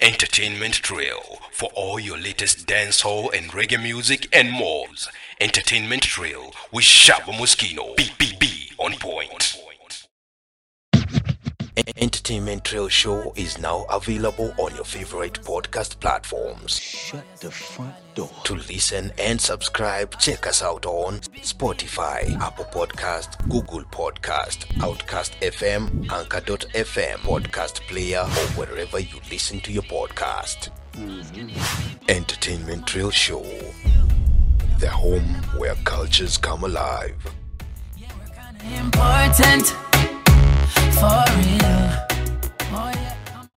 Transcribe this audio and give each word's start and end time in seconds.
entertainment 0.00 0.74
trail 0.74 1.40
for 1.50 1.68
all 1.74 1.98
your 2.00 2.16
latest 2.16 2.66
dancehall 2.66 3.36
and 3.36 3.50
reggae 3.50 3.82
music 3.82 4.28
and 4.32 4.50
more. 4.50 4.86
Entertainment 5.40 6.02
trail 6.02 6.54
with 6.70 6.84
Shabba 6.84 7.32
Muskeno. 7.34 7.96
BBB 7.96 8.72
on. 8.78 8.92
Entertainment 12.12 12.62
Trail 12.62 12.88
Show 12.88 13.32
is 13.36 13.58
now 13.58 13.84
available 13.88 14.52
on 14.58 14.74
your 14.74 14.84
favorite 14.84 15.40
podcast 15.44 15.98
platforms. 15.98 16.78
Shut 16.78 17.24
the 17.40 17.50
front 17.50 17.94
door. 18.14 18.28
To 18.44 18.54
listen 18.54 19.10
and 19.16 19.40
subscribe, 19.40 20.18
check 20.18 20.46
us 20.46 20.62
out 20.62 20.84
on 20.84 21.20
Spotify, 21.40 22.38
Apple 22.38 22.66
Podcast, 22.66 23.38
Google 23.48 23.82
Podcast, 23.84 24.66
Outcast 24.82 25.32
FM, 25.40 26.12
Anchor.fm, 26.12 27.16
Podcast 27.20 27.80
Player, 27.88 28.20
or 28.20 28.66
wherever 28.66 28.98
you 29.00 29.18
listen 29.30 29.58
to 29.60 29.72
your 29.72 29.84
podcast. 29.84 30.68
Entertainment 32.10 32.86
Trail 32.86 33.10
Show, 33.10 33.42
the 34.78 34.90
home 34.90 35.34
where 35.56 35.76
cultures 35.84 36.36
come 36.36 36.64
alive. 36.64 37.16
important 38.62 39.74
for 41.02 41.24
real. 41.36 42.11
Oh, 42.74 42.90
yeah. 42.94 43.11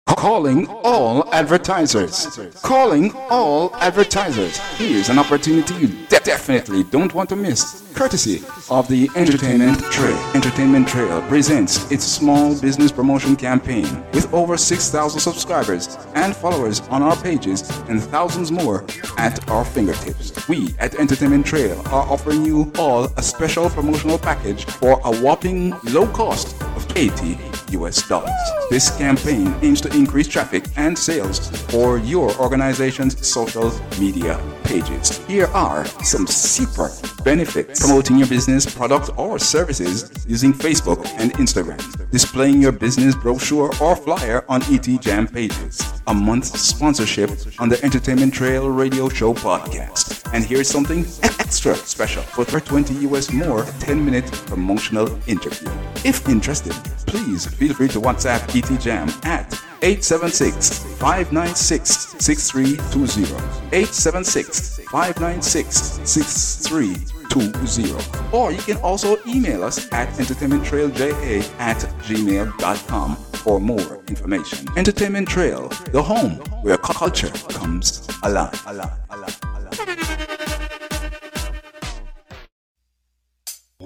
Calling 0.06 0.66
all 0.68 1.32
advertisers. 1.32 2.38
Calling 2.62 3.10
all 3.30 3.74
advertisers. 3.76 4.58
Here's 4.77 5.08
an 5.08 5.18
opportunity 5.18 5.74
you 5.74 5.88
de- 6.08 6.20
definitely 6.20 6.84
don't 6.84 7.14
want 7.14 7.30
to 7.30 7.36
miss. 7.36 7.82
Courtesy 7.94 8.42
of 8.70 8.86
the 8.88 9.08
Entertainment 9.16 9.78
Trail. 9.84 10.16
Entertainment 10.34 10.88
Trail 10.88 11.22
presents 11.28 11.90
its 11.90 12.04
small 12.04 12.58
business 12.60 12.92
promotion 12.92 13.34
campaign 13.34 14.04
with 14.12 14.32
over 14.34 14.56
6,000 14.58 15.20
subscribers 15.20 15.96
and 16.14 16.36
followers 16.36 16.80
on 16.91 17.02
our 17.02 17.16
pages 17.16 17.68
and 17.88 18.02
thousands 18.02 18.52
more 18.52 18.84
at 19.16 19.48
our 19.50 19.64
fingertips. 19.64 20.48
We 20.48 20.74
at 20.78 20.94
Entertainment 20.96 21.46
Trail 21.46 21.80
are 21.86 22.06
offering 22.11 22.44
you 22.44 22.70
all 22.78 23.05
a 23.16 23.22
special 23.22 23.70
promotional 23.70 24.18
package 24.18 24.66
for 24.66 25.00
a 25.05 25.16
whopping 25.22 25.70
low 25.84 26.06
cost 26.08 26.61
of 26.62 26.86
80 26.96 27.39
US 27.70 28.06
dollars. 28.08 28.30
This 28.70 28.94
campaign 28.96 29.55
aims 29.62 29.80
to 29.83 29.94
increase 29.95 30.28
traffic 30.28 30.64
and 30.77 30.98
sales 30.98 31.48
for 31.70 31.98
your 31.98 32.34
organization's 32.39 33.27
social 33.27 33.73
media 33.98 34.41
pages. 34.64 35.19
Here 35.27 35.47
are 35.48 35.84
some 36.03 36.27
super 36.27 36.91
benefits 37.25 37.81
promoting 37.81 38.19
your 38.19 38.28
business, 38.28 38.67
product, 38.67 39.11
or 39.17 39.39
services 39.39 40.11
using 40.27 40.53
Facebook 40.53 41.06
and 41.17 41.33
Instagram, 41.34 41.81
displaying 42.11 42.61
your 42.61 42.73
business 42.73 43.14
brochure 43.14 43.73
or 43.81 43.97
flyer 43.97 44.45
on 44.48 44.62
ET 44.64 44.86
Jam 45.01 45.27
pages, 45.27 45.81
a 46.06 46.14
month 46.14 46.47
sponsorship 46.47 47.31
on 47.58 47.69
the 47.69 47.83
Entertainment 47.84 48.34
Trail 48.34 48.69
Radio 48.69 49.08
Show 49.08 49.34
podcast. 49.34 50.31
And 50.34 50.45
here's 50.45 50.69
something 50.69 51.06
extra 51.23 51.77
special 51.77 52.23
for 52.23 52.45
20 52.61 52.95
US 53.06 53.33
more 53.33 53.64
10 53.81 54.05
minute 54.05 54.31
promotional 54.47 55.06
interview. 55.29 55.70
If 56.05 56.29
interested, 56.29 56.75
please 57.06 57.47
feel 57.47 57.75
free 57.75 57.89
to 57.89 58.01
WhatsApp 58.01 58.42
ET 58.56 58.81
Jam 58.81 59.08
at 59.23 59.48
876 59.84 60.78
596 60.98 62.16
6320. 62.18 63.24
876 63.70 64.80
596 64.90 66.00
6320. 66.08 67.94
Or 68.32 68.50
you 68.50 68.62
can 68.62 68.78
also 68.78 69.18
email 69.27 69.62
us 69.62 69.92
at 69.92 70.08
entertainmenttrailja 70.14 71.12
at 71.58 71.77
gmail.com 72.05 73.16
for 73.16 73.60
more 73.60 74.00
information. 74.08 74.66
Entertainment 74.78 75.28
Trail, 75.28 75.68
the 75.92 76.02
home 76.02 76.36
where 76.62 76.78
culture 76.78 77.28
comes 77.50 78.08
alive. 78.22 79.03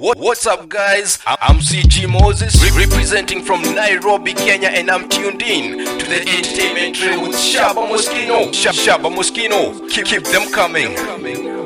What, 0.08 0.16
what's 0.16 0.46
up, 0.46 0.70
guys? 0.70 1.18
I'm 1.26 1.56
CG 1.58 2.08
Moses, 2.08 2.54
re- 2.64 2.86
representing 2.86 3.44
from 3.44 3.60
Nairobi, 3.60 4.32
Kenya, 4.32 4.68
and 4.68 4.90
I'm 4.90 5.06
tuned 5.06 5.42
in 5.42 5.80
to 5.98 6.06
the 6.06 6.20
entertainment 6.26 6.96
trail 6.96 7.20
with 7.20 7.36
Shabba 7.36 7.86
Muskeno. 7.86 8.50
Sh- 8.54 8.68
Shabba 8.68 9.14
Muskeno, 9.14 9.86
keep, 9.90 10.06
keep 10.06 10.24
them 10.24 10.50
coming. 10.50 11.57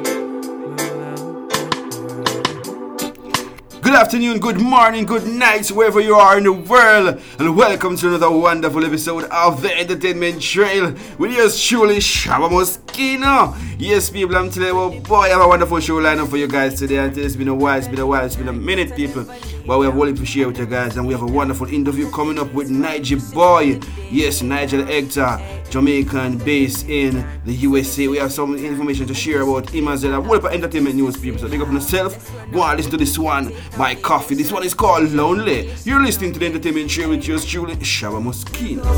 Good 3.93 4.01
afternoon, 4.01 4.41
good 4.41 4.59
morning, 4.59 5.05
good 5.05 5.27
night, 5.27 5.69
wherever 5.69 6.01
you 6.01 6.15
are 6.15 6.39
in 6.39 6.45
the 6.45 6.53
world, 6.55 7.21
and 7.39 7.55
welcome 7.55 7.95
to 7.99 8.09
another 8.09 8.31
wonderful 8.31 8.83
episode 8.87 9.25
of 9.25 9.61
the 9.61 9.71
Entertainment 9.79 10.41
Trail 10.41 10.95
with 11.19 11.31
yours 11.31 11.63
truly, 11.63 11.99
Shabba 11.99 12.49
Muskeno. 12.49 13.55
Yes, 13.79 14.09
people, 14.09 14.35
I'm 14.35 14.51
telling 14.51 14.71
you, 14.71 14.81
oh 14.81 14.99
boy, 15.01 15.25
I 15.25 15.29
have 15.29 15.43
a 15.43 15.47
wonderful 15.47 15.79
show 15.81 16.01
lineup 16.01 16.29
for 16.29 16.39
you 16.39 16.49
guys 16.49 16.79
today. 16.79 16.97
And 16.97 17.19
it's 17.19 17.37
been 17.37 17.49
a 17.49 17.55
while, 17.55 17.77
it's 17.77 17.87
been 17.87 17.99
a 17.99 18.07
while, 18.07 18.25
it's 18.25 18.35
been 18.35 18.49
a 18.49 18.53
minute, 18.55 18.97
people. 18.97 19.27
But 19.67 19.79
we 19.79 19.87
have 19.87 19.97
all 19.97 20.13
to 20.13 20.27
share 20.27 20.49
with 20.49 20.59
you 20.59 20.67
guys, 20.67 20.97
and 20.97 21.07
we 21.07 21.15
have 21.15 21.23
a 21.23 21.27
wonderful 21.27 21.69
interview 21.69 22.11
coming 22.11 22.39
up 22.39 22.53
with 22.53 22.71
Nigel 22.71 23.21
Boy. 23.33 23.79
Yes, 24.11 24.43
Nigel 24.43 24.85
Hector, 24.85 25.41
Jamaican 25.71 26.39
based 26.39 26.89
in 26.89 27.25
the 27.45 27.53
USA. 27.53 28.09
We 28.09 28.19
have 28.19 28.33
some 28.33 28.57
information 28.57 29.07
to 29.07 29.15
share 29.15 29.43
about 29.43 29.71
him 29.71 29.89
as 29.89 30.05
well. 30.05 30.21
What 30.23 30.41
about 30.41 30.53
entertainment 30.53 30.97
news, 30.97 31.17
people? 31.17 31.41
So, 31.41 31.49
big 31.49 31.61
up 31.61 31.69
on 31.69 31.75
yourself. 31.75 32.31
Go 32.53 32.63
and 32.63 32.77
listen 32.77 32.91
to 32.93 32.97
this 32.97 33.19
one 33.19 33.53
by 33.79 33.95
Koffee. 33.95 34.37
This 34.37 34.51
one 34.51 34.65
is 34.65 34.75
called 34.75 35.11
Lonely. 35.13 35.73
You're 35.85 36.03
listening 36.03 36.33
to 36.33 36.39
the 36.41 36.47
Entertainment 36.47 36.91
Show 36.91 37.09
with 37.09 37.27
yours 37.27 37.45
truly, 37.45 37.77
Shaba 37.77 38.13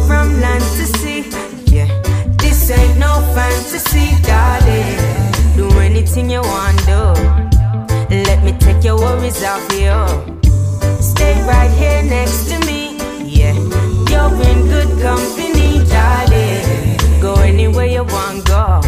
from 0.07 0.41
land 0.41 0.63
to 0.63 0.87
sea. 0.99 1.25
Yeah, 1.67 1.87
this 2.39 2.71
ain't 2.71 2.99
no 2.99 3.21
fantasy, 3.35 4.21
darling. 4.23 5.57
Do 5.57 5.69
anything 5.79 6.31
you 6.31 6.41
want, 6.41 6.79
do. 6.87 7.55
Let 8.11 8.43
me 8.45 8.53
take 8.59 8.85
your 8.85 8.97
worries 8.97 9.43
off 9.43 9.73
you. 9.73 10.44
Stay 11.01 11.35
right 11.47 11.71
here 11.71 12.03
next 12.03 12.49
to 12.51 12.59
me. 12.67 12.97
Yeah, 13.25 13.55
you're 14.11 14.35
in 14.49 14.67
good 14.69 14.91
company, 15.01 15.85
darling. 15.89 17.21
Go 17.21 17.35
anywhere 17.43 17.87
you 17.87 18.05
want, 18.05 18.47
go. 18.47 18.81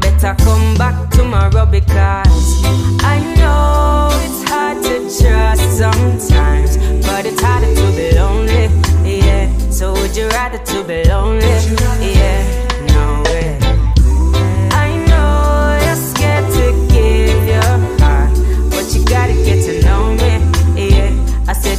Better 0.00 0.34
come 0.44 0.76
back 0.76 1.10
tomorrow 1.10 1.66
because 1.66 2.64
I 3.02 3.20
know 3.36 4.08
it's 4.24 4.42
hard 4.50 4.82
to 4.84 5.00
trust 5.18 5.78
sometimes, 5.78 6.76
but 7.06 7.26
it's 7.26 7.40
harder 7.40 7.74
to 7.74 7.86
be 7.96 8.12
lonely. 8.16 8.68
Yeah, 9.04 9.48
so 9.70 9.92
would 9.92 10.16
you 10.16 10.28
rather 10.28 10.58
to 10.58 10.84
be 10.84 11.04
lonely? 11.08 11.46
Yeah, 12.00 12.63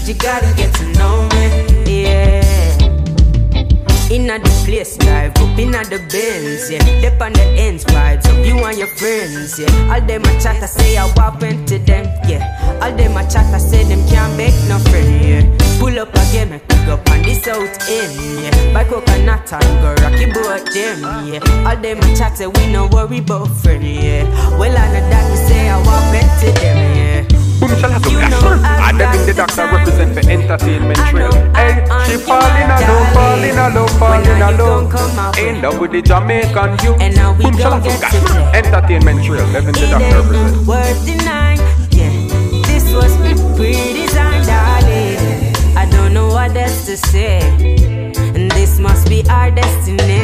you 0.07 0.13
gotta 0.13 0.53
get 0.55 0.73
to 0.75 0.85
know 0.99 1.27
me. 1.33 2.03
Yeah. 2.03 2.41
Inna 4.11 4.37
the 4.37 4.49
place, 4.63 4.97
drive 4.97 5.35
up 5.37 5.57
inna 5.57 5.83
the 5.83 5.97
Benz, 6.11 6.69
yeah. 6.69 6.83
Dip 7.01 7.19
on 7.19 7.33
the 7.33 7.41
ends, 7.57 7.83
vibes 7.85 8.27
up 8.27 8.45
you 8.45 8.63
and 8.63 8.77
your 8.77 8.87
friends, 8.97 9.59
yeah. 9.59 9.91
All 9.91 9.99
them 9.99 10.21
a 10.21 10.39
chat, 10.39 10.61
I 10.61 10.67
say 10.67 10.95
I 10.95 11.11
walk 11.17 11.41
into 11.41 11.79
them, 11.79 12.05
yeah. 12.29 12.79
All 12.83 12.95
them 12.95 13.17
a 13.17 13.23
chat, 13.27 13.51
I 13.51 13.57
say 13.57 13.83
them 13.83 14.07
can't 14.07 14.37
make 14.37 14.53
no 14.69 14.77
friend, 14.89 15.09
yeah. 15.25 15.79
Pull 15.79 15.97
up 15.97 16.13
again, 16.13 16.51
make 16.51 16.67
we 16.69 16.75
go 16.85 17.01
on 17.09 17.23
the 17.23 17.33
south 17.41 17.89
end, 17.89 18.43
yeah. 18.43 18.73
Buy 18.73 18.83
coconut 18.83 19.51
and 19.53 19.81
go 19.81 19.95
rocky 20.03 20.31
boat 20.31 20.69
them, 20.71 21.01
yeah. 21.25 21.67
All 21.67 21.75
them 21.75 21.97
a 21.97 22.15
chat, 22.15 22.37
say 22.37 22.45
we 22.45 22.71
no 22.71 22.85
worry 22.87 23.17
about 23.17 23.47
friend, 23.57 23.83
yeah. 23.83 24.29
Well, 24.59 24.77
I 24.77 24.85
know 24.93 25.09
that 25.09 25.31
we 25.31 25.37
say 25.49 25.67
I 25.67 25.77
walk 25.81 26.13
into 26.13 26.59
them, 26.61 26.95
yeah. 26.95 27.04
Boom 27.65 27.77
shalatu 27.81 28.09
You 28.11 28.19
know 28.19 28.29
gasol. 28.29 28.61
I 28.63 28.89
And 28.89 28.99
them 28.99 29.25
the 29.25 29.33
doctor 29.33 29.65
to 29.65 29.75
represent 29.75 30.13
for 30.13 30.23
entertainment 30.29 30.99
trail. 31.09 31.33
Hey, 31.57 31.81
she 32.05 32.17
falling 32.17 32.61
in 32.61 32.67
my 32.69 32.77
falling 32.77 33.55
low, 33.73 33.87
darling. 33.89 33.97
falling 33.97 34.21
When 34.29 34.41
a 34.41 34.45
are 34.45 34.51
you 34.51 34.57
low. 34.57 34.81
gon' 34.81 34.89
come 34.91 35.79
with 35.81 35.91
the 35.91 36.01
Jamaican 36.03 36.71
youth. 36.85 37.01
And 37.01 37.15
now 37.15 37.33
we 37.33 37.43
Boom 37.45 37.57
get 37.57 37.63
to 37.63 37.89
gasol. 38.05 38.25
play. 38.29 38.59
Entertainment 38.61 39.23
trail. 39.25 39.45
In 39.55 39.65
the 39.65 39.87
doctor 39.89 40.21
represent. 40.21 40.67
worth 40.67 41.05
denying. 41.05 41.59
Yeah, 41.89 42.11
this 42.69 42.85
was 42.93 43.11
pre-designed, 43.57 44.45
darling. 44.45 45.17
I 45.75 45.89
don't 45.89 46.13
know 46.13 46.27
what 46.27 46.55
else 46.55 46.85
to 46.85 46.95
say, 46.97 47.39
and 48.37 48.51
this 48.51 48.77
must 48.79 49.09
be 49.09 49.23
our 49.29 49.49
destiny. 49.49 50.21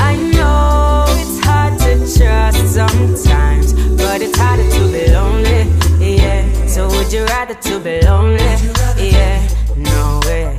I 0.00 0.16
know 0.16 1.04
it's 1.08 1.35
hard 1.46 1.78
to 1.80 1.92
trust 2.16 2.74
sometimes, 2.74 3.72
but 3.96 4.20
it's 4.22 4.38
harder 4.38 4.68
to 4.76 4.82
be 4.92 5.04
lonely. 5.12 5.62
Yeah, 5.98 6.42
so 6.66 6.88
would 6.88 7.12
you 7.12 7.24
rather 7.24 7.54
to 7.54 7.80
be 7.80 8.00
lonely? 8.02 8.52
Yeah, 8.98 9.38
no 9.76 10.20
way. 10.26 10.56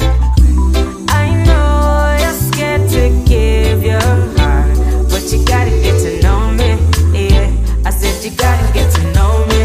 I 1.09 1.25
know 1.45 2.17
you're 2.21 2.39
scared 2.47 2.89
to 2.95 3.03
give 3.25 3.83
your 3.83 4.11
heart, 4.37 4.77
but 5.11 5.23
you 5.31 5.43
gotta 5.45 5.71
get 5.85 5.97
to 6.05 6.21
know 6.23 6.41
me. 6.59 6.69
Yeah, 7.13 7.49
I 7.85 7.91
said 7.91 8.23
you 8.23 8.31
gotta 8.35 8.67
get 8.73 8.87
to 8.95 9.03
know 9.15 9.33
me. 9.51 9.61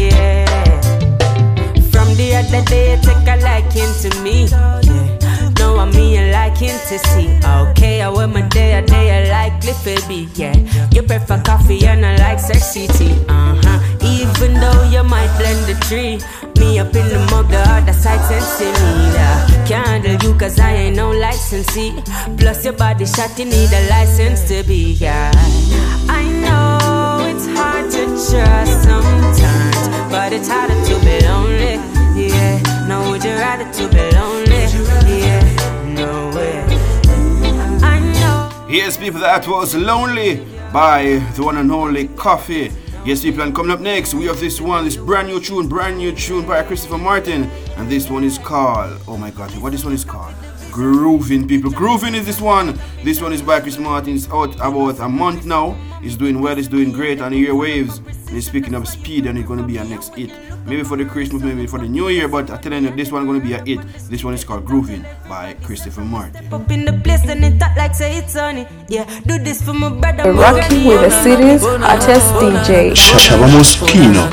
Yeah. 0.00 0.80
From 1.92 2.08
the 2.16 2.36
other 2.40 2.62
day, 2.66 2.94
a 2.94 3.36
liking 3.42 3.92
to 4.02 4.22
me. 4.22 4.83
Liking 6.64 6.80
to 6.88 6.98
see. 6.98 7.74
care 7.74 8.10
when 8.10 8.32
my 8.32 8.40
day 8.48 8.78
a 8.78 8.80
day 8.80 9.06
I 9.10 9.30
like 9.30 9.62
it 9.64 10.08
be, 10.08 10.28
yeah. 10.34 10.56
You 10.92 11.02
prefer 11.02 11.42
coffee 11.42 11.84
and 11.86 12.06
I 12.06 12.16
like 12.16 12.38
sexy 12.40 12.86
tea, 12.86 13.12
uh 13.28 13.60
huh. 13.62 13.80
Even 14.02 14.54
though 14.54 14.82
you 14.84 15.02
might 15.02 15.28
blend 15.36 15.66
the 15.66 15.74
tree, 15.84 16.16
me 16.58 16.78
up 16.78 16.94
in 16.94 17.06
the 17.08 17.18
mug, 17.30 17.48
the 17.50 17.58
other 17.58 17.92
side 17.92 18.20
sensing 18.28 18.72
me. 18.72 19.12
Can't 19.68 19.86
handle 19.88 20.16
you 20.22 20.38
cause 20.38 20.58
I 20.58 20.72
ain't 20.72 20.96
no 20.96 21.10
licensee. 21.10 21.92
Plus 22.38 22.64
your 22.64 22.72
body 22.72 23.04
shot, 23.04 23.38
you 23.38 23.44
need 23.44 23.70
a 23.70 23.88
license 23.90 24.48
to 24.48 24.62
be, 24.62 24.92
yeah. 24.92 25.30
I 26.08 26.24
know 26.44 27.26
it's 27.28 27.46
hard 27.46 27.90
to 27.90 28.04
trust 28.06 28.84
sometimes, 28.84 30.10
but 30.10 30.32
it's 30.32 30.48
harder 30.48 30.80
to 30.88 30.94
be 31.04 31.26
lonely, 31.26 31.74
yeah. 32.16 32.86
Now 32.88 33.10
would 33.10 33.22
you 33.22 33.34
rather 33.34 33.70
to 33.70 33.88
be 33.88 34.04
lonely, 34.16 35.03
Yes, 38.74 38.96
people, 38.96 39.20
that 39.20 39.46
was 39.46 39.76
Lonely 39.76 40.44
by 40.72 41.22
the 41.36 41.44
one 41.44 41.58
and 41.58 41.70
only 41.70 42.08
Koffee. 42.08 42.72
Yes, 43.06 43.22
people, 43.22 43.42
and 43.42 43.54
coming 43.54 43.70
up 43.70 43.78
next, 43.78 44.14
we 44.14 44.24
have 44.24 44.40
this 44.40 44.60
one, 44.60 44.84
this 44.84 44.96
brand 44.96 45.28
new 45.28 45.38
tune, 45.38 45.68
brand 45.68 45.96
new 45.96 46.10
tune 46.10 46.44
by 46.44 46.60
Christopher 46.64 46.98
Martin. 46.98 47.44
And 47.76 47.88
this 47.88 48.10
one 48.10 48.24
is 48.24 48.36
called, 48.36 49.00
oh 49.06 49.16
my 49.16 49.30
god, 49.30 49.56
what 49.58 49.70
this 49.70 49.84
one 49.84 49.92
is 49.92 50.04
called? 50.04 50.34
Grooving, 50.72 51.46
people. 51.46 51.70
Grooving 51.70 52.16
is 52.16 52.26
this 52.26 52.40
one. 52.40 52.76
This 53.04 53.20
one 53.20 53.32
is 53.32 53.42
by 53.42 53.60
Chris 53.60 53.78
Martin. 53.78 54.16
It's 54.16 54.28
out 54.28 54.56
about 54.56 54.98
a 54.98 55.08
month 55.08 55.46
now. 55.46 55.78
It's 56.02 56.16
doing 56.16 56.40
well, 56.40 56.58
it's 56.58 56.66
doing 56.66 56.90
great 56.90 57.20
on 57.20 57.30
the 57.30 57.46
airwaves. 57.46 58.02
And 58.34 58.42
speaking 58.42 58.74
of 58.74 58.88
speed 58.88 59.26
and 59.26 59.38
it's 59.38 59.46
gonna 59.46 59.62
be 59.62 59.78
our 59.78 59.84
next 59.84 60.12
hit. 60.16 60.32
Maybe 60.66 60.82
for 60.82 60.96
the 60.96 61.04
Christmas, 61.04 61.40
maybe 61.40 61.68
for 61.68 61.78
the 61.78 61.86
New 61.86 62.08
Year, 62.08 62.26
but 62.26 62.50
I'm 62.50 62.58
telling 62.58 62.82
you, 62.82 62.90
this 62.90 63.12
one 63.12 63.26
gonna 63.26 63.38
be 63.38 63.52
a 63.52 63.62
hit. 63.62 63.78
This 64.10 64.24
one 64.24 64.34
is 64.34 64.42
called 64.42 64.64
Grooving 64.66 65.06
by 65.28 65.54
Christopher 65.62 66.00
Martin. 66.00 66.52
Up 66.52 66.68
in 66.68 66.84
the 66.84 66.94
place 66.94 67.22
and 67.28 67.44
it 67.44 67.62
like 67.76 67.94
say 67.94 68.18
it's 68.18 68.34
on 68.34 68.66
Yeah, 68.88 69.04
do 69.24 69.38
this 69.38 69.62
for 69.62 69.72
my 69.72 69.88
brother. 69.88 70.32
Rocky 70.32 70.84
with 70.84 71.02
the 71.02 71.10
city's 71.22 71.62
artist 71.62 72.26
DJ. 72.42 72.90
Shasha 72.90 73.40
Ramos 73.40 73.76
Kino. 73.86 74.26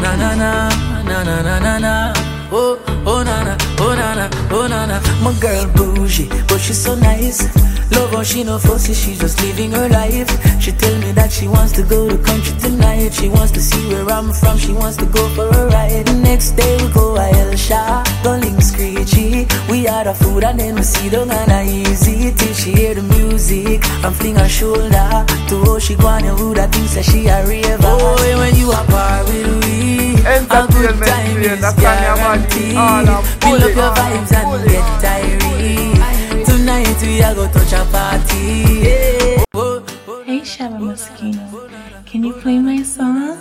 Oh, 2.54 2.82
oh, 3.06 3.24
na, 3.24 3.44
na, 3.44 3.58
oh, 3.80 3.96
na, 3.96 4.16
na, 4.16 4.30
oh, 4.50 4.68
na, 4.68 4.86
na. 4.88 5.00
My 5.22 5.32
girl 5.40 5.68
bougie, 5.76 6.28
but 6.48 6.58
she's 6.60 6.82
so 6.82 6.96
nice. 6.96 7.71
Love 7.92 8.12
her, 8.12 8.24
she 8.24 8.44
no 8.44 8.58
fussy, 8.58 8.94
she 8.94 9.16
just 9.16 9.42
living 9.42 9.72
her 9.72 9.90
life. 9.90 10.30
She 10.62 10.72
tell 10.72 10.98
me 11.00 11.12
that 11.14 11.32
she 11.32 11.48
wants 11.48 11.72
to 11.74 11.84
go 11.84 12.10
to 12.10 12.18
country 12.18 12.58
tonight. 12.60 13.14
She 13.14 13.28
wants 13.30 13.52
to 13.52 13.62
see 13.62 13.84
where 13.90 14.08
I'm 14.10 14.32
from. 14.34 14.58
She 14.58 14.72
wants 14.74 14.98
to 14.98 15.06
go 15.06 15.28
for 15.36 15.48
a 15.48 15.68
ride. 15.68 16.06
The 16.06 16.14
next 16.16 16.52
day 16.52 16.78
we 16.82 16.92
go 16.94 17.16
a 17.18 17.30
El 17.30 17.56
Sha, 17.56 18.04
go 18.24 18.38
link 18.38 18.62
screechy. 18.62 19.48
We 19.70 19.84
had 19.84 20.08
a 20.08 20.14
food 20.14 20.44
and 20.44 20.60
then 20.60 20.76
we 20.76 20.84
see 20.84 21.10
down 21.10 21.32
and 21.32 21.52
a 21.52 21.64
easy 21.64 22.32
till 22.34 22.54
she 22.54 22.72
hear 22.74 22.94
the 22.96 23.04
music. 23.04 23.82
I'm 24.06 24.14
fling 24.14 24.36
her 24.36 24.48
shoulder 24.50 25.26
to 25.50 25.56
how 25.66 25.80
she 25.80 25.96
go 25.96 26.08
and 26.08 26.26
who 26.40 26.54
that 26.56 26.72
thinks 26.74 26.96
that 26.96 27.06
she 27.06 27.28
a 27.28 27.46
raver. 27.46 27.78
Oh, 27.84 28.16
when 28.40 28.56
you 28.56 28.72
are 28.72 28.86
par 28.86 29.24
with 29.26 29.66
we, 29.66 30.14
a 30.14 30.68
good 30.72 30.96
Entertainment 30.96 31.06
time 31.06 31.34
train, 31.34 31.52
is 31.52 31.62
that's 31.62 31.76
Tanya 31.82 32.16
Madi, 32.22 32.74
guaranteed. 32.74 32.78
all 32.78 33.10
I'm 33.10 33.24
Fill 33.42 33.64
up 33.64 33.76
your 33.76 33.92
vibes 33.96 34.32
and 34.34 34.70
get 34.70 34.82
on. 34.82 35.02
tired. 35.02 36.01
We 37.02 37.24
are 37.24 37.34
go 37.34 37.48
touch 37.52 37.74
a 37.74 37.84
party. 37.92 38.64
Yeah. 38.86 39.44
Hey 40.24 40.42
Shabba 40.42 40.78
Muskeno, 40.80 41.70
can 42.06 42.24
you 42.24 42.34
play 42.34 42.60
my 42.60 42.84
song? 42.84 43.38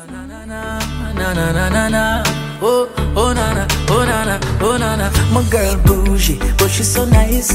Na 1.15 1.33
na 1.35 1.53
na 1.53 1.69
na 1.69 1.89
na. 1.89 2.23
Oh 2.62 2.89
oh 3.17 3.33
na 3.33 3.55
na 3.55 3.67
oh 3.89 4.05
na 4.05 4.25
na 4.25 4.37
oh 4.61 4.77
na 4.77 4.97
na. 4.97 5.11
My 5.33 5.43
girl 5.51 5.77
bougie, 5.85 6.39
but 6.59 6.69
she's 6.71 6.89
so 6.89 7.05
nice. 7.05 7.53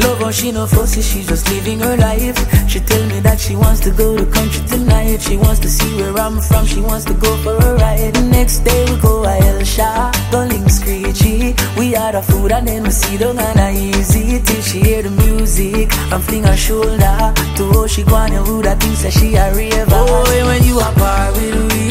Love 0.00 0.20
her, 0.20 0.32
she 0.32 0.52
no 0.52 0.66
fussy, 0.66 1.02
she's 1.02 1.26
just 1.26 1.48
living 1.50 1.80
her 1.80 1.96
life. 1.96 2.38
She 2.68 2.78
tell 2.80 3.04
me 3.08 3.18
that 3.20 3.40
she 3.40 3.56
wants 3.56 3.80
to 3.80 3.90
go 3.90 4.16
to 4.16 4.26
country 4.26 4.64
tonight. 4.66 5.20
She 5.20 5.36
wants 5.36 5.58
to 5.60 5.68
see 5.68 5.90
where 5.96 6.16
I'm 6.16 6.40
from. 6.40 6.66
She 6.66 6.80
wants 6.80 7.04
to 7.06 7.14
go 7.14 7.36
for 7.42 7.56
a 7.56 7.74
ride. 7.74 8.14
The 8.14 8.22
next 8.22 8.60
day 8.60 8.84
we 8.88 8.96
go 9.00 9.24
a 9.24 9.36
El 9.38 9.64
Sha, 9.64 10.12
go 10.30 10.44
link 10.44 10.70
screechy. 10.70 11.54
We 11.76 11.92
had 11.92 12.14
a 12.14 12.22
food 12.22 12.52
and 12.52 12.68
then 12.68 12.84
we 12.84 12.90
see 12.90 13.16
down 13.16 13.38
and 13.38 13.58
a 13.58 13.70
easy 13.72 14.40
till 14.40 14.62
she 14.62 14.80
hear 14.80 15.02
the 15.02 15.10
music. 15.10 15.90
I'm 16.12 16.20
fling 16.20 16.44
her 16.44 16.56
shoulder 16.56 17.32
to 17.56 17.64
how 17.72 17.86
she 17.88 18.02
and 18.02 18.34
who 18.46 18.62
that 18.62 18.80
thinks 18.80 19.02
that 19.02 19.12
she 19.12 19.34
a 19.34 19.52
raver. 19.54 19.86
Oh, 19.90 20.46
when 20.46 20.62
you 20.62 20.78
are 20.78 20.94
par 20.94 21.32
with 21.32 21.72
we, 21.72 21.87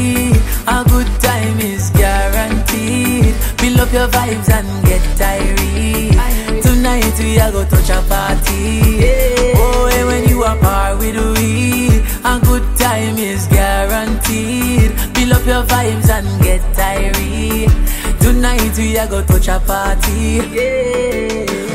a 0.67 0.83
good 0.89 1.07
time 1.21 1.59
is 1.59 1.89
guaranteed. 1.91 3.35
Build 3.57 3.79
up 3.79 3.91
your 3.93 4.07
vibes 4.07 4.49
and 4.49 4.67
get 4.85 5.01
tired. 5.17 6.61
Tonight 6.61 7.17
we 7.19 7.39
are 7.39 7.51
go 7.51 7.65
touch 7.65 7.89
a 7.89 8.01
party. 8.07 8.81
Oh, 9.55 9.89
and 9.93 10.07
when 10.07 10.29
you 10.29 10.43
are 10.43 10.57
par 10.57 10.97
with 10.97 11.15
we, 11.37 12.01
a 12.23 12.39
good 12.43 12.65
time 12.77 13.17
is 13.17 13.47
guaranteed. 13.47 14.91
Build 15.13 15.31
up 15.33 15.45
your 15.45 15.63
vibes 15.63 16.09
and 16.09 16.27
get 16.43 16.61
tired. 16.75 17.71
Tonight 18.19 18.77
we 18.77 18.97
are 18.97 19.07
go 19.07 19.23
touch 19.23 19.47
a 19.47 19.59
party. 19.59 20.41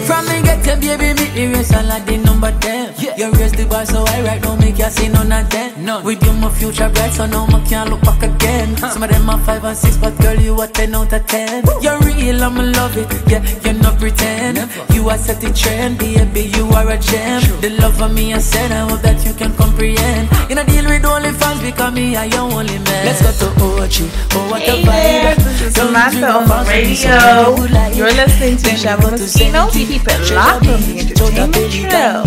From 0.06 0.26
me 0.28 0.42
get 0.42 0.64
your 0.66 0.76
baby, 0.76 1.14
meet 1.18 1.34
me 1.34 1.46
race 1.54 1.72
and 1.72 1.88
like 1.88 2.04
the 2.04 2.18
number 2.18 2.52
10 2.60 2.94
yeah. 3.16 3.28
You 3.28 3.32
raise 3.34 3.52
the 3.52 3.66
bar 3.66 3.84
so 3.86 4.04
I 4.06 4.22
right 4.22 4.42
now 4.42 4.56
make 4.56 4.78
you 4.78 4.90
see 4.90 5.08
none 5.08 5.32
of 5.32 5.48
them 5.50 5.84
no. 5.84 6.00
With 6.02 6.22
you 6.24 6.32
my 6.34 6.50
future 6.50 6.88
bright 6.88 7.12
so 7.12 7.26
now 7.26 7.46
I 7.46 7.60
can't 7.66 7.90
look 7.90 8.02
back 8.02 8.22
again. 8.22 8.76
Some 8.76 9.02
of 9.02 9.10
them 9.10 9.28
are 9.30 9.38
5 9.38 9.64
and 9.64 9.76
6 9.76 9.96
but 9.98 10.18
girl 10.20 10.36
you 10.40 10.60
a 10.60 10.66
10 10.66 10.94
out 10.94 11.12
of 11.12 11.26
10 11.26 11.64
You're 11.80 11.98
real 12.00 12.42
I'ma 12.42 12.62
love 12.62 12.96
it, 12.96 13.08
yeah, 13.30 13.42
you're 13.64 13.74
not 13.74 13.98
pretend. 13.98 14.58
You 14.94 15.08
are 15.08 15.18
set 15.18 15.40
the 15.40 15.52
trend, 15.52 15.98
baby 15.98 16.50
you 16.56 16.66
are 16.68 16.88
a 16.88 16.98
gem. 16.98 17.42
The 17.60 17.70
love 17.80 18.00
of 18.00 18.12
me 18.14 18.34
I 18.34 18.38
said 18.38 18.70
I 18.72 18.88
hope 18.88 19.02
that 19.02 19.24
you 19.24 19.32
can 19.34 19.54
comprehend. 19.56 20.28
In 20.50 20.58
a 20.58 20.64
deal 20.64 20.84
with 20.84 21.04
only 21.04 21.32
fans 21.32 21.60
because 21.62 21.92
me 21.94 22.16
I 22.16 22.26
your 22.26 22.50
only 22.52 22.78
man. 22.78 23.06
Let's 23.06 23.22
go 23.22 23.30
to 23.32 23.52
Ochi, 23.82 24.08
oh 24.34 24.50
what 24.50 24.62
a 24.62 24.70
Hey 24.72 24.84
there, 24.84 25.34
vibe 25.34 25.44
this 25.44 25.62
is 25.62 25.74
Don't 25.74 25.86
Samantha 25.88 26.18
drink 26.18 26.34
on 26.34 26.50
up 26.50 26.68
radio. 26.68 26.94
so 26.94 27.08
I 27.10 27.48
would 27.60 27.70
like 27.70 27.96
You're 27.96 28.12
listening 28.12 28.56
to 28.56 28.62
Then 28.62 28.74
we 28.74 28.80
Shaba 28.80 29.02
go 29.02 29.10
to 29.16 29.22
Moschino. 29.22 29.70
70. 29.70 29.86
Keep 29.86 30.02
it 30.02 30.02
Treasure 30.04 30.34
locked 30.34 30.66
on 30.66 30.80
the 30.80 30.98
Entertainment 31.00 31.54
Chota 31.54 31.88
Trail. 31.88 32.22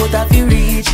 Both 0.00 0.12
have 0.12 0.30
to 0.30 0.44
reach. 0.46 0.88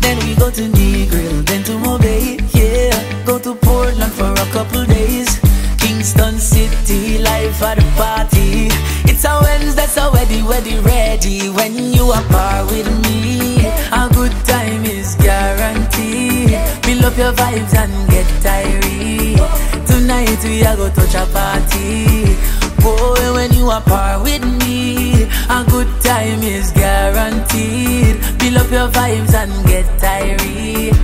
Then 0.00 0.16
we 0.24 0.34
go 0.36 0.50
to 0.50 0.62
Negril, 0.62 1.44
then 1.44 1.62
to 1.64 1.72
Mobay, 1.72 2.38
yeah. 2.54 2.94
Go 3.24 3.38
to 3.38 3.54
Portland 3.54 4.12
for 4.12 4.32
a 4.32 4.46
couple 4.54 4.84
days. 4.84 5.30
Kingston 5.78 6.38
City, 6.38 7.18
life 7.18 7.62
at 7.62 7.78
the 7.78 7.86
party. 7.96 8.68
It's 9.10 9.24
a 9.24 9.34
Wednesday, 9.42 9.86
so 9.86 10.12
ready, 10.12 10.42
ready, 10.42 10.78
ready. 10.78 11.50
When 11.50 11.74
you 11.74 12.04
are 12.16 12.24
par 12.34 12.64
with 12.66 12.88
me, 13.04 13.66
a 14.00 14.08
good 14.14 14.34
time 14.46 14.84
is 14.84 15.16
guaranteed. 15.16 16.50
Build 16.82 17.04
up 17.04 17.16
your 17.16 17.32
vibes 17.32 17.74
and 17.74 17.92
get 18.10 18.28
tired. 18.42 19.86
Tonight 19.86 20.40
we 20.44 20.64
are 20.64 20.76
go 20.76 20.88
touch 20.90 21.14
a 21.14 21.26
party. 21.32 22.61
Boy, 22.82 23.32
when 23.34 23.52
you 23.52 23.70
are 23.70 23.80
par 23.80 24.20
with 24.22 24.44
me, 24.60 25.22
a 25.48 25.64
good 25.70 25.88
time 26.02 26.42
is 26.42 26.72
guaranteed. 26.72 28.18
Build 28.38 28.56
up 28.56 28.70
your 28.70 28.88
vibes 28.88 29.34
and 29.34 29.52
get 29.66 29.86
tired. 30.00 30.96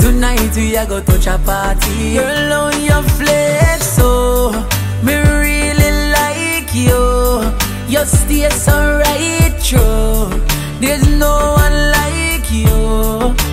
Tonight 0.00 0.56
we 0.56 0.76
are 0.78 0.86
go 0.86 1.00
touch 1.02 1.26
a 1.26 1.36
party. 1.38 2.14
Girl, 2.14 2.52
on 2.52 2.82
your 2.82 3.02
flex, 3.02 3.86
so 3.86 4.50
me 5.02 5.14
really 5.14 5.92
like 6.16 6.74
you. 6.74 7.52
You 7.88 8.04
stay 8.06 8.48
so 8.48 8.98
right 9.04 9.52
true. 9.62 10.30
There's 10.80 11.06
no 11.08 11.54
one 11.64 11.76
like 11.98 12.50
you. 12.50 13.45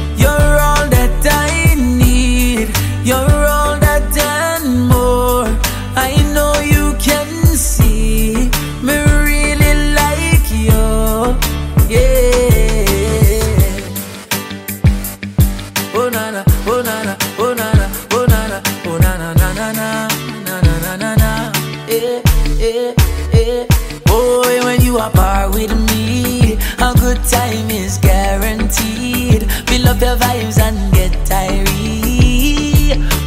Good 27.13 27.25
time 27.25 27.70
is 27.70 28.00
guaranteed. 28.00 29.48
Build 29.67 29.86
up 29.86 30.01
your 30.01 30.15
vibes 30.17 30.60
and 30.60 30.91
get 30.96 31.13
tired. 31.27 31.70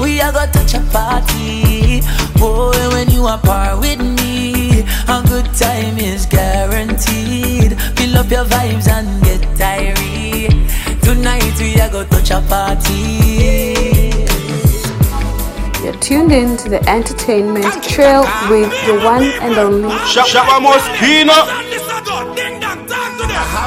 We 0.01 0.21
are 0.21 0.33
gonna 0.33 0.51
touch 0.51 0.75
a 0.75 0.81
party. 0.91 2.01
Boy, 2.37 2.75
when 2.91 3.09
you 3.13 3.27
are 3.27 3.39
par 3.39 3.79
with 3.79 4.01
me, 4.01 4.81
a 5.07 5.23
good 5.29 5.47
time 5.55 5.99
is 5.99 6.27
guaranteed. 6.27 7.79
Build 7.95 8.17
up 8.17 8.29
your 8.29 8.45
vibes 8.47 8.89
and 8.89 9.23
get 9.23 9.43
tired. 9.57 9.97
Tonight 11.03 11.55
we 11.61 11.81
are 11.81 11.89
gonna 11.89 12.09
touch 12.09 12.33
a 12.33 12.41
party. 12.49 14.27
You're 15.85 16.01
tuned 16.01 16.33
in 16.33 16.57
to 16.57 16.69
the 16.69 16.83
Entertainment 16.91 17.85
Trail 17.85 18.23
with 18.51 18.73
the 18.87 18.99
one 19.05 19.23
and 19.23 19.57
only 19.57 19.95
Shabba 20.11 20.59
Muskeno. 20.59 22.46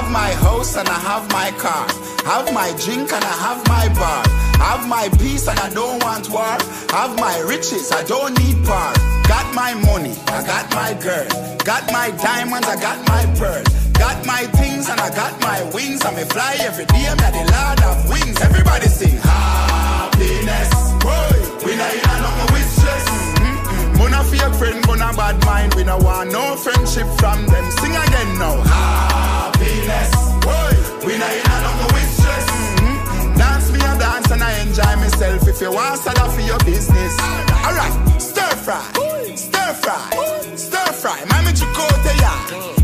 Have 0.09 0.25
my 0.25 0.33
house 0.41 0.75
and 0.75 0.89
I 0.89 0.99
have 1.05 1.31
my 1.31 1.51
car. 1.61 1.85
Have 2.25 2.51
my 2.51 2.73
drink 2.81 3.13
and 3.13 3.23
I 3.23 3.35
have 3.45 3.61
my 3.69 3.85
bar. 3.93 4.25
Have 4.57 4.89
my 4.89 5.07
peace 5.21 5.47
and 5.47 5.59
I 5.59 5.69
don't 5.69 6.01
want 6.03 6.27
war. 6.31 6.57
Have 6.97 7.15
my 7.15 7.37
riches, 7.45 7.91
I 7.91 8.01
don't 8.05 8.33
need 8.39 8.57
par. 8.65 8.91
Got 9.29 9.53
my 9.53 9.75
money, 9.85 10.17
I 10.33 10.41
got 10.41 10.65
my 10.73 10.97
girl. 10.97 11.29
Got 11.63 11.93
my 11.93 12.09
diamonds, 12.25 12.67
I 12.67 12.81
got 12.81 12.97
my 13.07 13.21
pearl. 13.37 13.61
Got 14.01 14.25
my 14.25 14.49
things 14.57 14.89
and 14.89 14.99
I 14.99 15.13
got 15.13 15.39
my 15.41 15.61
wings. 15.77 16.03
I 16.03 16.09
may 16.15 16.25
fly 16.25 16.57
every 16.61 16.85
day, 16.85 17.05
I'm 17.05 17.17
the 17.17 17.45
lord 17.45 17.79
of 17.85 18.09
wings. 18.09 18.41
Everybody 18.41 18.87
sing 18.87 19.15
happiness. 19.21 20.73
Boy, 21.05 21.37
we 21.69 21.77
not 21.77 21.93
in 21.93 22.01
a 22.01 22.15
nothing 22.17 22.49
with 22.57 22.69
stress. 22.73 23.05
Mun 23.99 24.13
a 24.17 24.23
fake 24.25 24.55
friend, 24.57 24.81
mun 24.87 25.05
a 25.05 25.13
bad 25.13 25.37
mind. 25.45 25.75
We 25.75 25.83
no 25.83 25.99
want 25.99 26.31
no 26.31 26.55
friendship 26.55 27.05
from 27.21 27.45
them. 27.45 27.65
Sing 27.77 27.93
again 27.93 28.39
now. 28.39 29.08
Happiness. 29.59 30.15
We 31.03 31.17
not 31.19 31.31
in 31.35 31.43
a 31.43 31.55
nothing 31.59 31.91
with 31.91 32.11
stress. 32.15 32.47
Mm-hmm. 32.47 33.35
Dance 33.35 33.71
me 33.73 33.79
a 33.79 33.91
dance 33.99 34.31
and 34.31 34.41
I 34.41 34.55
enjoy 34.63 34.95
myself. 35.03 35.47
If 35.47 35.59
you 35.59 35.71
want 35.73 35.99
sada 35.99 36.31
for 36.31 36.39
your 36.39 36.59
business. 36.59 37.19
Alright, 37.67 37.91
stir 38.21 38.55
fry, 38.63 38.79
stir 39.35 39.73
fry, 39.83 40.55
stir 40.55 40.91
fry. 40.95 41.19
Mami 41.27 41.51
chicote 41.51 42.13
ya. 42.23 42.31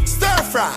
Stir 0.03 0.35
fry, 0.51 0.67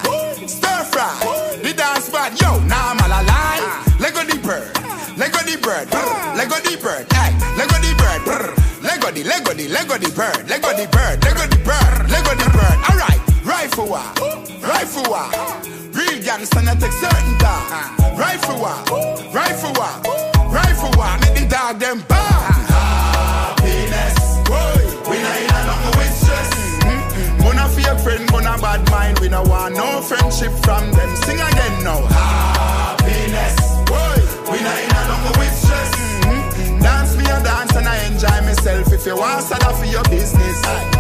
stir 0.47 0.85
fry. 0.87 1.59
The 1.63 1.75
dance 1.75 2.11
bad, 2.11 2.41
yo, 2.41 2.61
now 2.71 2.95
I'm 2.95 3.01
all 3.03 3.19
alive. 3.19 3.99
Lego 3.99 4.23
the 4.23 4.39
bird, 4.39 4.71
Lego 5.19 5.43
the 5.51 5.59
bird, 5.59 5.91
brr, 5.91 6.37
Lego 6.39 6.63
the 6.63 6.79
bird, 6.79 7.11
hey, 7.11 7.35
Lego 7.59 7.75
the 7.83 7.91
bird, 7.99 8.23
brr. 8.23 8.55
Lego 8.87 9.11
the, 9.11 9.25
Lego 9.25 9.53
the, 9.53 9.67
Lego 9.67 9.99
the 9.99 10.11
bird, 10.15 10.49
Lego 10.49 10.71
the 10.79 10.87
bird, 10.95 11.19
Lego 11.25 11.43
the 11.51 11.59
bird, 11.67 12.11
Lego 12.11 12.33
the 12.39 12.47
bird. 12.55 12.79
Alright, 12.87 13.21
rifle 13.45 13.89
war, 13.89 14.07
rifle 14.63 15.03
war. 15.11 15.27
Real 15.29 15.88
gangster 16.29 16.61
not 16.61 16.79
take 16.79 16.93
certain 16.93 17.39
time. 17.39 17.97
Rifle 18.15 18.61
war, 18.61 18.77
rifle 19.33 19.73
war, 19.81 19.95
rifle 20.53 20.93
war. 20.99 21.09
Make 21.25 21.41
the 21.41 21.47
dog 21.49 21.81
them 21.81 22.05
bark. 22.07 22.53
Happiness, 22.69 24.37
boy, 24.45 24.77
we 25.09 25.17
not 25.25 25.39
in 25.41 25.49
a 25.57 25.61
nothing 25.69 25.95
with 25.97 26.15
stress. 26.21 26.51
Mun 27.41 27.57
a 27.57 27.67
fake 27.73 27.99
friend, 28.05 28.31
mun 28.31 28.45
a 28.45 28.59
bad 28.61 28.85
mind. 28.91 29.19
We 29.21 29.31
no 29.31 29.43
want 29.43 29.75
no 29.75 30.03
friendship 30.03 30.53
from 30.65 30.93
them. 30.93 31.17
Sing 31.25 31.41
again 31.41 31.75
now. 31.83 32.05
Happiness, 32.13 33.57
boy, 33.89 34.21
we 34.53 34.59
not 34.61 34.79
in 34.85 34.93
a 34.99 35.01
nothing 35.09 35.37
with 35.41 35.55
stress. 35.57 35.93
Dance 36.85 37.17
me 37.17 37.25
a 37.25 37.41
dance 37.41 37.75
and 37.75 37.89
I 37.89 37.97
enjoy 38.05 38.39
myself. 38.45 38.93
If 38.93 39.07
you 39.07 39.17
want 39.17 39.45
sada 39.45 39.73
for 39.73 39.87
your 39.87 40.05
business. 40.05 40.98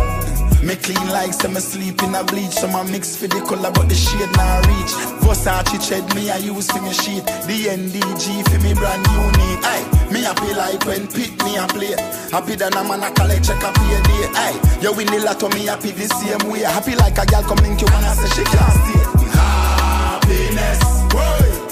Me 0.68 0.76
clean 0.76 1.08
like 1.08 1.32
some 1.32 1.54
sleep 1.54 2.02
in 2.02 2.14
a 2.14 2.22
bleach. 2.22 2.52
Some 2.52 2.74
a 2.74 2.84
mix 2.84 3.16
for 3.16 3.26
the 3.26 3.40
color, 3.40 3.72
but 3.72 3.88
the 3.88 3.94
shade 3.94 4.28
not 4.36 4.68
reach. 4.68 4.92
Versace 5.24 5.80
tread 5.80 6.04
me 6.14 6.28
I 6.28 6.36
use 6.44 6.70
for 6.70 6.82
me 6.82 6.92
sheet. 6.92 7.24
The 7.48 7.72
NDG 7.72 8.44
for 8.44 8.60
me 8.60 8.74
brand 8.76 9.00
unique. 9.08 9.64
Ay, 9.64 9.80
me 10.12 10.20
happy 10.20 10.52
like 10.52 10.84
when 10.84 11.08
pit 11.08 11.32
me 11.40 11.56
a 11.56 11.64
play. 11.72 11.96
Happy 12.28 12.54
than 12.54 12.76
a 12.76 12.84
man 12.84 13.00
a 13.00 13.08
collect 13.16 13.48
check 13.48 13.64
a 13.64 13.72
pay 13.72 13.96
day. 14.04 14.28
Ay, 14.36 14.60
you 14.82 14.92
win 14.92 15.06
the 15.08 15.24
lotto 15.24 15.48
me 15.56 15.64
happy 15.64 15.90
the 15.90 16.04
same 16.04 16.52
way. 16.52 16.60
Happy 16.60 16.94
like 16.96 17.16
a 17.16 17.24
girl 17.24 17.44
come 17.48 17.64
link 17.64 17.80
you 17.80 17.88
and 17.88 18.04
I 18.04 18.12
say 18.12 18.28
she 18.36 18.44
can't 18.44 18.76
stay. 18.76 19.08
Happiness, 19.40 20.84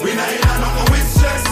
we 0.01 0.09
not 0.17 0.33
in 0.33 0.41
a 0.41 0.53
nothing 0.57 0.89
with 0.89 1.07
stress. 1.13 1.45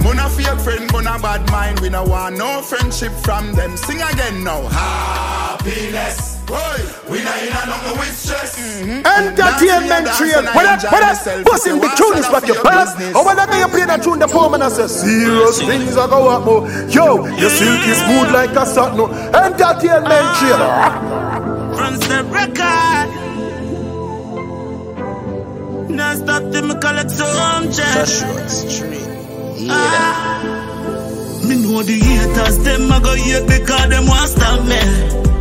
Mun 0.00 0.16
a 0.16 0.32
fake 0.32 0.60
friend, 0.64 0.90
mun 0.96 1.12
a 1.12 1.20
bad 1.20 1.44
mind. 1.52 1.80
We 1.80 1.90
no 1.90 2.04
want 2.04 2.38
no 2.38 2.62
friendship 2.62 3.12
from 3.20 3.52
them. 3.52 3.76
Sing 3.76 4.00
again 4.00 4.42
now. 4.42 4.64
Happiness. 4.72 6.33
Boy, 6.46 6.76
we 7.10 7.24
not 7.24 7.40
in 7.42 7.48
a 7.48 7.66
nothing 7.66 7.98
with 7.98 8.12
stress. 8.16 8.58
Entertainment 8.82 10.06
trail. 10.18 10.42
When 10.52 10.66
I, 10.66 10.76
when 10.92 11.02
I 11.02 11.42
bust 11.42 11.66
in 11.66 11.80
the 11.80 11.88
tune 11.96 12.18
is 12.18 12.28
what 12.28 12.46
you 12.46 12.54
play. 12.54 12.84
Or 13.16 13.24
whenever 13.24 13.56
you 13.58 13.68
play 13.68 13.86
that 13.86 14.02
tune, 14.02 14.18
the 14.18 14.28
poem 14.28 14.52
and 14.54 14.62
I 14.62 14.68
say, 14.68 14.86
serious 14.86 15.58
things 15.60 15.96
are 15.96 16.06
go 16.08 16.28
up 16.28 16.44
more. 16.44 16.68
Yo, 16.90 17.24
your 17.40 17.48
silk 17.50 17.80
is 17.88 17.96
smooth 17.96 18.30
like 18.32 18.50
a 18.50 18.66
satin. 18.66 18.98
no. 18.98 19.08
Entertainment 19.32 20.28
trail. 20.36 20.60
From 21.76 21.94
the 21.96 22.24
record. 22.28 23.08
Now 25.90 26.14
stop 26.14 26.42
them 26.52 26.78
collect 26.80 27.10
some 27.10 27.70
Joshua 27.72 28.48
Street. 28.48 29.08
Ah. 29.70 30.42
Me 31.48 31.56
know 31.62 31.82
the 31.82 31.98
haters, 32.00 32.58
them 32.64 32.90
a 32.90 33.00
go 33.00 33.14
hate 33.14 33.46
because 33.46 33.88
them 33.88 34.06
want 34.06 34.28
stop 34.28 34.60
me. 34.66 35.33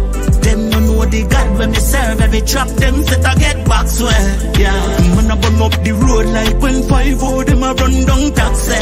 The 1.13 1.21
God 1.29 1.59
when 1.59 1.69
me 1.69 1.77
serve 1.77 2.21
every 2.21 2.41
trap 2.41 2.69
them 2.69 3.03
set 3.05 3.23
I 3.23 3.35
get 3.37 3.67
back 3.69 3.85
swear. 3.85 4.17
Yeah, 4.57 4.73
man 5.13 5.29
a 5.29 5.35
burn 5.37 5.61
up 5.61 5.77
the 5.85 5.93
road 5.93 6.25
like 6.33 6.57
when 6.57 6.81
five 6.89 7.21
oh 7.21 7.43
them 7.45 7.61
a 7.61 7.69
run 7.69 7.95
down 8.09 8.33
taxi. 8.33 8.81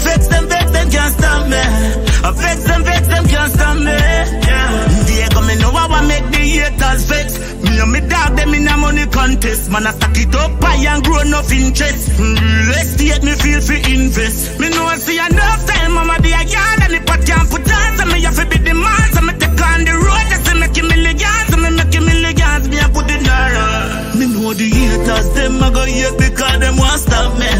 Vex 0.00 0.20
them, 0.32 0.48
vex 0.48 0.66
them 0.72 0.88
can't 0.88 1.12
stop 1.20 1.42
me. 1.52 1.60
I 1.60 2.30
vex 2.32 2.64
them, 2.64 2.80
vex 2.80 3.04
them 3.12 3.24
can't 3.28 3.52
stop 3.52 3.76
me. 3.76 3.92
Yeah, 3.92 5.04
Diego 5.04 5.40
me 5.44 5.54
know 5.60 5.68
oh, 5.68 5.76
how 5.76 5.92
I 5.92 6.00
make 6.08 6.32
the 6.32 6.40
haters 6.40 7.04
vex. 7.04 7.28
Me 7.60 7.76
and 7.76 7.92
me 7.92 8.00
dog 8.08 8.40
them 8.40 8.54
in 8.56 8.64
a 8.64 8.76
money 8.80 9.04
contest. 9.12 9.70
Man 9.70 9.84
I 9.84 9.92
stack 9.92 10.16
it 10.16 10.32
up 10.32 10.64
high 10.64 10.80
and 10.80 11.04
grow 11.04 11.20
enough 11.20 11.52
interest. 11.52 12.08
Mm, 12.16 12.40
real 12.40 12.72
estate 12.72 13.20
me 13.20 13.36
feel 13.36 13.60
fi 13.60 13.76
invest. 13.84 14.56
Me 14.56 14.72
know 14.72 14.88
I 14.88 14.96
see 14.96 15.20
enough 15.20 15.60
time 15.68 15.92
I'ma 15.92 16.24
be 16.24 16.32
a 16.32 16.40
yard 16.40 16.88
and 16.88 16.94
if 16.96 17.04
I 17.04 17.16
can't 17.20 17.50
put 17.52 17.68
on 17.68 17.98
so 18.00 18.04
me 18.08 18.24
have 18.24 18.36
to 18.40 18.46
be 18.48 18.59
down. 23.48 24.18
Me 24.18 24.26
know 24.26 24.52
the 24.52 24.68
haters 24.68 25.28
them 25.34 25.62
a 25.62 25.70
go 25.70 25.84
hate 25.84 26.18
because 26.18 26.58
them 26.60 26.76
want 26.76 27.00
stop 27.00 27.32
me. 27.38 27.50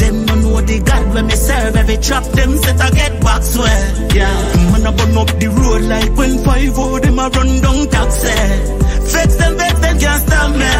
Them 0.00 0.26
no 0.26 0.34
know 0.34 0.60
the 0.60 0.80
God 0.80 1.14
when 1.14 1.26
me 1.26 1.36
serve 1.36 1.76
every 1.76 1.96
trap 1.98 2.24
them 2.36 2.56
set 2.58 2.80
I 2.80 2.90
get 2.90 3.20
back 3.22 3.42
swear. 3.42 3.80
Yeah, 4.14 4.72
man 4.72 4.86
a 4.86 4.92
burn 4.92 5.16
up 5.16 5.30
the 5.38 5.48
road 5.48 5.82
like 5.82 6.12
when 6.16 6.44
five 6.44 6.78
oh 6.78 6.98
them 6.98 7.18
a 7.18 7.28
run 7.28 7.60
down 7.60 7.86
taxi. 7.88 8.34
Vex 9.12 9.36
them, 9.36 9.56
vex 9.56 9.74
them 9.80 9.98
can't 9.98 10.22
stop 10.26 10.50
me. 10.56 10.70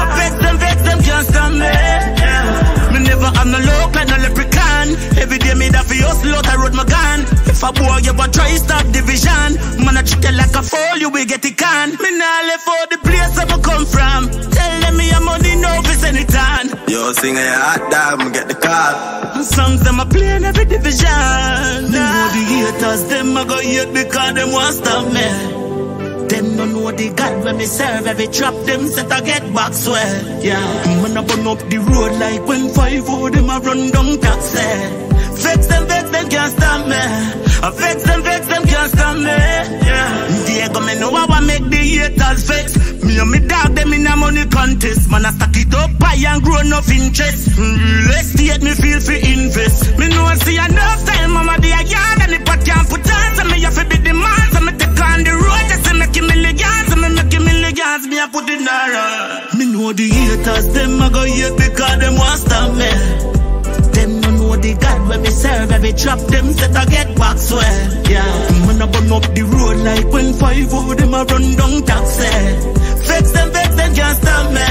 I 0.00 0.04
vex 0.18 0.32
them, 0.42 0.56
vex 0.58 0.82
them 0.82 0.98
can't 1.02 1.26
stop 1.26 1.52
me. 1.52 1.70
Yeah. 2.22 2.90
Me 2.92 2.98
never 3.08 3.30
have 3.36 3.46
no 3.46 3.58
luck 3.58 3.94
like 3.94 4.08
no 4.08 4.16
leprechaun. 4.16 4.86
Every 5.22 5.38
day 5.38 5.54
me 5.54 5.66
fi 5.70 5.96
hustle 6.04 6.34
out 6.34 6.46
I 6.46 6.56
road 6.56 6.74
my. 6.74 6.89
If 7.60 7.68
a 7.68 7.72
boy 7.76 8.00
you 8.00 8.16
a 8.16 8.26
try 8.32 8.56
stop 8.56 8.86
division, 8.88 9.84
man 9.84 9.98
I 9.98 10.00
treat 10.00 10.24
you 10.24 10.32
like 10.32 10.56
a 10.56 10.62
fool 10.64 10.96
you 10.96 11.10
will 11.10 11.26
get 11.26 11.44
it 11.44 11.58
can. 11.58 11.90
Me 11.90 12.10
nah 12.16 12.40
left 12.48 12.64
for 12.64 12.86
the 12.88 12.96
place 13.04 13.36
I 13.36 13.44
come 13.44 13.84
from. 13.84 14.32
Tell 14.48 14.80
them 14.80 14.96
me 14.96 15.12
I'm 15.12 15.22
money 15.26 15.56
no 15.60 15.68
this 15.84 16.02
anytime. 16.02 16.72
Yo, 16.88 17.12
sing 17.12 17.36
a 17.36 17.48
hot 17.60 17.84
damn, 17.92 18.32
get 18.32 18.48
the 18.48 18.54
call. 18.54 19.44
Songs 19.44 19.82
them 19.84 20.00
a 20.00 20.06
play 20.06 20.36
in 20.36 20.44
every 20.46 20.64
division. 20.64 21.04
Them 21.04 21.92
know 21.92 22.28
the 22.32 22.42
haters, 22.48 23.04
them 23.12 23.36
a 23.36 23.44
go 23.44 23.60
hate 23.60 23.92
because 23.92 24.32
them 24.32 24.52
want 24.52 24.74
stop 24.76 25.04
me. 25.12 25.28
Them 26.32 26.56
no 26.56 26.64
know 26.64 26.90
the 26.92 27.12
God 27.12 27.44
when 27.44 27.58
me 27.58 27.66
serve 27.66 28.06
every 28.06 28.28
trap 28.28 28.54
them 28.64 28.88
set 28.88 29.12
I 29.12 29.20
get 29.20 29.52
back 29.52 29.74
swear. 29.74 30.40
Yeah, 30.40 30.64
man 31.02 31.14
a 31.14 31.22
burn 31.22 31.46
up 31.46 31.58
the 31.68 31.76
road 31.76 32.12
like 32.24 32.40
when 32.48 32.72
five 32.72 33.04
five 33.04 33.04
oh 33.06 33.28
them 33.28 33.50
a 33.50 33.60
run 33.60 33.90
down 33.90 34.16
taxi. 34.16 35.10
Vex 35.44 35.66
them, 35.66 35.86
vex 35.86 36.08
them 36.08 36.30
can't 36.30 36.52
stop 36.52 36.86
me. 36.88 37.49
I 37.62 37.68
vex 37.70 38.02
them, 38.04 38.22
vex 38.22 38.46
them 38.46 38.64
can't 38.64 38.90
stop 38.90 39.16
me. 39.16 39.36
Yeah, 39.84 40.44
Diego 40.46 40.80
me 40.80 40.94
know 40.98 41.12
how 41.14 41.28
I 41.28 41.40
make 41.40 41.68
the 41.68 41.76
haters 41.76 42.48
vex. 42.48 42.72
Me 43.04 43.18
and 43.18 43.30
me 43.30 43.38
dog 43.40 43.74
them 43.76 43.92
in 43.92 44.06
a 44.06 44.16
money 44.16 44.46
contest. 44.46 45.10
Man 45.10 45.26
I 45.26 45.30
stack 45.30 45.52
it 45.56 45.74
up 45.74 45.90
high 46.00 46.24
and 46.24 46.42
grow 46.42 46.60
enough 46.60 46.88
interest. 46.88 47.52
Mm, 47.60 47.76
real 47.76 48.16
estate 48.16 48.62
me 48.64 48.72
feel 48.72 49.00
fi 49.00 49.16
invest. 49.20 49.98
Me 49.98 50.08
know 50.08 50.24
I 50.24 50.36
see 50.40 50.56
enough 50.56 51.04
time 51.04 51.36
I'ma 51.36 51.60
a 51.60 51.82
yard 51.84 52.18
and 52.24 52.32
if 52.32 52.48
I 52.48 52.56
can't 52.64 52.88
put 52.88 53.04
on 53.04 53.28
so 53.36 53.44
me 53.44 53.60
have 53.60 53.76
to 53.76 53.84
be 53.92 53.96
the 54.08 54.14
man. 54.16 54.44
So 54.56 54.60
me 54.64 54.72
take 54.80 54.96
on 54.96 55.20
the 55.28 55.32
road 55.36 55.64
just 55.68 55.84
to 55.84 55.92
make 56.00 56.16
a 56.16 56.22
million. 56.24 56.80
So 56.88 56.96
me 56.96 57.08
make 57.12 57.34
a 57.34 57.40
million. 57.44 58.00
Me 58.08 58.16
a 58.16 58.26
put 58.32 58.48
it 58.48 58.64
down. 58.64 59.58
Me 59.60 59.68
know 59.68 59.92
the 59.92 60.08
haters 60.08 60.72
them 60.72 60.96
a 61.02 61.12
go 61.12 61.28
hate 61.28 61.56
because 61.60 61.98
them 62.00 62.16
want 62.16 62.40
stop 62.40 62.72
me. 62.72 63.39
The 64.60 64.74
God 64.74 65.08
when 65.08 65.22
me 65.22 65.30
serve 65.30 65.72
every 65.72 65.92
trap 65.92 66.18
them 66.18 66.52
set 66.52 66.76
I 66.76 66.84
get 66.84 67.16
back 67.16 67.38
swear. 67.38 68.02
Yeah, 68.10 68.66
man 68.66 68.82
a 68.82 68.86
burn 68.86 69.10
up 69.12 69.22
the 69.34 69.42
road 69.42 69.76
like 69.78 70.12
when 70.12 70.34
five 70.34 70.68
oh 70.72 70.94
them 70.94 71.14
a 71.14 71.24
run 71.24 71.56
down 71.56 71.82
taxi. 71.82 72.28
Vex 73.08 73.30
them, 73.32 73.50
vex 73.52 73.74
them 73.74 73.94
can't 73.94 74.16
stop 74.18 74.52
me. 74.52 74.66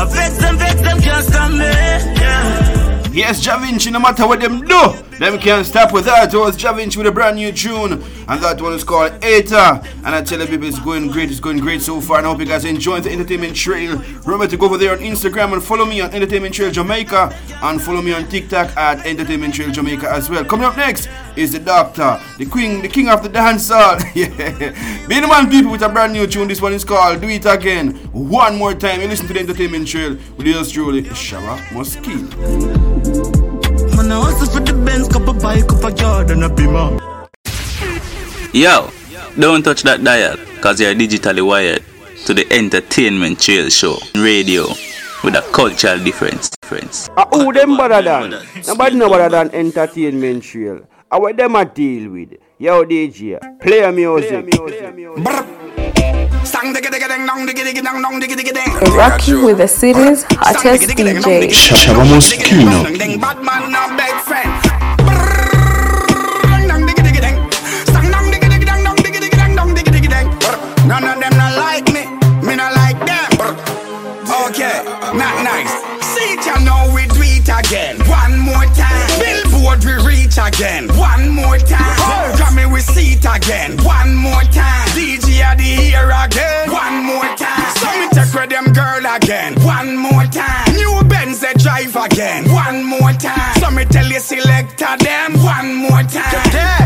I 0.00 0.04
vex 0.10 0.36
them, 0.38 0.56
vex 0.58 0.80
them 0.80 1.00
can't 1.00 1.24
stop 1.24 1.50
me. 1.52 1.58
Yeah. 1.58 2.69
Yes, 3.12 3.44
Jahvinci, 3.44 3.90
no 3.90 3.98
matter 3.98 4.24
what 4.24 4.40
them 4.40 4.60
do, 4.60 4.92
them 5.18 5.36
can't 5.38 5.66
stop 5.66 5.92
with 5.92 6.04
that. 6.04 6.32
It 6.32 6.36
was 6.36 6.56
Jahvinci 6.56 6.96
with 6.96 7.08
a 7.08 7.10
brand 7.12 7.36
new 7.36 7.50
tune, 7.50 7.94
and 8.28 8.40
that 8.40 8.62
one 8.62 8.72
is 8.72 8.84
called 8.84 9.12
Eta. 9.22 9.82
And 10.04 10.14
I 10.14 10.22
tell 10.22 10.38
you, 10.38 10.46
people, 10.46 10.68
it's 10.68 10.78
going 10.78 11.08
great. 11.08 11.28
It's 11.28 11.40
going 11.40 11.58
great 11.58 11.82
so 11.82 12.00
far. 12.00 12.18
And 12.18 12.26
I 12.26 12.30
hope 12.30 12.38
you 12.38 12.46
guys 12.46 12.64
enjoying 12.64 13.02
the 13.02 13.10
entertainment 13.10 13.56
trail. 13.56 13.98
Remember 14.24 14.46
to 14.46 14.56
go 14.56 14.66
over 14.66 14.78
there 14.78 14.92
on 14.92 14.98
Instagram 14.98 15.52
and 15.52 15.62
follow 15.62 15.84
me 15.84 16.00
on 16.00 16.14
Entertainment 16.14 16.54
Trail 16.54 16.70
Jamaica, 16.70 17.36
and 17.62 17.82
follow 17.82 18.00
me 18.00 18.12
on 18.12 18.28
TikTok 18.28 18.76
at 18.76 19.04
Entertainment 19.04 19.54
Trail 19.54 19.72
Jamaica 19.72 20.08
as 20.08 20.30
well. 20.30 20.44
Coming 20.44 20.66
up 20.66 20.76
next 20.76 21.08
is 21.34 21.52
the 21.52 21.58
Doctor, 21.58 22.20
the 22.38 22.46
Queen, 22.46 22.80
the 22.80 22.88
King 22.88 23.08
of 23.08 23.24
the 23.24 23.28
Dancehall. 23.28 24.00
yeah, 24.14 25.08
being 25.08 25.22
the 25.22 25.28
man 25.28 25.50
people 25.50 25.72
with 25.72 25.82
a 25.82 25.88
brand 25.88 26.12
new 26.12 26.28
tune. 26.28 26.46
This 26.46 26.62
one 26.62 26.74
is 26.74 26.84
called 26.84 27.20
Do 27.20 27.28
It 27.28 27.44
Again. 27.44 27.96
One 28.12 28.56
more 28.56 28.74
time, 28.74 29.00
you 29.00 29.08
listen 29.08 29.26
to 29.26 29.32
the 29.34 29.40
Entertainment 29.40 29.88
Trail 29.88 30.16
with 30.36 30.46
yours 30.46 30.70
truly, 30.70 31.02
Shabba 31.02 31.58
Muskeno. 31.70 32.99
Man, 34.10 34.18
I 34.18 34.24
hustle 34.32 34.58
for 34.58 34.60
the 34.66 34.72
Benz, 34.72 35.06
couple 35.06 35.34
bike, 35.34 35.68
couple 35.68 35.90
Jordan, 35.92 36.42
a 36.42 36.48
beamer. 36.48 36.98
Yo, 38.52 38.90
don't 39.38 39.62
touch 39.62 39.84
that 39.84 40.02
dial, 40.02 40.36
cause 40.60 40.80
you're 40.80 40.96
digitally 40.96 41.46
wired 41.46 41.84
to 42.26 42.34
the 42.34 42.44
entertainment 42.52 43.38
trail 43.40 43.68
show 43.68 43.98
radio 44.16 44.66
with 45.22 45.36
a 45.36 45.46
cultural 45.52 46.02
difference. 46.02 46.50
difference. 46.50 47.08
Uh, 47.16 47.24
who 47.30 47.52
them 47.52 47.76
better 47.76 48.02
than? 48.02 48.34
Nobody 48.66 48.96
know 48.96 49.08
better 49.10 49.28
than 49.28 49.54
entertainment 49.54 50.42
trail. 50.42 50.80
Uh, 51.08 51.20
what 51.20 51.36
them 51.36 51.54
a 51.54 51.64
deal 51.64 52.10
with? 52.10 52.34
Yo, 52.58 52.84
DJ, 52.84 53.38
play 53.60 53.78
a 53.78 53.92
music. 53.92 55.59
Rocking 58.96 59.44
with 59.44 59.58
the 59.58 59.68
city's 59.68 60.24
hottest 60.30 60.88
DJ. 61.22 61.48
Shabba 61.50 62.04
Muskeno. 62.10 62.82
Billboard 80.30 80.46
reach 80.46 80.54
again. 80.54 80.88
One 80.96 81.30
more 81.30 81.58
time. 81.58 82.32
Grammy 82.36 82.72
we 82.72 82.80
see 82.80 83.14
it 83.14 83.24
again. 83.24 83.76
One 83.84 84.14
more 84.14 84.42
time. 84.42 84.88
DJ 84.94 85.40
at 85.40 85.58
the 85.58 85.64
here 85.64 86.10
again. 86.10 86.70
One 86.70 87.04
more 87.04 87.36
time. 87.36 87.70
So 87.76 87.86
me 87.98 88.08
take 88.12 88.34
with 88.34 88.50
them 88.50 88.72
girl 88.72 89.16
again. 89.16 89.54
One 89.62 89.96
more 89.96 90.24
time. 90.24 90.74
New 90.74 91.02
Benz 91.08 91.40
they 91.40 91.52
drive 91.54 91.96
again. 91.96 92.50
One 92.52 92.84
more 92.84 93.12
time. 93.12 93.60
So 93.60 93.70
me 93.70 93.84
tell 93.84 94.06
you 94.06 94.20
selector 94.20 94.96
them. 94.98 95.34
One 95.42 95.74
more 95.76 96.02
time. 96.02 96.32
Money 96.32 96.79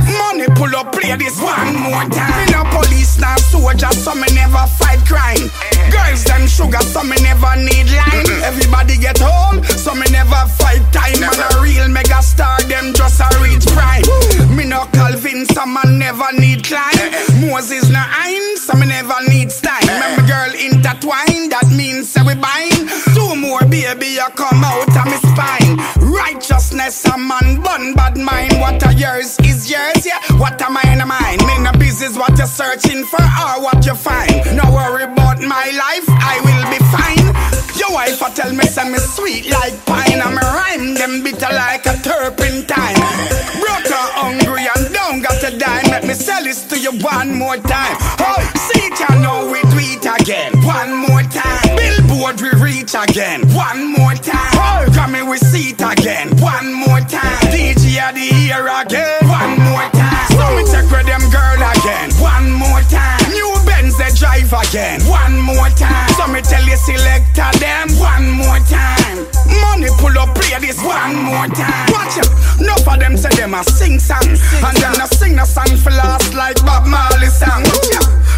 pull 0.55 0.75
up 0.77 0.93
play 0.93 1.15
this 1.17 1.41
one 1.41 1.75
more 1.77 2.07
time. 2.11 2.47
Me 2.47 2.53
no 2.53 2.65
police 2.71 3.19
now 3.19 3.37
soldier 3.37 3.91
so 3.93 4.15
me 4.15 4.27
never 4.35 4.65
fight 4.79 5.03
crime. 5.05 5.51
Girls 5.91 6.25
them 6.25 6.47
sugar 6.47 6.81
so 6.81 7.03
me 7.03 7.17
never 7.23 7.55
need 7.57 7.91
line. 7.91 8.31
Everybody 8.43 8.97
get 8.97 9.19
home 9.19 9.63
so 9.65 9.95
me 9.95 10.07
never 10.11 10.41
fight 10.59 10.83
time. 10.93 11.21
Man 11.21 11.35
a 11.35 11.61
real 11.61 11.89
mega 11.89 12.23
star 12.23 12.61
them 12.63 12.95
just 12.95 13.21
a 13.21 13.29
reach 13.43 13.67
prime. 13.75 14.05
Me 14.57 14.65
no 14.65 14.87
Calvin 14.93 15.47
so 15.47 15.67
man 15.67 15.99
never 15.99 16.31
need 16.39 16.65
climb. 16.65 17.11
Moses 17.41 17.91
no 17.91 18.03
Ein 18.03 18.57
so 18.57 18.75
me 18.75 18.87
never 18.87 19.21
need 19.29 19.51
style. 19.51 19.83
Remember 19.83 20.23
girl 20.27 20.53
intertwine 20.55 21.49
that 21.51 21.69
means 21.71 22.11
say 22.11 22.23
we 22.23 22.35
bind. 22.35 23.14
More 23.45 23.61
baby 23.69 24.07
you 24.17 24.27
come 24.37 24.65
out 24.65 24.89
of 24.89 25.05
me 25.05 25.19
spine. 25.21 25.77
Righteousness 26.01 27.05
a 27.05 27.19
man 27.19 27.61
bun 27.61 27.93
bad 27.93 28.17
mind. 28.17 28.59
What 28.59 28.81
a 28.89 28.95
yours 28.95 29.39
is 29.41 29.71
yours 29.71 30.07
yeah. 30.07 30.19
What 30.41 30.61
am 30.63 30.79
I 30.79 30.85
in 30.89 31.07
mine? 31.07 31.45
Me 31.47 31.63
no 31.63 31.73
business 31.79 32.17
what 32.17 32.39
you're 32.39 32.47
searching 32.47 33.05
for 33.05 33.21
or 33.21 33.61
what 33.63 33.85
you 33.85 33.95
find. 33.95 34.33
No 34.57 34.65
worry 34.73 35.05
about 35.05 35.41
my 35.43 35.69
life 35.77 36.09
I 36.09 36.41
will 36.41 36.65
be 36.73 36.81
fine. 36.89 37.27
Your 37.77 37.93
wife 37.93 38.23
I 38.23 38.31
tell 38.31 38.51
me 38.51 38.65
say 38.65 38.89
me 38.91 38.97
sweet 38.97 39.51
like 39.51 39.77
pine 39.85 40.23
And 40.25 40.35
me 40.37 40.41
rhyme 40.41 40.95
them 40.95 41.23
bitter 41.23 41.53
like 41.53 41.85
a 41.85 42.01
turpentine 42.01 42.97
Broke 43.61 43.93
her 43.93 44.09
hungry 44.17 44.65
and 44.65 44.89
don't 44.95 45.21
got 45.21 45.39
to 45.43 45.59
dime 45.59 45.85
Let 45.93 46.05
me 46.07 46.15
sell 46.15 46.43
this 46.43 46.65
to 46.69 46.79
you 46.79 46.93
one 47.05 47.35
more 47.35 47.59
time 47.59 47.97
Oh, 48.25 48.41
see 48.73 48.89
you 48.89 49.21
know 49.21 49.51
we 49.51 49.61
it 50.05 50.21
again 50.21 50.53
One 50.65 50.95
more 50.97 51.23
time 51.23 51.77
Billboard 51.77 52.41
we 52.41 52.51
reach 52.85 52.95
again. 53.09 53.41
One 53.55 53.93
more 53.93 54.15
time. 54.15 54.53
Oh, 54.55 54.85
Grammy 54.93 55.29
we 55.29 55.39
see 55.39 55.73
it 55.73 55.81
again. 55.81 56.29
One 56.39 56.73
more 56.73 57.01
time. 57.01 57.41
DJ 57.49 57.97
at 57.97 58.15
the 58.15 58.21
here 58.21 58.69
again. 58.69 59.25
One 59.29 59.57
more 59.65 59.89
time. 59.93 60.29
So 60.29 60.45
me 60.57 60.63
check 60.69 60.85
with 60.93 61.07
them 61.07 61.25
girl 61.33 61.61
again. 61.61 62.11
One 62.21 62.53
more 62.53 62.83
time. 62.93 63.21
New 63.33 63.55
Benz 63.65 63.97
they 63.97 64.13
drive 64.13 64.53
again. 64.53 65.01
One 65.09 65.41
more 65.41 65.71
time. 65.71 66.09
So 66.17 66.27
me 66.29 66.41
tell 66.43 66.65
you 66.65 66.77
selector 66.77 67.51
them. 67.59 67.89
One 67.97 68.31
more 68.31 68.61
time. 68.69 69.25
Money 69.65 69.89
pull 69.99 70.17
up 70.19 70.35
play 70.35 70.59
this 70.61 70.83
one 70.83 71.17
more 71.17 71.49
time. 71.49 71.89
Watch 71.93 72.19
it 72.19 72.29
Enough 72.61 72.87
of 72.87 73.01
them 73.01 73.17
say 73.17 73.31
them 73.37 73.55
a 73.55 73.65
sing 73.65 73.99
song. 73.99 74.29
And 74.29 74.77
them 74.77 75.01
a 75.01 75.07
sing 75.09 75.39
a 75.39 75.47
song 75.47 75.73
for 75.79 75.91
last 75.91 76.35
like 76.35 76.61
Bob 76.65 76.87
Marley 76.87 77.29
song. 77.29 77.65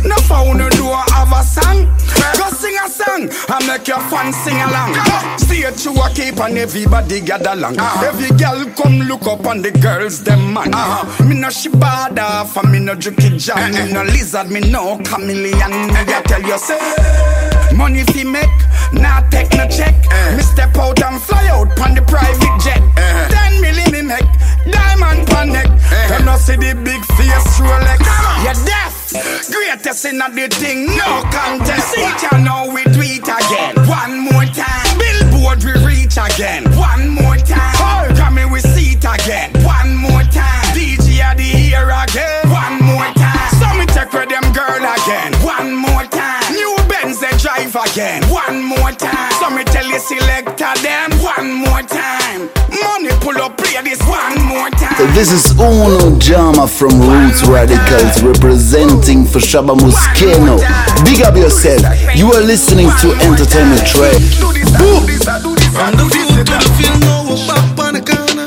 Enough 0.05 0.31
of 0.31 0.47
who 0.47 0.71
do 0.71 0.87
have 0.87 1.33
a 1.33 1.43
song 1.43 1.91
Go 2.39 2.49
sing 2.51 2.77
a 2.83 2.89
song 2.89 3.29
and 3.29 3.67
make 3.67 3.89
your 3.89 4.01
fans 4.11 4.37
sing 4.37 4.57
along. 4.57 4.95
Stay 5.39 5.63
true 5.83 6.01
a 6.01 6.11
keep 6.11 6.39
and 6.39 6.59
everybody 6.59 7.21
gather 7.21 7.53
along. 7.53 7.79
Uh-huh. 7.79 8.07
Every 8.07 8.31
girl 8.37 8.65
come 8.77 9.01
look 9.09 9.27
up 9.27 9.47
on 9.47 9.63
the 9.63 9.71
girls 9.71 10.23
them 10.23 10.53
man. 10.53 10.73
Uh-huh. 10.75 11.25
Me 11.25 11.35
no 11.39 11.49
shibada 11.49 12.47
for 12.47 12.67
me 12.69 12.79
no 12.79 12.95
juki 12.95 13.39
jam. 13.39 13.59
Uh-uh. 13.59 13.87
Me 13.87 13.93
no 13.93 14.03
lizard 14.03 14.51
me 14.51 14.61
no 14.61 14.99
chameleon. 15.05 15.73
Uh-uh. 15.73 16.05
Me 16.05 16.13
a 16.13 16.23
tell 16.23 16.43
you 16.43 16.59
say 16.59 16.79
Money 17.75 18.05
fi 18.05 18.25
make, 18.25 18.49
not 18.93 19.31
take 19.31 19.51
no 19.53 19.67
check. 19.69 19.95
Uh-huh. 19.95 20.37
Me 20.37 20.43
step 20.43 20.77
out 20.77 21.03
and 21.03 21.21
fly 21.21 21.47
out 21.49 21.79
on 21.81 21.95
the 21.95 22.03
private 22.03 22.61
jet. 22.63 22.83
Ten 23.31 23.53
milli 23.63 23.91
me 23.93 24.03
make, 24.03 24.31
diamond 24.71 25.27
pan 25.29 25.53
neck. 25.53 25.69
Them 26.09 26.25
no 26.25 26.37
see 26.37 26.57
the 26.57 26.75
big 26.85 27.03
face 27.17 27.61
Rolex. 27.61 28.01
You 28.45 28.55
deaf, 28.65 29.13
greatest 29.51 30.05
in 30.05 30.19
the 30.19 30.49
thing, 30.51 30.87
no 30.97 31.23
contest. 31.33 31.95
See 31.95 32.03
ya 32.03 32.39
now 32.39 32.67
we 32.73 32.83
it 32.85 33.29
again. 33.29 33.75
One 33.89 34.21
more 34.21 34.45
time, 34.45 34.99
Billboard 34.99 35.65
we 35.65 35.73
reach 35.85 36.17
again. 36.17 36.65
One 36.77 37.11
more 37.11 37.37
time, 37.37 38.15
Grammy 38.17 38.51
we 38.51 38.61
see 38.61 38.93
it 38.97 39.05
again. 39.05 39.51
One 39.65 39.97
more 39.97 40.23
time, 40.31 40.67
DJ 40.75 41.21
at 41.21 41.37
the 41.37 41.43
here 41.43 41.91
again. 41.91 42.51
One 42.51 42.83
more 42.83 43.11
time, 43.15 43.51
so 43.59 43.67
me 43.79 43.87
take 43.87 44.13
with 44.13 44.29
them 44.29 44.53
girl 44.53 44.83
again. 44.83 45.36
Again. 47.79 48.23
One 48.31 48.63
more 48.63 48.93
time, 48.93 49.33
so 49.41 49.51
me 49.51 49.65
tell 49.65 49.87
you 49.87 49.99
selector 49.99 50.73
them. 50.83 51.13
One 51.21 51.53
more 51.53 51.83
time, 51.83 52.49
money 52.71 53.13
pull 53.21 53.37
up 53.43 53.57
play 53.59 53.81
this 53.83 54.01
one 54.07 54.41
more 54.45 54.71
time. 54.71 54.97
This 55.15 55.33
is 55.33 55.53
Uno 55.59 56.19
Jama 56.19 56.67
from 56.67 56.99
Roots 57.01 57.43
Radicals 57.45 58.23
representing 58.23 59.25
for 59.25 59.39
Shabba 59.39 59.77
Muskeno. 59.77 60.59
Big 61.05 61.23
up 61.23 61.37
yourself. 61.37 61.83
You 62.15 62.33
are 62.33 62.43
listening 62.43 62.89
to 63.01 63.13
Entertainment 63.27 63.87
Track. 63.87 64.21
From 65.77 65.93
the 65.97 66.05
view 66.11 66.27
to 66.33 66.45
the 66.45 66.59
field, 66.79 67.01
no 67.01 67.25
walk 67.29 67.77
back 67.77 67.87
on 67.87 67.95
the 67.95 68.01
corner. 68.01 68.47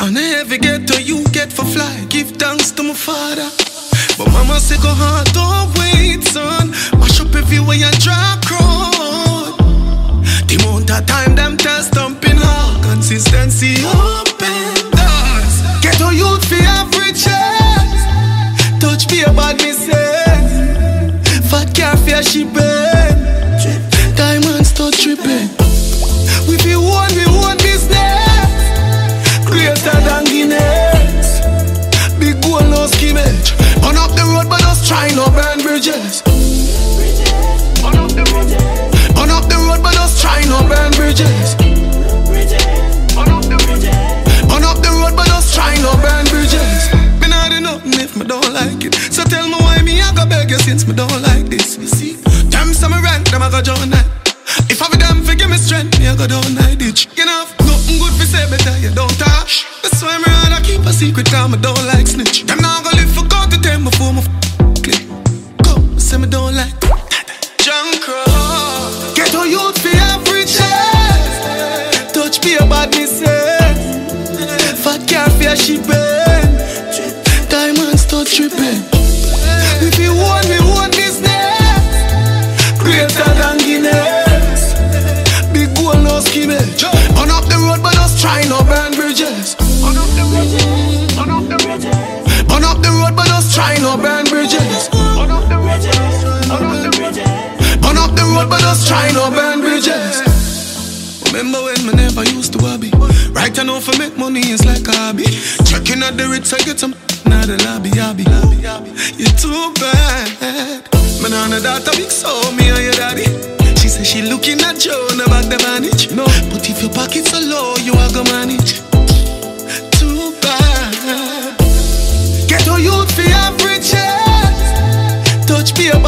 And 0.00 0.18
every 0.18 0.58
ghetto 0.58 0.98
you 0.98 1.24
get 1.28 1.52
for 1.52 1.64
fly, 1.64 2.04
give 2.08 2.30
thanks 2.32 2.72
to 2.72 2.82
my 2.82 2.94
father. 2.94 3.48
But 4.18 4.30
mama 4.32 4.60
say 4.60 4.76
go 4.76 4.92
hard, 4.92 5.26
don't 5.32 5.72
wait, 5.78 6.13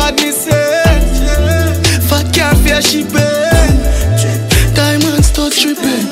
Badness 0.06 0.46
Fat 2.06 2.30
car 2.30 2.54
for 2.54 2.68
your 2.68 2.80
shipping 2.80 3.74
Diamonds 4.72 5.26
start 5.26 5.52
tripping. 5.52 6.06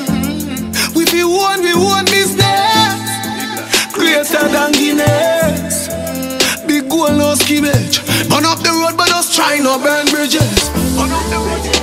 We 0.91 1.05
be 1.07 1.23
one, 1.23 1.63
we 1.63 1.71
one 1.73 2.03
business. 2.03 2.99
Greater 3.95 4.51
than 4.51 4.73
Guinness. 4.73 5.87
Big 6.67 6.89
goal, 6.89 7.07
no 7.15 7.35
skimmage. 7.35 8.03
Burn 8.27 8.43
up 8.43 8.59
the 8.59 8.75
road, 8.75 8.97
but 8.97 9.11
us 9.15 9.33
try 9.33 9.59
no 9.59 9.79
burn 9.79 10.07
bridges. 10.11 10.67
Burn 10.99 11.15
up 11.15 11.23
the 11.31 11.39
bridges. 11.39 11.79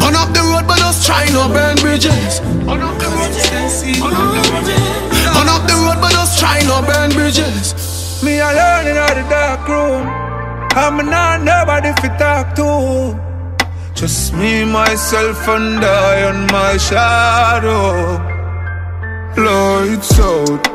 Burn 0.00 0.16
up 0.16 0.32
the 0.32 0.40
road, 0.48 0.64
but 0.66 0.80
us 0.80 1.04
try 1.04 1.28
no 1.28 1.46
burn 1.52 1.76
bridges. 1.76 2.40
Burn 2.64 2.80
up 2.80 2.96
the 2.96 3.08
bridges. 3.12 3.84
Burn 4.00 5.48
up 5.52 5.68
the 5.68 5.76
road, 5.84 6.00
but 6.00 6.14
us 6.16 6.40
try 6.40 6.62
no 6.64 6.80
burn 6.80 7.10
bridges. 7.10 7.91
Me 8.22 8.38
alone 8.38 8.86
in 8.86 8.94
the 8.94 9.26
dark 9.28 9.66
room. 9.68 10.06
I'm 10.74 10.96
not 11.10 11.42
nobody 11.42 11.92
fit 12.00 12.16
talk 12.18 12.54
to. 12.54 13.18
Just 13.94 14.32
me, 14.34 14.64
myself, 14.64 15.48
and 15.48 15.84
I 15.84 16.14
and 16.30 16.50
my 16.52 16.76
shadow. 16.76 18.18
Lights 19.36 20.18
out. 20.20 20.68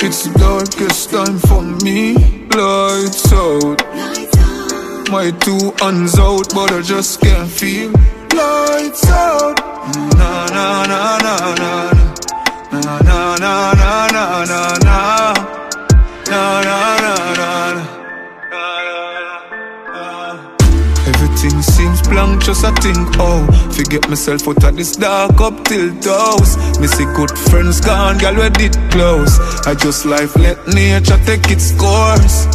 It's 0.00 0.24
the 0.24 0.38
darkest 0.38 1.10
time 1.10 1.38
for 1.38 1.62
me. 1.84 2.14
Lights 2.54 3.32
out. 3.32 3.78
My 5.10 5.32
two 5.40 5.72
hands 5.80 6.18
out, 6.18 6.54
but 6.54 6.70
I 6.72 6.82
just 6.82 7.20
can't 7.20 7.50
feel. 7.50 7.90
Lights 8.32 9.06
out. 9.08 9.58
Na 10.18 10.46
na 10.54 10.86
na 10.86 11.18
na 11.26 11.36
na 11.54 11.92
na 12.72 12.98
na 13.02 13.36
na 13.36 13.72
na 13.74 14.44
na 14.44 14.78
na 14.84 15.47
Everything 21.06 21.62
seems 21.62 22.02
blank, 22.08 22.42
just 22.42 22.64
I 22.64 22.72
think, 22.80 23.08
oh. 23.18 23.46
Forget 23.72 24.08
myself 24.08 24.46
out 24.48 24.64
of 24.64 24.76
this 24.76 24.96
dark 24.96 25.40
up 25.40 25.64
till 25.64 25.88
Me 26.80 26.86
see 26.86 27.04
good 27.16 27.30
friends 27.50 27.80
gone, 27.80 28.18
girl, 28.18 28.34
we 28.34 28.50
did 28.50 28.76
close. 28.90 29.38
I 29.66 29.74
just 29.74 30.04
life 30.04 30.36
let 30.36 30.66
nature 30.68 31.18
take 31.24 31.50
its 31.50 31.72
course. 31.72 32.46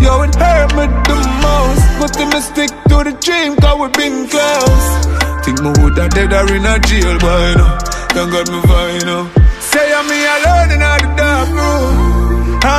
Yo, 0.00 0.22
it 0.22 0.34
hurt 0.34 0.74
me 0.76 0.86
the 1.08 1.16
most. 1.42 1.84
But 2.00 2.12
then 2.14 2.28
me 2.30 2.40
stick 2.40 2.70
to 2.88 3.04
the 3.04 3.16
dream, 3.20 3.56
cause 3.56 3.78
we 3.80 3.88
been 3.96 4.28
close. 4.28 5.20
Think 5.44 5.62
me 5.62 5.70
woulda 5.78 6.08
dead 6.10 6.32
or 6.32 6.54
in 6.54 6.66
a 6.66 6.78
jail 6.80 7.18
by 7.18 7.54
now 7.54 7.78
Thank 8.12 8.30
God 8.30 8.50
me 8.52 8.60
fine 8.60 9.06
now 9.06 9.30
Say 9.58 9.92
I'm 9.94 10.06
me 10.06 10.20
alone 10.20 10.70
in 10.70 10.82
all 10.82 10.98
the 11.00 11.14
dark 11.16 11.48
room 11.48 12.09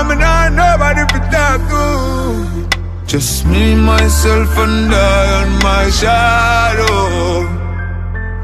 I'm 0.01 0.17
not 0.17 0.53
nobody 0.53 1.01
for 1.13 1.19
talk 1.29 1.61
to 1.69 3.05
just 3.05 3.45
me, 3.45 3.75
myself, 3.75 4.57
and 4.57 4.91
I 4.91 5.43
and 5.43 5.53
my 5.61 5.89
shadow. 5.91 7.45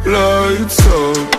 Lights 0.05 0.79
out. 0.85 1.35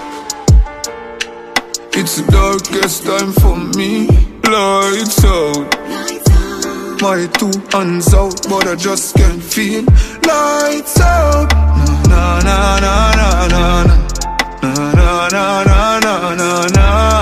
It's 1.94 2.16
the 2.16 2.24
darkest 2.32 3.04
time 3.04 3.32
for 3.40 3.56
me. 3.78 4.08
Lights 4.42 5.24
out. 5.24 5.70
My 7.00 7.28
two 7.38 7.52
hands 7.70 8.12
out, 8.12 8.42
but 8.48 8.66
I 8.66 8.74
just 8.74 9.14
can't 9.14 9.40
feel. 9.40 9.84
Lights 10.26 10.98
out. 11.00 11.52
Na 12.08 12.40
na 12.40 12.80
na 12.80 13.12
na. 13.14 13.38
Na 13.52 13.84
na 14.64 15.28
na 15.28 15.62
na 15.62 16.00
na 16.00 16.00
na 16.00 16.34
na. 16.34 16.68
Na 16.74 17.17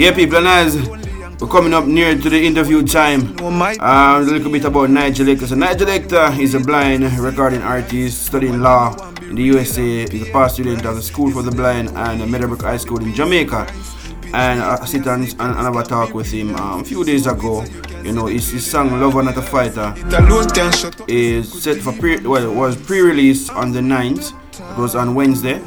Yeah, 0.00 0.14
people, 0.14 0.46
as 0.46 0.78
we're 1.38 1.48
coming 1.48 1.74
up 1.74 1.84
near 1.84 2.16
to 2.16 2.30
the 2.30 2.46
interview 2.46 2.82
time, 2.86 3.38
um, 3.38 3.60
a 3.60 4.20
little 4.20 4.50
bit 4.50 4.64
about 4.64 4.88
Nigel 4.88 5.26
Hector. 5.26 5.46
So 5.46 5.54
Nigel 5.54 5.90
is 5.90 6.54
a 6.54 6.60
blind 6.60 7.04
recording 7.18 7.60
artist 7.60 8.24
studying 8.24 8.62
law 8.62 8.96
in 9.20 9.34
the 9.34 9.42
USA. 9.42 10.08
He's 10.08 10.26
a 10.26 10.32
past 10.32 10.54
student 10.54 10.86
of 10.86 10.96
the 10.96 11.02
School 11.02 11.30
for 11.30 11.42
the 11.42 11.50
Blind 11.50 11.90
and 11.90 12.30
Meadowbrook 12.30 12.62
High 12.62 12.78
School 12.78 13.02
in 13.02 13.12
Jamaica. 13.12 13.70
And 14.32 14.62
I 14.62 14.82
sit 14.86 15.06
and, 15.06 15.24
and, 15.24 15.38
and 15.38 15.58
have 15.58 15.76
a 15.76 15.82
talk 15.82 16.14
with 16.14 16.32
him 16.32 16.56
um, 16.56 16.80
a 16.80 16.84
few 16.84 17.04
days 17.04 17.26
ago. 17.26 17.62
You 18.02 18.12
know, 18.12 18.24
his, 18.24 18.50
his 18.50 18.64
song 18.66 18.98
"Lover 18.98 19.22
Not 19.22 19.36
a 19.36 19.42
Fighter" 19.42 19.92
is 21.08 21.62
set 21.62 21.76
for 21.76 21.92
pre 21.92 22.26
well, 22.26 22.54
was 22.54 22.74
pre-released 22.74 23.50
on 23.50 23.72
the 23.72 23.80
9th. 23.80 24.32
It 24.58 24.80
was 24.80 24.94
on 24.94 25.14
Wednesday, 25.14 25.60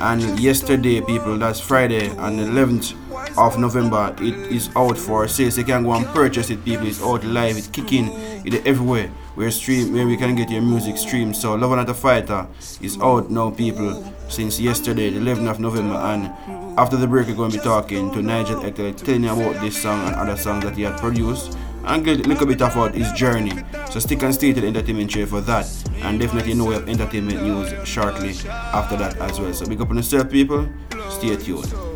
and 0.00 0.40
yesterday, 0.40 1.00
people, 1.02 1.38
that's 1.38 1.60
Friday, 1.60 2.10
on 2.16 2.36
the 2.36 2.42
11th 2.42 3.05
of 3.36 3.58
November. 3.58 4.14
It 4.20 4.34
is 4.52 4.70
out 4.76 4.96
for 4.98 5.28
sales. 5.28 5.58
You 5.58 5.64
can 5.64 5.82
go 5.84 5.92
and 5.92 6.06
purchase 6.06 6.50
it, 6.50 6.64
people. 6.64 6.86
It's 6.86 7.02
out 7.02 7.24
live. 7.24 7.56
It's 7.56 7.68
kicking. 7.68 8.08
It's 8.44 8.66
everywhere. 8.66 9.08
Where 9.34 9.50
stream, 9.50 9.92
where 9.92 10.06
we 10.06 10.16
can 10.16 10.34
get 10.34 10.50
your 10.50 10.62
music 10.62 10.96
streamed. 10.96 11.36
So, 11.36 11.54
Love 11.54 11.70
Not 11.72 11.88
a 11.90 11.94
Fighter 11.94 12.46
is 12.80 12.98
out 13.00 13.30
now, 13.30 13.50
people, 13.50 14.02
since 14.28 14.58
yesterday, 14.58 15.10
the 15.10 15.20
11th 15.20 15.50
of 15.50 15.60
November. 15.60 15.96
And 15.96 16.78
after 16.78 16.96
the 16.96 17.06
break, 17.06 17.26
we're 17.26 17.34
going 17.34 17.50
to 17.50 17.58
be 17.58 17.62
talking 17.62 18.10
to 18.12 18.22
Nigel 18.22 18.62
Hector, 18.62 18.92
telling 18.92 19.24
you 19.24 19.32
about 19.32 19.60
this 19.60 19.82
song 19.82 20.06
and 20.06 20.16
other 20.16 20.36
songs 20.36 20.64
that 20.64 20.74
he 20.74 20.82
had 20.82 20.98
produced. 20.98 21.56
And 21.84 22.04
get 22.04 22.26
a 22.26 22.28
little 22.28 22.46
bit 22.46 22.60
about 22.60 22.94
his 22.94 23.12
journey. 23.12 23.52
So 23.90 24.00
stick 24.00 24.20
and 24.22 24.34
stay 24.34 24.52
to 24.52 24.60
the 24.60 24.66
entertainment 24.66 25.12
show 25.12 25.24
for 25.26 25.40
that. 25.42 25.66
And 26.02 26.18
definitely 26.18 26.54
know 26.54 26.64
we 26.64 26.74
have 26.74 26.88
entertainment 26.88 27.42
news 27.42 27.72
shortly 27.86 28.30
after 28.48 28.96
that 28.96 29.16
as 29.18 29.38
well. 29.38 29.52
So 29.52 29.66
big 29.66 29.80
up 29.80 29.90
on 29.90 29.96
yourself, 29.96 30.28
people. 30.28 30.68
Stay 31.10 31.36
tuned. 31.36 31.95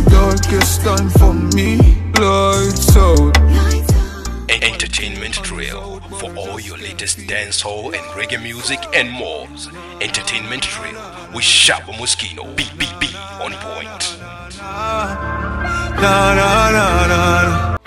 The 0.00 0.10
darkest 0.10 0.80
time 0.80 1.10
for 1.10 1.34
me. 1.54 1.76
Lights 2.18 2.96
out. 2.96 3.36
Entertainment 4.48 5.34
Trail 5.34 6.00
for 6.18 6.34
all 6.36 6.58
your 6.58 6.78
latest 6.78 7.18
dancehall 7.18 7.94
and 7.94 8.02
reggae 8.16 8.42
music 8.42 8.80
and 8.94 9.10
more. 9.10 9.46
Entertainment 10.00 10.62
Trail 10.62 10.94
with 11.34 11.44
Shabba 11.44 11.92
Muskeno. 11.92 12.54
BBB 12.56 13.14
on 13.44 13.52
point. 13.52 14.18
Na 16.00 16.34
na 16.34 16.70
na 16.70 17.79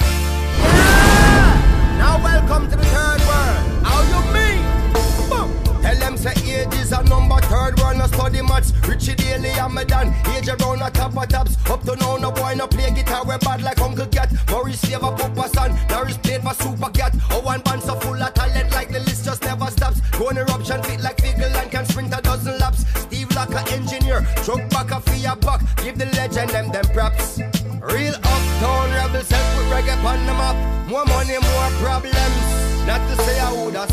study 8.34 8.48
maths. 8.48 8.74
Richie 8.88 9.16
Daley 9.16 9.50
and 9.50 9.74
me 9.74 9.84
done. 9.86 10.14
Age 10.36 10.50
around 10.50 10.82
a 10.82 10.90
top 10.90 11.16
of 11.16 11.28
tops. 11.28 11.58
Up 11.70 11.82
to 11.84 11.96
now 11.96 12.18
no 12.18 12.32
boy 12.32 12.56
no 12.56 12.68
play 12.68 12.92
guitar. 12.92 13.24
We 13.26 13.38
bad 13.38 13.62
like 13.62 13.80
Uncle 13.80 14.08
Cat. 14.08 14.32
Maurice 14.50 14.82
Slava 14.82 15.16
Papa 15.16 15.50
son. 15.50 15.78
Norris 15.90 16.18
played 16.18 16.42
for 16.42 16.54
Super 16.54 16.90
Cat. 16.90 17.16
Oh 17.32 17.42
one 17.42 17.62
band 17.62 17.84
so 17.84 17.96
full 17.96 18.22
of 18.22 18.34
talent 18.34 18.72
like 18.72 18.90
the 18.90 19.00
list 19.02 19.26
just 19.26 19.44
never 19.44 19.68
stops. 19.68 20.02
Go 20.18 20.30
on 20.30 20.38
eruption 20.38 20.82
fit 20.84 21.02
like 21.02 21.18
Figgle 21.18 21.54
and 21.56 21.72
can 21.72 21.86
sprint 21.86 22.14
a 22.18 22.22
dozen 22.22 22.58
laps. 22.60 22.86
Steve 23.02 23.30
Locker 23.36 23.64
engineer. 23.72 24.26
Drunk 24.44 24.70
back 24.72 24.92
a 24.92 25.00
fear 25.02 25.36
buck. 25.36 25.62
Give 25.78 25.98
the 25.98 26.06
legend 26.18 26.50
them 26.50 26.72
them 26.72 26.86
props. 26.94 27.40
Real 27.82 28.16
uptown 28.16 28.90
rebels 28.92 29.30
help 29.30 29.58
with 29.58 29.68
reggae 29.72 30.04
on 30.04 30.26
the 30.26 30.34
map. 30.34 30.88
More 30.88 31.06
money, 31.06 31.38
more 31.38 31.70
problems. 31.82 32.64
Not 32.86 33.00
to 33.10 33.16
say 33.24 33.40
I 33.40 33.52
woulda 33.54 33.88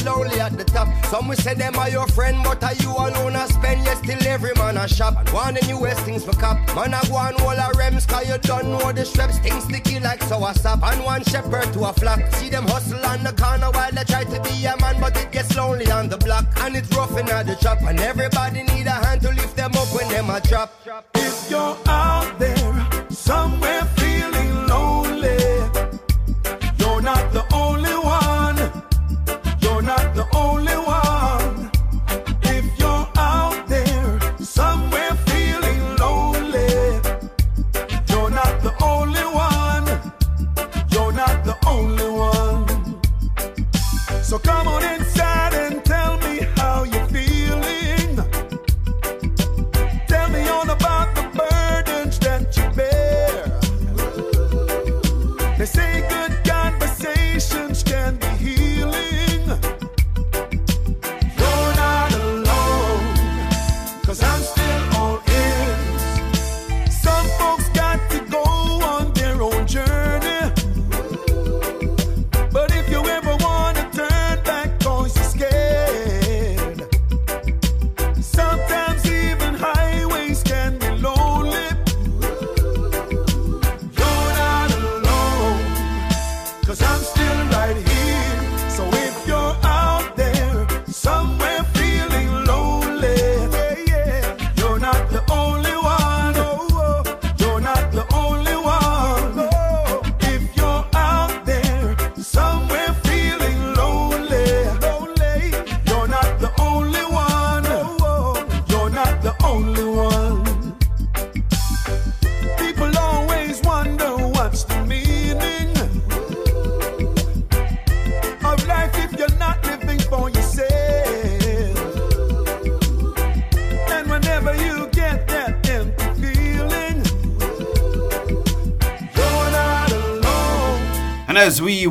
slowly 0.00 0.40
at 0.40 0.56
the 0.56 0.64
top. 0.64 0.88
Some 1.06 1.28
will 1.28 1.36
say 1.36 1.54
them 1.54 1.76
are 1.76 1.90
your 1.90 2.06
friend, 2.08 2.38
but 2.42 2.62
are 2.64 2.74
you 2.74 2.90
alone 2.90 3.36
a 3.36 3.46
spend? 3.46 3.84
Yes, 3.84 3.98
still 3.98 4.26
every 4.26 4.54
man 4.54 4.76
a 4.76 4.88
shop. 4.88 5.14
And 5.18 5.28
one 5.30 5.54
the 5.54 5.66
newest 5.66 6.00
things 6.00 6.24
for 6.24 6.32
cop. 6.32 6.56
Man 6.74 6.94
a 6.94 7.00
go 7.08 7.16
on 7.16 7.34
all 7.42 7.60
a 7.66 7.68
rems, 7.80 8.06
cause 8.08 8.28
you 8.28 8.38
don't 8.38 8.68
know 8.70 8.92
the 8.92 9.04
straps. 9.04 9.38
Things 9.38 9.64
sticky 9.64 10.00
like 10.00 10.22
sour 10.22 10.54
sap. 10.54 10.82
And 10.82 11.04
one 11.04 11.22
shepherd 11.24 11.72
to 11.74 11.84
a 11.84 11.92
flock. 11.92 12.20
See 12.34 12.48
them 12.48 12.66
hustle 12.66 13.04
on 13.04 13.22
the 13.22 13.32
corner 13.32 13.70
while 13.70 13.92
they 13.92 14.04
try 14.04 14.24
to 14.24 14.40
be 14.42 14.64
a 14.64 14.76
man, 14.80 15.00
but 15.00 15.16
it 15.16 15.30
gets 15.32 15.56
lonely 15.56 15.90
on 15.90 16.08
the 16.08 16.18
block. 16.18 16.46
And 16.62 16.76
it's 16.76 16.90
rough 16.96 17.16
in 17.16 17.26
the 17.26 17.56
chop. 17.60 17.82
And 17.82 18.00
everybody 18.00 18.62
need 18.62 18.86
a 18.86 18.98
hand 19.04 19.20
to 19.22 19.28
lift 19.28 19.56
them 19.56 19.72
up 19.74 19.88
when 19.94 20.08
them 20.08 20.30
a 20.30 20.40
drop. 20.40 20.72
If 21.14 21.50
you're 21.50 21.76
out 21.86 22.38
there 22.38 22.88
somewhere 23.10 23.84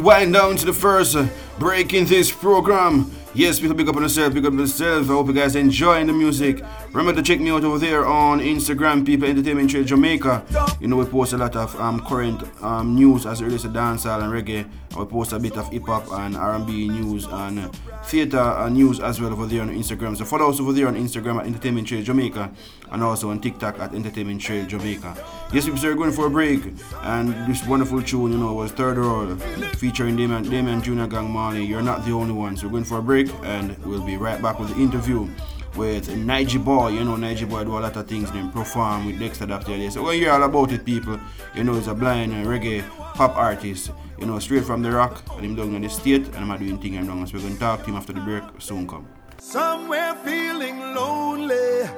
wind 0.09 0.33
down 0.33 0.55
to 0.55 0.65
the 0.65 0.73
first 0.73 1.15
uh, 1.15 1.27
break 1.59 1.93
in 1.93 2.03
this 2.03 2.31
program, 2.31 3.11
yes, 3.35 3.59
people 3.59 3.75
big 3.75 3.87
up 3.87 3.95
on 3.95 4.01
yourself, 4.01 4.33
big 4.33 4.43
up 4.43 4.53
on 4.53 4.57
yourself. 4.57 5.03
I 5.07 5.13
hope 5.13 5.27
you 5.27 5.33
guys 5.33 5.55
enjoying 5.55 6.07
the 6.07 6.13
music. 6.13 6.63
Remember 6.93 7.13
to 7.13 7.21
check 7.21 7.39
me 7.39 7.51
out 7.51 7.63
over 7.63 7.77
there 7.77 8.07
on 8.07 8.39
Instagram, 8.39 9.05
People 9.05 9.29
Entertainment 9.29 9.69
Trail 9.69 9.83
Jamaica. 9.83 10.43
You 10.79 10.87
know, 10.87 10.95
we 10.95 11.05
post 11.05 11.33
a 11.33 11.37
lot 11.37 11.55
of 11.55 11.79
um, 11.79 11.99
current 12.07 12.41
um, 12.63 12.95
news 12.95 13.27
as 13.27 13.39
it 13.39 13.43
relates 13.45 13.61
to 13.61 13.69
dancehall 13.69 14.23
and 14.23 14.33
reggae. 14.33 14.67
We 14.99 15.05
post 15.05 15.31
a 15.31 15.39
bit 15.39 15.55
of 15.55 15.71
hip 15.71 15.85
hop 15.85 16.11
and 16.11 16.35
R&B 16.35 16.89
news 16.89 17.25
and 17.25 17.59
uh, 17.59 17.69
theater 18.03 18.37
uh, 18.37 18.67
news 18.67 18.99
as 18.99 19.21
well 19.21 19.31
over 19.31 19.45
there 19.45 19.61
on 19.61 19.69
Instagram. 19.69 20.17
So 20.17 20.25
follow 20.25 20.49
us 20.49 20.59
over 20.59 20.73
there 20.73 20.89
on 20.89 20.95
Instagram 20.95 21.39
at 21.39 21.45
Entertainment 21.45 21.87
Trail 21.87 22.03
Jamaica 22.03 22.51
and 22.91 23.01
also 23.01 23.29
on 23.29 23.39
TikTok 23.39 23.79
at 23.79 23.95
Entertainment 23.95 24.41
Trail 24.41 24.65
Jamaica. 24.65 25.15
Yes, 25.53 25.63
people, 25.63 25.79
we're 25.81 25.95
going 25.95 26.11
for 26.11 26.27
a 26.27 26.29
break. 26.29 26.63
And 27.03 27.49
this 27.49 27.65
wonderful 27.65 28.01
tune, 28.01 28.33
you 28.33 28.37
know, 28.39 28.53
was 28.53 28.73
Third 28.73 28.97
World 28.97 29.41
featuring 29.77 30.17
Damian, 30.17 30.43
Damian 30.43 30.81
Junior 30.81 31.07
Gong 31.07 31.31
Marley. 31.31 31.63
You're 31.63 31.81
not 31.81 32.03
the 32.03 32.11
only 32.11 32.33
one. 32.33 32.57
So 32.57 32.67
we're 32.67 32.71
going 32.71 32.83
for 32.83 32.97
a 32.97 33.01
break 33.01 33.29
and 33.43 33.77
we'll 33.85 34.05
be 34.05 34.17
right 34.17 34.41
back 34.41 34.59
with 34.59 34.75
the 34.75 34.81
interview 34.81 35.29
with 35.77 36.09
Nigy 36.09 36.61
Boy. 36.61 36.89
You 36.89 37.05
know, 37.05 37.15
Nigy 37.15 37.49
Boy 37.49 37.63
do 37.63 37.77
a 37.77 37.79
lot 37.79 37.95
of 37.95 38.05
things, 38.05 38.29
then 38.33 38.51
perform 38.51 39.05
with 39.05 39.17
Dexta 39.17 39.47
Dapter. 39.47 39.91
So 39.91 40.03
when 40.03 40.19
you're 40.19 40.33
all 40.33 40.43
about 40.43 40.73
it, 40.73 40.83
people, 40.83 41.17
you 41.55 41.63
know, 41.63 41.75
he's 41.75 41.87
a 41.87 41.93
blind 41.93 42.33
uh, 42.33 42.49
reggae 42.49 42.85
pop 43.13 43.37
artist. 43.37 43.91
You 44.19 44.25
know, 44.25 44.37
straight 44.39 44.65
from 44.65 44.81
the 44.81 44.91
rock, 44.91 45.23
and 45.31 45.45
him 45.45 45.55
down 45.55 45.75
in 45.75 45.81
the 45.81 45.89
state, 45.89 46.25
and 46.35 46.51
I'm 46.51 46.59
doing 46.59 46.77
thing 46.77 46.97
I'm 46.97 47.05
doing. 47.05 47.25
So 47.25 47.35
we're 47.35 47.41
going 47.41 47.53
to 47.53 47.59
talk 47.59 47.83
to 47.83 47.89
him 47.89 47.95
after 47.95 48.11
the 48.11 48.19
break. 48.19 48.43
Soon 48.59 48.87
come. 48.87 49.07
Somewhere 49.37 50.13
feeling 50.25 50.79
lonely. 50.93 51.89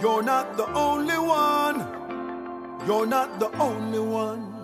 You're 0.00 0.22
not 0.22 0.56
the 0.56 0.68
only 0.74 1.18
one. 1.18 1.78
You're 2.86 3.06
not 3.06 3.38
the 3.38 3.50
only 3.58 4.00
one. 4.00 4.54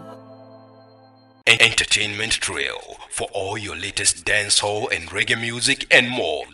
Entertainment 1.46 2.32
Trail 2.32 2.98
for 3.10 3.28
all 3.32 3.56
your 3.56 3.76
latest 3.76 4.24
dancehall 4.24 4.90
and 4.94 5.08
reggae 5.08 5.40
music 5.40 5.86
and 5.90 6.10
more. 6.10 6.44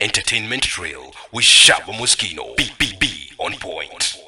Entertainment 0.00 0.62
Trail 0.62 1.12
with 1.30 1.44
Shabba 1.44 1.92
Muskeno. 1.92 2.56
BBB 2.56 3.34
on 3.38 3.52
point. 3.58 4.21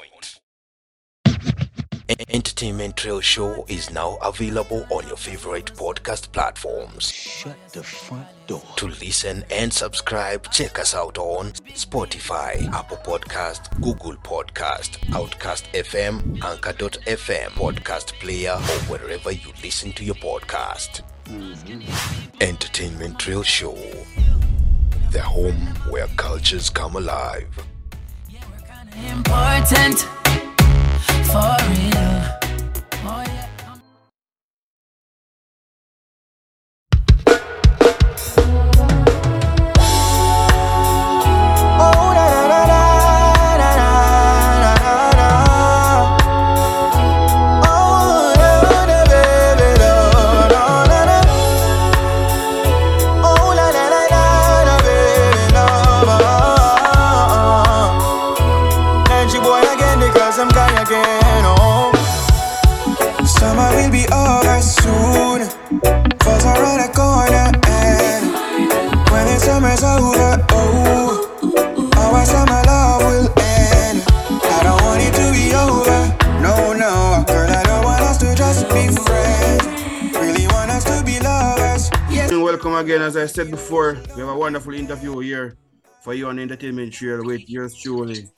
Entertainment 2.08 2.98
Trail 2.98 3.20
Show 3.22 3.64
is 3.66 3.90
now 3.90 4.16
available 4.22 4.86
on 4.90 5.06
your 5.08 5.16
favorite 5.16 5.72
podcast 5.74 6.30
platforms. 6.32 7.10
Shut 7.10 7.56
the 7.72 7.82
front 7.82 8.26
door. 8.46 8.62
To 8.76 8.88
listen 8.88 9.42
and 9.50 9.72
subscribe, 9.72 10.50
check 10.52 10.78
us 10.78 10.94
out 10.94 11.16
on 11.16 11.52
Spotify, 11.72 12.70
Apple 12.74 12.98
Podcast, 12.98 13.80
Google 13.80 14.16
Podcast, 14.16 14.98
Outcast 15.14 15.64
FM, 15.72 16.44
Anchor.fm, 16.44 17.48
Podcast 17.52 18.12
Player, 18.20 18.52
or 18.52 18.98
wherever 18.98 19.32
you 19.32 19.52
listen 19.62 19.90
to 19.92 20.04
your 20.04 20.16
podcast. 20.16 21.00
Entertainment 22.42 23.18
Trail 23.18 23.42
Show, 23.42 23.78
the 25.10 25.22
home 25.22 25.68
where 25.88 26.06
cultures 26.18 26.68
come 26.68 26.96
alive. 26.96 27.48
Important 29.08 30.06
for 31.30 31.56
real. 31.70 32.14
Oh, 33.06 33.24
yeah. 33.26 33.53
Welcome 82.74 82.90
again. 82.90 83.02
As 83.02 83.16
I 83.16 83.26
said 83.26 83.52
before, 83.52 83.96
we 84.16 84.20
have 84.20 84.30
a 84.30 84.36
wonderful 84.36 84.74
interview 84.74 85.16
here 85.20 85.56
for 86.02 86.12
you 86.12 86.26
on 86.26 86.40
Entertainment 86.40 86.92
Trail 86.92 87.24
with 87.24 87.48
yours 87.48 87.72
truly. 87.76 88.28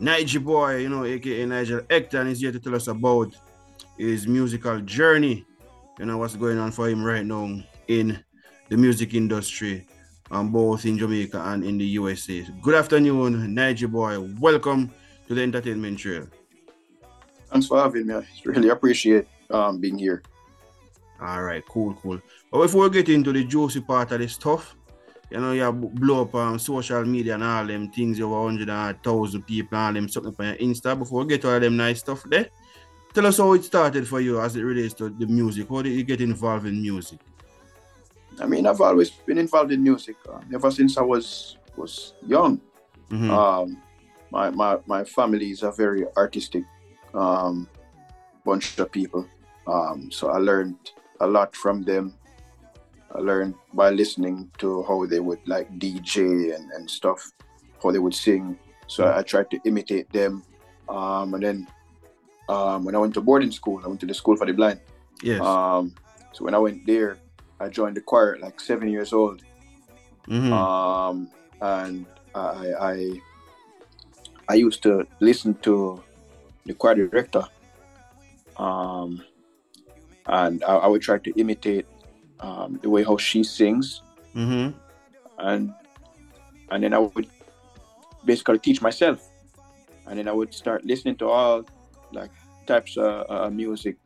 Nigy 0.00 0.42
Boy, 0.42 0.76
you 0.76 0.88
know, 0.88 1.04
aka 1.04 1.44
Nigel 1.44 1.82
Hector, 1.90 2.26
is 2.26 2.40
here 2.40 2.52
to 2.52 2.58
tell 2.58 2.74
us 2.74 2.88
about 2.88 3.36
his 3.98 4.26
musical 4.26 4.80
journey. 4.80 5.44
you 5.98 6.06
know 6.06 6.16
what's 6.16 6.36
going 6.36 6.56
on 6.56 6.72
for 6.72 6.88
him 6.88 7.04
right 7.04 7.26
now 7.26 7.60
in 7.86 8.18
the 8.70 8.78
music 8.78 9.12
industry, 9.12 9.86
um, 10.30 10.50
both 10.50 10.86
in 10.86 10.96
Jamaica 10.96 11.38
and 11.48 11.62
in 11.62 11.76
the 11.76 11.84
USA. 12.00 12.46
Good 12.62 12.76
afternoon, 12.76 13.52
Niger 13.52 13.88
boy. 13.88 14.20
Welcome 14.40 14.90
to 15.28 15.34
the 15.34 15.42
entertainment 15.42 15.98
trail. 15.98 16.26
Thanks 17.50 17.66
for 17.66 17.76
having 17.76 18.06
me. 18.06 18.14
I 18.14 18.26
really 18.46 18.70
appreciate 18.70 19.26
um, 19.50 19.80
being 19.80 19.98
here. 19.98 20.22
All 21.20 21.42
right, 21.42 21.62
cool, 21.68 21.92
cool. 22.02 22.22
But 22.52 22.60
before 22.60 22.82
we 22.82 22.90
get 22.90 23.08
into 23.08 23.32
the 23.32 23.44
juicy 23.44 23.80
part 23.80 24.12
of 24.12 24.20
this 24.20 24.34
stuff, 24.34 24.76
you 25.30 25.40
know, 25.40 25.52
you 25.52 25.72
blow 25.72 26.22
up 26.22 26.34
on 26.34 26.52
um, 26.52 26.58
social 26.58 27.02
media 27.06 27.34
and 27.34 27.42
all 27.42 27.66
them 27.66 27.90
things, 27.90 28.20
over 28.20 28.42
100,000 28.42 29.42
people 29.46 29.78
and 29.78 29.86
all 29.86 29.92
them 29.94 30.08
something 30.08 30.34
on 30.38 30.46
your 30.46 30.56
Insta. 30.56 30.98
Before 30.98 31.22
we 31.22 31.28
get 31.28 31.40
to 31.40 31.54
all 31.54 31.58
them 31.58 31.78
nice 31.78 32.00
stuff 32.00 32.22
there, 32.24 32.48
tell 33.14 33.24
us 33.24 33.38
how 33.38 33.54
it 33.54 33.64
started 33.64 34.06
for 34.06 34.20
you 34.20 34.38
as 34.38 34.54
it 34.54 34.62
relates 34.62 34.92
to 34.94 35.08
the 35.08 35.26
music. 35.26 35.66
How 35.70 35.80
did 35.80 35.94
you 35.94 36.04
get 36.04 36.20
involved 36.20 36.66
in 36.66 36.82
music? 36.82 37.20
I 38.38 38.46
mean, 38.46 38.66
I've 38.66 38.82
always 38.82 39.08
been 39.08 39.38
involved 39.38 39.72
in 39.72 39.82
music 39.82 40.16
um, 40.30 40.44
ever 40.54 40.70
since 40.70 40.98
I 40.98 41.02
was 41.02 41.56
was 41.76 42.12
young. 42.26 42.60
Mm-hmm. 43.10 43.30
Um, 43.30 43.82
my, 44.30 44.50
my 44.50 44.78
my 44.86 45.04
family 45.04 45.50
is 45.50 45.62
a 45.62 45.72
very 45.72 46.04
artistic 46.16 46.64
um, 47.14 47.68
bunch 48.44 48.78
of 48.78 48.92
people, 48.92 49.26
um, 49.66 50.10
so 50.10 50.28
I 50.30 50.36
learned 50.36 50.92
a 51.20 51.26
lot 51.26 51.56
from 51.56 51.82
them. 51.82 52.14
I 53.14 53.20
learned 53.20 53.54
by 53.74 53.90
listening 53.90 54.50
to 54.58 54.82
how 54.84 55.06
they 55.06 55.20
would 55.20 55.40
like 55.46 55.70
DJ 55.78 56.54
and, 56.54 56.70
and 56.72 56.90
stuff, 56.90 57.30
how 57.82 57.90
they 57.90 57.98
would 57.98 58.14
sing. 58.14 58.58
So 58.86 59.04
I, 59.04 59.18
I 59.18 59.22
tried 59.22 59.50
to 59.50 59.60
imitate 59.64 60.10
them. 60.12 60.42
Um, 60.88 61.34
and 61.34 61.42
then 61.42 61.66
um, 62.48 62.84
when 62.84 62.94
I 62.94 62.98
went 62.98 63.14
to 63.14 63.20
boarding 63.20 63.50
school, 63.50 63.80
I 63.84 63.88
went 63.88 64.00
to 64.00 64.06
the 64.06 64.14
school 64.14 64.36
for 64.36 64.46
the 64.46 64.52
blind. 64.52 64.80
Yes. 65.22 65.40
Um, 65.40 65.94
so 66.32 66.44
when 66.44 66.54
I 66.54 66.58
went 66.58 66.86
there, 66.86 67.18
I 67.60 67.68
joined 67.68 67.96
the 67.96 68.00
choir 68.00 68.34
at 68.34 68.40
like 68.40 68.60
seven 68.60 68.88
years 68.88 69.12
old. 69.12 69.42
Mhm. 70.28 70.52
Um, 70.52 71.28
and 71.60 72.06
I, 72.34 72.72
I 72.80 73.20
I 74.48 74.54
used 74.54 74.82
to 74.82 75.06
listen 75.20 75.54
to 75.62 76.02
the 76.66 76.74
choir 76.74 76.94
director. 76.94 77.44
Um, 78.56 79.22
and 80.26 80.62
I, 80.64 80.74
I 80.74 80.86
would 80.86 81.02
try 81.02 81.18
to 81.18 81.30
imitate 81.38 81.86
um, 82.42 82.78
the 82.82 82.90
way 82.90 83.04
how 83.04 83.16
she 83.16 83.42
sings, 83.42 84.02
Mm-hmm. 84.34 84.76
and 85.38 85.72
and 86.70 86.82
then 86.82 86.94
I 86.94 86.98
would 86.98 87.28
basically 88.24 88.58
teach 88.58 88.80
myself, 88.80 89.20
and 90.06 90.18
then 90.18 90.28
I 90.28 90.32
would 90.32 90.54
start 90.54 90.84
listening 90.84 91.16
to 91.16 91.28
all 91.28 91.64
like 92.12 92.30
types 92.66 92.96
of 92.96 93.30
uh, 93.30 93.50
music, 93.50 93.96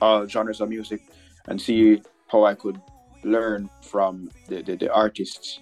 all 0.00 0.26
genres 0.26 0.60
of 0.60 0.68
music, 0.68 1.00
and 1.48 1.60
see 1.60 2.02
how 2.28 2.44
I 2.44 2.54
could 2.54 2.80
learn 3.24 3.68
from 3.82 4.30
the, 4.48 4.62
the, 4.62 4.76
the 4.76 4.92
artists. 4.92 5.60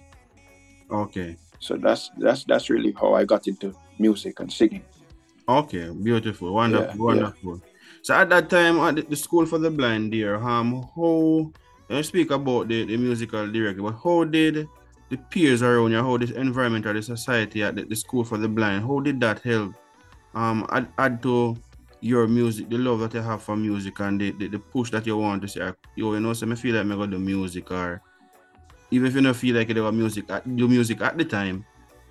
Okay. 0.91 1.37
So 1.59 1.75
that's 1.75 2.09
that's 2.17 2.43
that's 2.45 2.69
really 2.69 2.93
how 2.93 3.13
I 3.13 3.25
got 3.25 3.47
into 3.47 3.73
music 3.99 4.39
and 4.39 4.51
singing. 4.51 4.83
Okay, 5.47 5.89
beautiful, 5.89 6.53
wonderful, 6.53 6.87
Yeah, 6.87 6.93
yeah. 6.93 7.03
wonderful. 7.03 7.61
So 8.01 8.13
at 8.15 8.29
that 8.29 8.49
time 8.49 8.79
at 8.79 9.09
the, 9.09 9.15
school 9.15 9.45
for 9.45 9.57
the 9.59 9.71
blind 9.71 10.13
there, 10.13 10.35
um, 10.35 10.87
how 10.95 11.51
you 11.97 12.03
speak 12.03 12.31
about 12.31 12.67
the, 12.67 12.85
the 12.85 12.97
musical 12.97 13.49
director, 13.51 13.81
but 13.81 13.97
how 14.03 14.23
did 14.23 14.67
the 15.09 15.17
peers 15.17 15.63
around 15.63 15.91
you, 15.91 15.97
how 15.97 16.17
this 16.17 16.31
environment 16.31 16.85
or 16.85 16.93
the 16.93 17.01
society 17.01 17.63
at 17.63 17.75
the, 17.75 17.83
the 17.83 17.95
school 17.95 18.23
for 18.23 18.37
the 18.37 18.47
blind, 18.47 18.85
how 18.85 18.99
did 18.99 19.19
that 19.19 19.39
help 19.39 19.73
um 20.35 20.67
add, 20.71 20.87
add 20.99 21.23
to 21.23 21.57
your 22.01 22.27
music, 22.27 22.69
the 22.69 22.77
love 22.77 22.99
that 22.99 23.13
you 23.13 23.21
have 23.21 23.41
for 23.41 23.57
music 23.57 23.99
and 23.99 24.21
the, 24.21 24.31
the, 24.31 24.47
the 24.47 24.59
push 24.59 24.91
that 24.91 25.05
you 25.05 25.17
want 25.17 25.41
to 25.41 25.47
say, 25.47 25.71
yo, 25.95 26.13
you 26.13 26.19
know, 26.19 26.33
so 26.33 26.45
me 26.45 26.55
feel 26.55 26.75
like 26.75 26.85
me 26.85 26.95
got 26.95 27.09
the 27.09 27.19
music 27.19 27.69
or 27.71 28.01
even 28.91 29.07
if 29.07 29.15
you 29.15 29.21
don't 29.21 29.33
feel 29.33 29.55
like 29.55 29.69
you 29.69 29.83
have 29.83 29.93
music 29.93 30.29
at 30.29 30.45
music 30.47 31.01
at 31.01 31.17
the 31.17 31.25
time, 31.25 31.65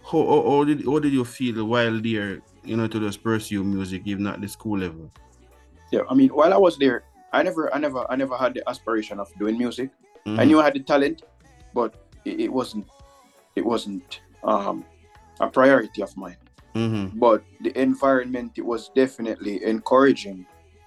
how, 0.05 0.27
how, 0.27 0.51
how 0.51 0.65
did 0.65 0.85
how 0.85 0.99
did 0.99 1.13
you 1.13 1.25
feel 1.25 1.65
while 1.65 2.01
there, 2.01 2.41
you 2.65 2.77
know, 2.77 2.87
to 2.87 3.01
just 3.01 3.23
pursue 3.23 3.65
music 3.65 4.03
even 4.05 4.27
at 4.27 4.41
the 4.41 4.49
school 4.49 4.79
level? 4.79 5.11
Yeah, 5.91 6.03
I 6.09 6.15
mean, 6.15 6.29
while 6.31 6.53
I 6.53 6.57
was 6.57 6.77
there, 6.77 7.05
I 7.33 7.43
never, 7.43 7.75
I 7.75 7.79
never, 7.79 8.11
I 8.11 8.17
never 8.17 8.37
had 8.37 8.55
the 8.55 8.69
aspiration 8.69 9.21
of 9.21 9.33
doing 9.39 9.59
music. 9.59 9.91
I 10.27 10.31
Mhm. 10.31 10.47
knew 10.47 10.61
I 10.61 10.65
had 10.65 10.75
the 10.75 10.81
talent, 10.81 11.23
but 11.75 11.95
it, 12.25 12.41
it 12.41 12.53
wasn't, 12.53 12.87
it 13.57 13.65
wasn't 13.65 14.21
um, 14.43 14.85
a 15.41 15.49
priority 15.49 16.03
of 16.03 16.17
mine. 16.17 16.37
Mm-hmm. 16.75 17.19
But 17.19 17.43
the 17.61 17.77
environment, 17.81 18.53
it 18.57 18.65
was 18.65 18.91
definitely 18.95 19.65
encouraging. 19.65 20.47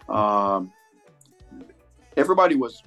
Um, 0.10 0.72
everybody 2.18 2.56
was, 2.56 2.82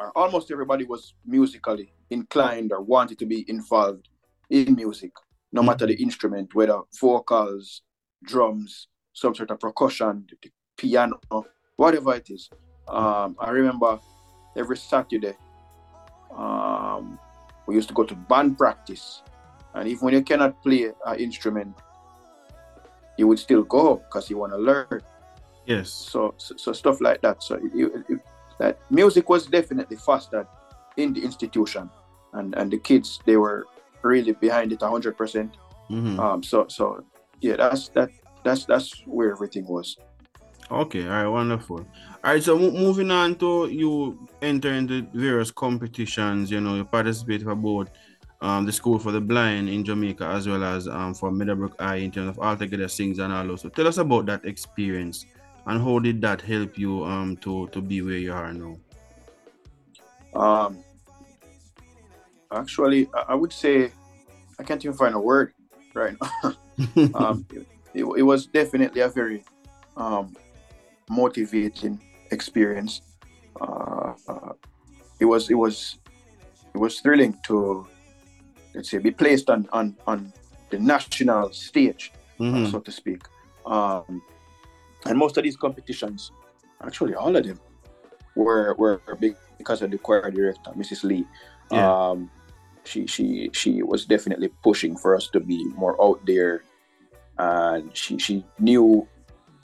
or 0.00 0.10
almost 0.16 0.50
everybody 0.50 0.84
was 0.84 1.14
musically 1.24 1.92
inclined 2.10 2.72
or 2.72 2.80
wanted 2.82 3.18
to 3.18 3.26
be 3.26 3.44
involved 3.48 4.08
in 4.50 4.74
music, 4.74 5.12
no 5.52 5.62
matter 5.62 5.86
the 5.86 5.94
instrument, 5.94 6.54
whether 6.54 6.80
vocals, 7.00 7.82
drums, 8.24 8.88
some 9.12 9.34
sort 9.34 9.50
of 9.50 9.60
percussion, 9.60 10.26
the 10.42 10.50
piano, 10.76 11.20
whatever 11.76 12.14
it 12.14 12.28
is. 12.30 12.50
Um, 12.88 13.36
I 13.38 13.50
remember 13.50 13.98
every 14.56 14.76
Saturday, 14.76 15.34
um, 16.36 17.18
we 17.66 17.74
used 17.74 17.88
to 17.88 17.94
go 17.94 18.04
to 18.04 18.14
band 18.14 18.58
practice, 18.58 19.22
and 19.74 19.88
even 19.88 20.04
when 20.04 20.14
you 20.14 20.22
cannot 20.22 20.62
play 20.62 20.90
an 21.06 21.18
instrument, 21.18 21.74
you 23.16 23.26
would 23.28 23.38
still 23.38 23.62
go 23.62 23.96
because 23.96 24.28
you 24.28 24.36
want 24.38 24.52
to 24.52 24.58
learn. 24.58 25.00
Yes. 25.66 25.90
So, 25.90 26.34
so, 26.36 26.54
so 26.56 26.72
stuff 26.72 27.00
like 27.00 27.22
that. 27.22 27.42
So, 27.42 27.54
it, 27.56 28.04
it- 28.08 28.20
that 28.60 28.78
music 28.88 29.28
was 29.28 29.46
definitely 29.46 29.96
fostered 29.96 30.46
in 30.96 31.12
the 31.12 31.20
institution, 31.24 31.90
and 32.34 32.54
and 32.54 32.70
the 32.70 32.78
kids 32.78 33.18
they 33.26 33.36
were 33.36 33.66
really 34.02 34.30
behind 34.30 34.70
it 34.72 34.80
hundred 34.80 35.16
percent. 35.18 35.56
Mhm. 35.90 36.16
Um, 36.20 36.40
so, 36.40 36.66
so 36.68 37.02
yeah, 37.40 37.56
that's 37.56 37.88
that. 37.96 38.10
That's 38.44 38.64
that's 38.64 39.02
where 39.06 39.32
everything 39.32 39.66
was. 39.66 39.96
Okay, 40.74 41.04
all 41.04 41.10
right, 41.10 41.28
wonderful. 41.28 41.78
All 42.24 42.32
right, 42.32 42.42
so 42.42 42.58
mo- 42.58 42.70
moving 42.70 43.10
on 43.10 43.36
to 43.36 43.68
you 43.68 44.26
enter 44.42 44.72
into 44.72 45.06
various 45.14 45.50
competitions, 45.50 46.50
you 46.50 46.60
know, 46.60 46.74
you 46.74 46.84
participate 46.84 47.42
for 47.42 47.54
both 47.54 47.90
um, 48.40 48.66
the 48.66 48.72
School 48.72 48.98
for 48.98 49.12
the 49.12 49.20
Blind 49.20 49.68
in 49.68 49.84
Jamaica 49.84 50.26
as 50.26 50.46
well 50.46 50.64
as 50.64 50.88
um, 50.88 51.14
for 51.14 51.30
Meadowbrook 51.30 51.80
Eye 51.80 51.96
in 51.96 52.10
terms 52.10 52.30
of 52.30 52.38
Altogether 52.38 52.88
Sing 52.88 53.18
and 53.20 53.32
all 53.32 53.46
those. 53.46 53.62
So 53.62 53.68
tell 53.68 53.86
us 53.86 53.98
about 53.98 54.26
that 54.26 54.44
experience 54.44 55.26
and 55.66 55.80
how 55.80 55.98
did 55.98 56.20
that 56.22 56.42
help 56.42 56.76
you 56.76 57.04
um, 57.04 57.36
to, 57.38 57.68
to 57.68 57.80
be 57.80 58.02
where 58.02 58.18
you 58.18 58.32
are 58.32 58.52
now? 58.52 58.76
Um, 60.34 60.84
actually, 62.52 63.08
I, 63.28 63.34
would 63.34 63.52
say 63.52 63.92
I 64.58 64.62
can't 64.62 64.84
even 64.84 64.96
find 64.96 65.14
a 65.14 65.20
word 65.20 65.54
right 65.94 66.16
now. 66.20 66.54
um, 67.14 67.46
it, 67.52 67.66
it, 67.94 68.04
it 68.04 68.22
was 68.22 68.46
definitely 68.46 69.00
a 69.00 69.08
very 69.08 69.44
um, 69.96 70.36
motivating 71.08 72.00
experience. 72.30 73.02
Uh, 73.60 74.14
uh, 74.28 74.52
it 75.20 75.24
was 75.24 75.50
it 75.50 75.54
was 75.54 75.98
it 76.74 76.78
was 76.78 77.00
thrilling 77.00 77.36
to 77.46 77.86
let's 78.74 78.90
say 78.90 78.98
be 78.98 79.10
placed 79.10 79.50
on 79.50 79.68
on, 79.72 79.96
on 80.06 80.32
the 80.70 80.78
national 80.78 81.52
stage, 81.52 82.12
uh, 82.40 82.44
Mhm. 82.44 82.70
so 82.70 82.80
to 82.80 82.90
speak. 82.90 83.22
Um, 83.66 84.22
and 85.06 85.16
most 85.18 85.36
of 85.36 85.44
these 85.44 85.56
competitions, 85.56 86.32
actually 86.82 87.14
all 87.14 87.34
of 87.36 87.44
them, 87.46 87.60
were 88.36 88.74
were 88.74 89.00
big 89.20 89.36
because 89.58 89.82
of 89.82 89.90
the 89.90 89.98
choir 89.98 90.30
director, 90.30 90.72
Mrs. 90.72 91.04
Lee. 91.04 91.24
Yeah. 91.70 91.88
Um, 92.10 92.30
she 92.84 93.06
she 93.06 93.48
she 93.52 93.82
was 93.82 94.04
definitely 94.04 94.48
pushing 94.62 94.96
for 94.96 95.14
us 95.14 95.28
to 95.28 95.40
be 95.40 95.64
more 95.76 95.96
out 96.02 96.20
there, 96.26 96.64
and 97.38 97.94
she 97.96 98.18
she 98.18 98.44
knew 98.58 99.06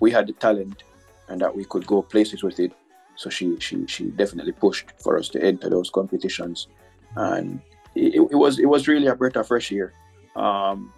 we 0.00 0.10
had 0.10 0.26
the 0.26 0.32
talent 0.32 0.84
and 1.30 1.40
that 1.40 1.54
we 1.56 1.64
could 1.64 1.86
go 1.86 2.02
places 2.02 2.42
with 2.42 2.60
it. 2.60 2.72
So 3.16 3.30
she 3.30 3.58
she 3.60 3.86
she 3.86 4.04
definitely 4.10 4.52
pushed 4.52 4.92
for 4.98 5.18
us 5.18 5.28
to 5.30 5.42
enter 5.42 5.70
those 5.70 5.90
competitions, 5.90 6.68
and 7.16 7.60
it, 7.94 8.14
it 8.14 8.36
was 8.36 8.58
it 8.58 8.66
was 8.66 8.88
really 8.88 9.06
a 9.06 9.14
breath 9.14 9.36
of 9.36 9.46
fresh 9.46 9.72
air. 9.72 9.92
Um, 10.36 10.92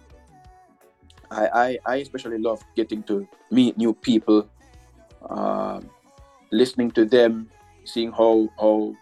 I, 1.31 1.47
I 1.53 1.77
I 1.85 1.95
especially 1.97 2.37
love 2.37 2.63
getting 2.75 3.03
to 3.03 3.27
meet 3.51 3.77
new 3.77 3.93
people, 3.93 4.49
um, 5.29 5.89
listening 6.51 6.91
to 6.91 7.05
them, 7.05 7.49
seeing 7.83 8.11
how 8.11 8.49
how 8.59 8.95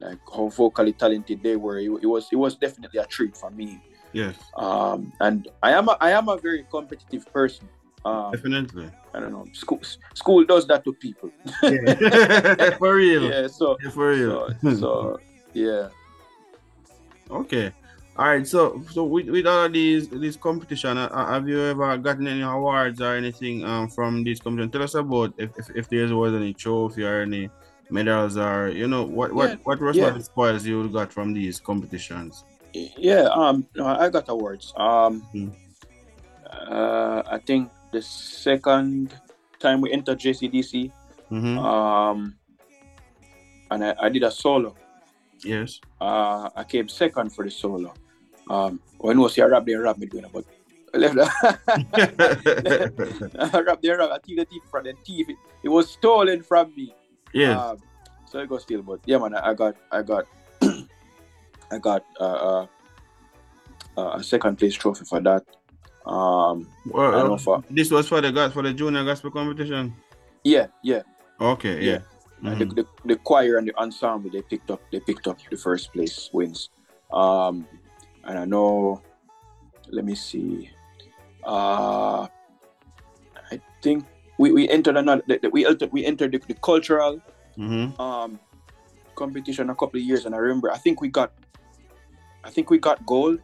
like 0.00 0.18
how 0.34 0.48
vocally 0.48 0.92
talented 0.92 1.42
they 1.42 1.56
were. 1.56 1.78
It, 1.78 1.90
it 2.02 2.06
was 2.06 2.28
it 2.30 2.36
was 2.36 2.56
definitely 2.56 3.00
a 3.00 3.06
treat 3.06 3.36
for 3.36 3.50
me. 3.50 3.80
Yes, 4.12 4.36
Um, 4.56 5.12
and 5.20 5.48
I 5.62 5.70
am 5.72 5.88
a, 5.88 5.96
I 6.00 6.10
am 6.10 6.28
a 6.28 6.36
very 6.36 6.66
competitive 6.70 7.32
person. 7.32 7.68
Um, 8.04 8.32
definitely. 8.32 8.90
I 9.12 9.20
don't 9.20 9.32
know. 9.32 9.46
School 9.52 9.80
school 10.14 10.44
does 10.44 10.66
that 10.68 10.84
to 10.84 10.92
people. 10.94 11.30
for 12.78 12.94
real. 12.94 13.24
Yeah. 13.30 13.46
So 13.48 13.76
for 13.92 14.10
real. 14.10 14.54
So, 14.62 14.74
so 14.74 15.20
yeah. 15.52 15.88
Okay. 17.30 17.72
All 18.16 18.26
right. 18.26 18.46
So, 18.46 18.82
so 18.90 19.04
with, 19.04 19.28
with 19.28 19.46
all 19.46 19.66
of 19.66 19.72
these 19.72 20.08
these 20.08 20.36
competition, 20.36 20.98
uh, 20.98 21.26
have 21.26 21.48
you 21.48 21.60
ever 21.60 21.96
gotten 21.98 22.26
any 22.26 22.42
awards 22.42 23.00
or 23.00 23.14
anything 23.16 23.64
um 23.64 23.88
from 23.88 24.24
these 24.24 24.40
competitions? 24.40 24.72
Tell 24.72 24.82
us 24.82 24.94
about 24.94 25.34
if, 25.38 25.50
if, 25.58 25.70
if 25.76 25.88
there 25.88 26.14
was 26.14 26.34
any 26.34 26.52
trophy 26.54 27.04
or 27.04 27.22
any 27.22 27.50
medals 27.90 28.36
or 28.36 28.68
you 28.68 28.86
know 28.86 29.02
what 29.04 29.32
what 29.32 29.50
Yeah, 29.50 29.56
what 29.64 29.80
was 29.80 29.96
yeah. 29.96 30.18
spoils 30.18 30.64
you 30.66 30.88
got 30.88 31.12
from 31.12 31.32
these 31.32 31.60
competitions? 31.60 32.44
Yeah, 32.72 33.28
um, 33.34 33.66
no, 33.74 33.86
I 33.86 34.08
got 34.10 34.28
awards. 34.28 34.72
Um, 34.76 35.22
Hmm. 35.32 35.48
uh, 36.68 37.22
I 37.26 37.38
think 37.38 37.70
the 37.92 38.02
second 38.02 39.14
time 39.58 39.80
we 39.80 39.92
entered 39.92 40.18
JCDC, 40.18 40.90
Mhm. 41.30 41.58
um, 41.58 42.34
and 43.70 43.84
I, 43.84 43.94
I 44.00 44.08
did 44.08 44.22
a 44.24 44.30
solo. 44.30 44.74
Yes. 45.44 45.80
Uh, 46.00 46.50
I 46.54 46.64
came 46.64 46.88
second 46.88 47.30
for 47.30 47.44
the 47.44 47.50
solo. 47.50 47.94
Um, 48.48 48.80
when 48.98 49.20
was 49.20 49.38
I 49.38 49.44
rap 49.44 49.64
there, 49.66 49.80
rap 49.82 49.96
me 49.98 50.06
doing 50.06 50.24
but 50.32 50.44
left 50.92 51.14
I 53.38 53.60
rap 53.64 53.80
there, 53.82 53.98
rap. 53.98 54.10
I 54.12 54.18
think 54.18 54.38
the 54.38 54.44
thief 54.44 54.62
from 54.70 54.84
the 54.84 54.94
thief. 55.04 55.28
It, 55.28 55.36
it 55.62 55.68
was 55.68 55.90
stolen 55.90 56.42
from 56.42 56.74
me. 56.76 56.94
Yes. 57.32 57.56
Um, 57.58 57.78
so 58.26 58.38
it 58.40 58.48
got 58.48 58.62
steal, 58.62 58.82
but 58.82 59.00
yeah, 59.06 59.18
man, 59.18 59.34
I 59.34 59.50
I 59.50 59.54
got, 59.54 59.76
I 59.90 60.02
got, 60.02 60.24
I 61.70 61.78
got 61.80 62.04
uh, 62.20 62.24
uh, 62.24 62.66
uh, 63.96 64.10
a 64.14 64.22
second 64.22 64.56
place 64.56 64.74
trophy 64.74 65.04
for 65.04 65.20
that. 65.20 65.44
Um, 66.10 66.66
Well, 66.90 67.14
I 67.14 67.62
this 67.70 67.90
was 67.90 68.08
for 68.08 68.20
the 68.20 68.32
gas 68.32 68.52
for 68.52 68.62
the 68.66 68.74
junior 68.74 69.04
gospel 69.04 69.30
competition. 69.30 69.94
yeah, 70.42 70.66
yeah, 70.82 71.02
Okay. 71.40 71.84
Yeah. 71.86 72.00
Uh, 72.44 72.54
the, 72.56 72.64
Mhm. 72.64 72.74
the, 72.74 72.84
the 73.04 73.16
choir 73.16 73.58
and 73.58 73.68
the 73.68 73.74
ensemble 73.76 74.30
they 74.32 74.40
picked 74.42 74.70
up 74.72 74.80
they 74.90 74.98
picked 75.00 75.28
up 75.28 75.38
the 75.50 75.56
first 75.56 75.92
place 75.92 76.28
wins. 76.32 76.70
Um, 77.12 77.68
and 78.24 78.38
I 78.38 78.44
know, 78.44 79.02
let 79.92 80.04
me 80.04 80.14
see, 80.16 80.70
uh, 81.44 82.26
I 83.52 83.60
think 83.82 84.04
we, 84.38 84.52
we 84.52 84.68
entered 84.68 84.96
another 84.96 85.22
the- 85.28 85.38
the- 85.42 85.50
we 85.50 85.66
entered 85.66 85.92
we 85.92 86.04
entered 86.04 86.32
the, 86.32 86.40
the 86.48 86.54
cultural 86.54 87.20
Mhm. 87.58 87.92
um 88.00 88.40
competition 89.14 89.68
a 89.70 89.74
couple 89.76 90.00
of 90.00 90.04
years 90.06 90.24
and 90.24 90.34
I 90.34 90.38
remember 90.38 90.72
I 90.72 90.78
think 90.78 91.00
we 91.04 91.08
got 91.08 91.32
I 92.42 92.48
think 92.50 92.70
we 92.70 92.78
got 92.78 93.04
gold 93.04 93.38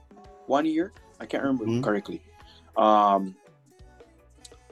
one 0.46 0.64
year 0.64 0.92
I 1.20 1.26
can't 1.26 1.42
remember 1.44 1.66
Mhm. 1.66 1.82
correctly 1.84 2.22
um 2.76 3.34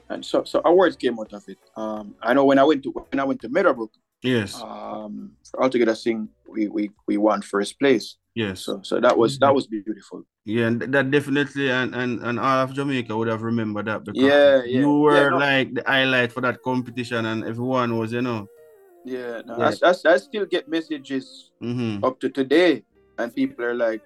and 0.09 0.23
so 0.25 0.43
so 0.43 0.61
awards 0.65 0.95
came 0.95 1.17
out 1.19 1.33
of 1.33 1.43
it 1.47 1.57
um 1.75 2.15
I 2.21 2.33
know 2.33 2.45
when 2.45 2.59
I 2.59 2.63
went 2.63 2.83
to 2.83 2.91
when 2.91 3.19
I 3.19 3.23
went 3.23 3.41
to 3.41 3.49
Meadowbrook 3.49 3.91
Yes. 4.21 4.55
um 4.55 5.31
altogether 5.57 5.95
sing 5.95 6.29
we 6.47 6.67
we 6.67 6.91
we 7.07 7.17
won 7.17 7.41
first 7.41 7.79
place 7.79 8.17
Yes. 8.35 8.61
so 8.61 8.81
so 8.83 8.99
that 8.99 9.17
was 9.17 9.39
that 9.39 9.53
was 9.53 9.67
beautiful 9.67 10.23
Yeah, 10.45 10.67
and 10.69 10.77
that 10.93 11.09
definitely 11.09 11.71
and, 11.73 11.95
and 11.95 12.21
and 12.21 12.37
all 12.39 12.61
of 12.61 12.73
Jamaica 12.77 13.17
would 13.17 13.27
have 13.33 13.41
remembered 13.41 13.87
that 13.89 14.03
because 14.05 14.21
Yeah, 14.21 14.61
yeah, 14.61 14.79
you 14.81 14.89
were 15.01 15.25
yeah, 15.25 15.29
no. 15.33 15.37
like 15.41 15.73
the 15.73 15.81
highlight 15.87 16.31
for 16.31 16.41
that 16.45 16.61
competition 16.61 17.25
and 17.25 17.41
everyone 17.43 17.97
was, 17.97 18.13
you 18.13 18.21
know. 18.21 18.45
yeah 19.05 19.41
no, 19.45 19.57
Yeah. 19.57 19.73
I, 19.81 19.89
I, 19.89 20.13
I 20.13 20.17
still 20.17 20.45
get 20.45 20.69
messages 20.69 21.49
Mhm. 21.61 22.05
up 22.05 22.19
to 22.21 22.29
today 22.29 22.85
and 23.17 23.33
people 23.33 23.65
are 23.65 23.73
like 23.73 24.01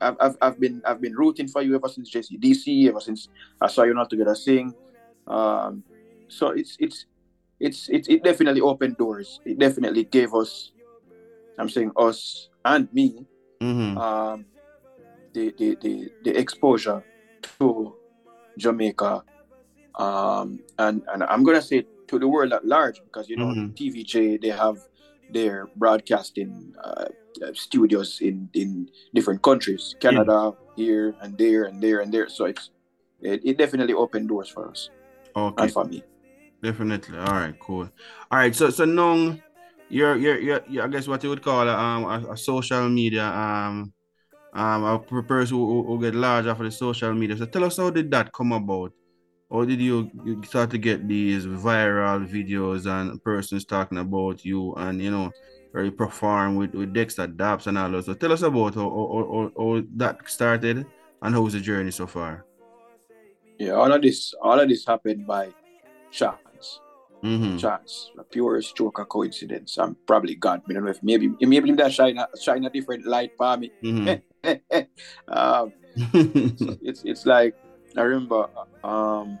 I've, 0.00 0.16
I've, 0.20 0.36
I've 0.42 0.60
been 0.60 0.82
I've 0.84 1.00
been 1.00 1.14
rooting 1.14 1.48
for 1.48 1.62
you 1.62 1.74
ever 1.74 1.88
since 1.88 2.10
JCDC 2.10 2.88
ever 2.88 3.00
since 3.00 3.28
I 3.60 3.68
saw 3.68 3.82
you 3.84 3.94
not 3.94 4.10
together 4.10 4.34
sing 4.34 4.74
um 5.26 5.84
so 6.28 6.48
it's 6.48 6.76
it's 6.78 7.06
it's 7.60 7.88
it, 7.88 8.06
it 8.08 8.24
definitely 8.24 8.60
opened 8.60 8.96
doors 8.96 9.40
it 9.44 9.58
definitely 9.58 10.04
gave 10.04 10.34
us 10.34 10.72
I'm 11.58 11.68
saying 11.68 11.92
us 11.96 12.48
and 12.64 12.88
me 12.92 13.26
Mhm. 13.62 13.96
um 13.96 14.46
the, 15.34 15.54
the 15.58 15.76
the 15.80 16.10
the 16.22 16.38
exposure 16.38 17.02
to 17.58 17.96
Jamaica 18.58 19.24
um 19.98 20.60
and 20.78 21.02
and 21.12 21.22
I'm 21.24 21.44
gonna 21.44 21.62
say 21.62 21.86
to 22.08 22.18
the 22.18 22.28
world 22.28 22.52
at 22.52 22.64
large 22.64 23.02
because 23.04 23.28
you 23.28 23.36
know 23.36 23.46
Mhm. 23.52 23.74
TVJ 23.74 24.40
they 24.40 24.48
have 24.48 24.76
their 25.32 25.68
broadcasting 25.76 26.72
uh, 26.84 27.06
uh, 27.44 27.52
studios 27.54 28.18
in 28.20 28.48
in 28.54 28.88
different 29.14 29.42
countries 29.42 29.96
Canada 30.00 30.52
here 30.76 31.16
and 31.20 31.36
there 31.38 31.64
and 31.64 31.80
there 31.82 32.00
and 32.00 32.12
there 32.12 32.28
so 32.28 32.44
it's 32.46 32.70
it, 33.20 33.40
it 33.44 33.58
definitely 33.58 33.94
opened 33.94 34.28
doors 34.28 34.48
for 34.50 34.68
us 34.70 34.90
Okay. 35.36 35.62
and 35.64 35.72
for 35.72 35.84
me 35.84 36.04
Definitely. 36.62 37.18
All 37.18 37.34
right, 37.34 37.54
cool. 37.58 37.90
All 38.30 38.38
right, 38.38 38.54
so 38.54 38.70
so 38.70 38.84
now 38.84 39.34
you're 39.88 40.16
you're 40.16 40.38
you're, 40.38 40.62
you're 40.68 40.84
I 40.84 40.88
guess 40.88 41.08
what 41.08 41.22
you 41.24 41.30
would 41.30 41.42
call 41.42 41.68
a, 41.68 41.74
um 41.76 42.04
a, 42.04 42.32
a 42.32 42.36
social 42.36 42.88
media 42.88 43.24
um 43.26 43.92
um 44.54 44.84
a 44.84 44.98
per- 45.00 45.22
person 45.22 45.56
who, 45.56 45.66
who- 45.66 45.86
who 45.88 46.00
get 46.02 46.14
larger 46.14 46.54
for 46.54 46.64
the 46.64 46.70
social 46.70 47.12
media. 47.14 47.36
So 47.36 47.46
tell 47.46 47.64
us 47.64 47.78
how 47.78 47.90
did 47.90 48.10
that 48.12 48.32
come 48.32 48.52
about? 48.52 48.92
How 49.52 49.64
did 49.64 49.80
you, 49.80 50.10
start 50.44 50.70
to 50.70 50.78
get 50.78 51.06
these 51.06 51.44
viral 51.46 52.26
videos 52.26 52.86
and 52.86 53.22
persons 53.22 53.64
talking 53.66 53.98
about 53.98 54.44
you 54.44 54.72
and 54.74 55.00
you 55.02 55.10
know 55.10 55.30
where 55.72 55.84
you 55.84 55.92
perform 55.92 56.56
with, 56.56 56.74
with 56.74 56.94
Dexta 56.94 57.36
Daps 57.36 57.66
and 57.66 57.76
all 57.76 57.90
those? 57.90 58.06
So 58.06 58.14
tell 58.14 58.32
us 58.32 58.42
about 58.42 58.74
how, 58.74 58.88
how, 58.90 59.52
how, 59.56 59.62
how 59.62 59.82
that 59.96 60.28
started 60.28 60.86
and 61.22 61.34
how's 61.34 61.52
the 61.52 61.60
journey 61.60 61.90
so 61.90 62.06
far? 62.06 62.46
yeah 63.58 63.72
all 63.72 63.92
of 63.92 64.02
this 64.02 64.34
all 64.42 64.58
of 64.58 64.68
this 64.68 64.86
happened 64.86 65.26
by 65.26 65.48
chance 66.10 66.80
Mm-hmm. 67.22 67.56
chance, 67.56 68.10
a 68.18 68.24
pure 68.24 68.60
stroke 68.62 68.98
of 68.98 69.08
coincidence. 69.08 69.78
I'm 69.78 69.96
probably 70.08 70.34
God. 70.34 70.60
I 70.68 70.72
don't 70.72 70.82
know 70.82 70.90
if 70.90 71.00
maybe 71.04 71.30
maybe 71.40 71.70
that 71.70 71.92
shine 71.92 72.18
a, 72.18 72.26
shine 72.36 72.64
a 72.64 72.70
different 72.70 73.06
light 73.06 73.30
for 73.38 73.56
me. 73.56 73.70
Mhm. 73.80 74.20
um, 75.28 75.72
so 76.58 76.76
it's 76.82 77.04
it's 77.04 77.24
like 77.24 77.54
I 77.96 78.02
remember 78.02 78.48
um 78.84 79.38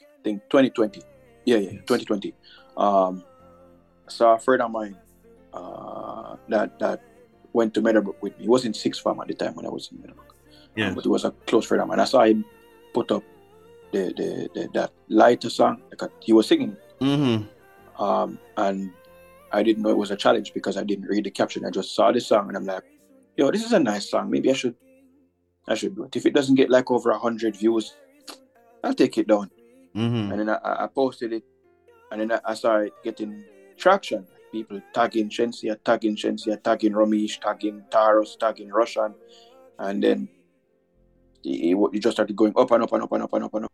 I 0.00 0.22
think 0.24 0.42
2020. 0.50 1.02
Yeah, 1.44 1.56
yeah, 1.56 1.70
2020. 1.70 2.34
Um 2.76 3.24
I 4.06 4.10
saw 4.10 4.34
a 4.34 4.38
friend 4.38 4.62
of 4.62 4.70
mine 4.70 4.96
uh 5.52 6.36
that 6.48 6.78
that 6.78 7.02
went 7.52 7.74
to 7.74 7.80
Meadowbrook 7.80 8.22
with 8.22 8.36
me. 8.38 8.44
He 8.44 8.48
was 8.48 8.64
in 8.64 8.74
sixth 8.74 9.02
form 9.02 9.20
at 9.20 9.28
the 9.28 9.34
time 9.34 9.54
when 9.54 9.66
I 9.66 9.68
was 9.70 9.90
in 9.92 10.00
Meadowbrook. 10.00 10.34
Yeah. 10.76 10.94
But 10.94 11.04
he 11.04 11.08
was 11.08 11.24
a 11.24 11.32
close 11.46 11.66
friend 11.66 11.82
of 11.82 11.88
mine. 11.88 12.00
I 12.00 12.04
saw 12.04 12.22
him 12.22 12.44
put 12.94 13.10
up 13.12 13.22
the 13.92 14.12
the, 14.16 14.48
the 14.54 14.68
that 14.74 14.92
lighter 15.08 15.50
song. 15.50 15.82
Like 15.90 16.10
he 16.20 16.32
was 16.32 16.46
singing. 16.46 16.76
Mm-hmm. 17.00 18.02
Um, 18.02 18.38
and 18.56 18.90
I 19.52 19.62
didn't 19.62 19.82
know 19.82 19.90
it 19.90 19.98
was 19.98 20.10
a 20.10 20.16
challenge 20.16 20.54
because 20.54 20.76
I 20.76 20.84
didn't 20.84 21.06
read 21.06 21.24
the 21.24 21.30
caption. 21.30 21.64
I 21.66 21.70
just 21.70 21.94
saw 21.94 22.10
the 22.10 22.20
song 22.20 22.48
and 22.48 22.56
I'm 22.56 22.64
like, 22.64 22.84
yo, 23.36 23.50
this 23.50 23.64
is 23.64 23.72
a 23.72 23.78
nice 23.78 24.08
song. 24.08 24.30
Maybe 24.30 24.50
I 24.50 24.54
should 24.54 24.74
I 25.68 25.74
should 25.74 25.94
do 25.94 26.04
it. 26.04 26.16
If 26.16 26.26
it 26.26 26.34
doesn't 26.34 26.56
get 26.56 26.70
like 26.70 26.90
over 26.90 27.10
a 27.10 27.18
hundred 27.18 27.56
views, 27.56 27.94
I'll 28.82 28.94
take 28.94 29.18
it 29.18 29.28
down. 29.28 29.50
Mm-hmm. 29.94 30.32
And 30.32 30.40
then 30.40 30.48
I, 30.48 30.84
I 30.84 30.86
posted 30.92 31.32
it 31.32 31.44
and 32.10 32.20
then 32.20 32.32
I, 32.32 32.40
I 32.44 32.54
started 32.54 32.92
getting 33.04 33.44
traction. 33.76 34.26
People 34.50 34.82
tagging 34.92 35.30
Shenseea, 35.30 35.82
tagging 35.82 36.14
Shenseea, 36.14 36.62
tagging 36.62 36.92
Romeich, 36.92 37.40
tagging 37.40 37.82
Tarrus, 37.90 38.38
tagging 38.38 38.68
Rvssian. 38.68 39.14
And 39.78 40.02
then 40.02 40.28
it, 41.42 41.76
it 41.92 42.00
just 42.00 42.16
started 42.16 42.36
going 42.36 42.52
up 42.56 42.70
and 42.70 42.82
up 42.82 42.92
and 42.92 43.02
up 43.02 43.12
and 43.12 43.22
up 43.22 43.32
and 43.32 43.44
up 43.44 43.54
and 43.54 43.64
up. 43.64 43.72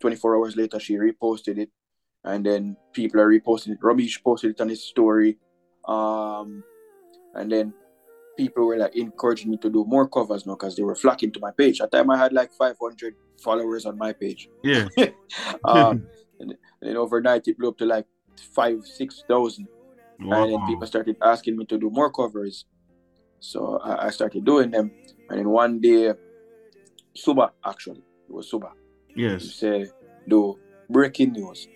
24 0.00 0.36
hours 0.36 0.56
later, 0.56 0.78
she 0.78 0.96
reposted 0.96 1.58
it. 1.58 1.70
And 2.24 2.44
then 2.44 2.76
people 2.92 3.20
are 3.20 3.28
reposting 3.28 3.70
it. 3.70 3.80
Romeich 3.80 4.22
posted 4.22 4.50
it 4.50 4.60
on 4.60 4.68
his 4.68 4.84
story. 4.84 5.38
Um, 5.86 6.62
and 7.34 7.50
then 7.50 7.74
people 8.36 8.66
were 8.66 8.76
like 8.76 8.96
encouraging 8.96 9.50
me 9.50 9.56
to 9.58 9.70
do 9.70 9.84
more 9.84 10.08
covers 10.08 10.46
now 10.46 10.54
because 10.54 10.76
they 10.76 10.82
were 10.82 10.94
flocking 10.94 11.32
to 11.32 11.40
my 11.40 11.50
page. 11.50 11.80
At 11.80 11.90
the 11.90 11.98
time, 11.98 12.10
I 12.10 12.18
had 12.18 12.32
like 12.32 12.52
500 12.52 13.14
followers 13.42 13.86
on 13.86 13.98
my 13.98 14.12
page. 14.12 14.48
Yeah. 14.62 14.88
um, 15.64 16.06
and, 16.40 16.54
then 16.80 16.96
overnight 16.96 17.46
it 17.46 17.58
blew 17.58 17.68
up 17.68 17.78
to 17.78 17.86
like 17.86 18.06
five, 18.54 18.84
six 18.84 19.22
thousand, 19.28 19.68
and 20.18 20.52
then 20.52 20.66
people 20.66 20.86
started 20.86 21.16
asking 21.22 21.56
me 21.56 21.64
to 21.66 21.78
do 21.78 21.90
more 21.90 22.10
covers. 22.10 22.64
So 23.40 23.78
I, 23.78 24.06
I 24.06 24.10
started 24.10 24.44
doing 24.44 24.70
them, 24.70 24.90
and 25.28 25.38
then 25.38 25.48
one 25.48 25.80
day, 25.80 26.12
Suba 27.14 27.52
actually 27.64 28.02
it 28.28 28.32
was 28.32 28.50
Suba. 28.50 28.72
He 29.08 29.22
Yes. 29.22 29.54
say 29.54 29.86
do 30.28 30.58
breaking 30.88 31.32
news 31.32 31.68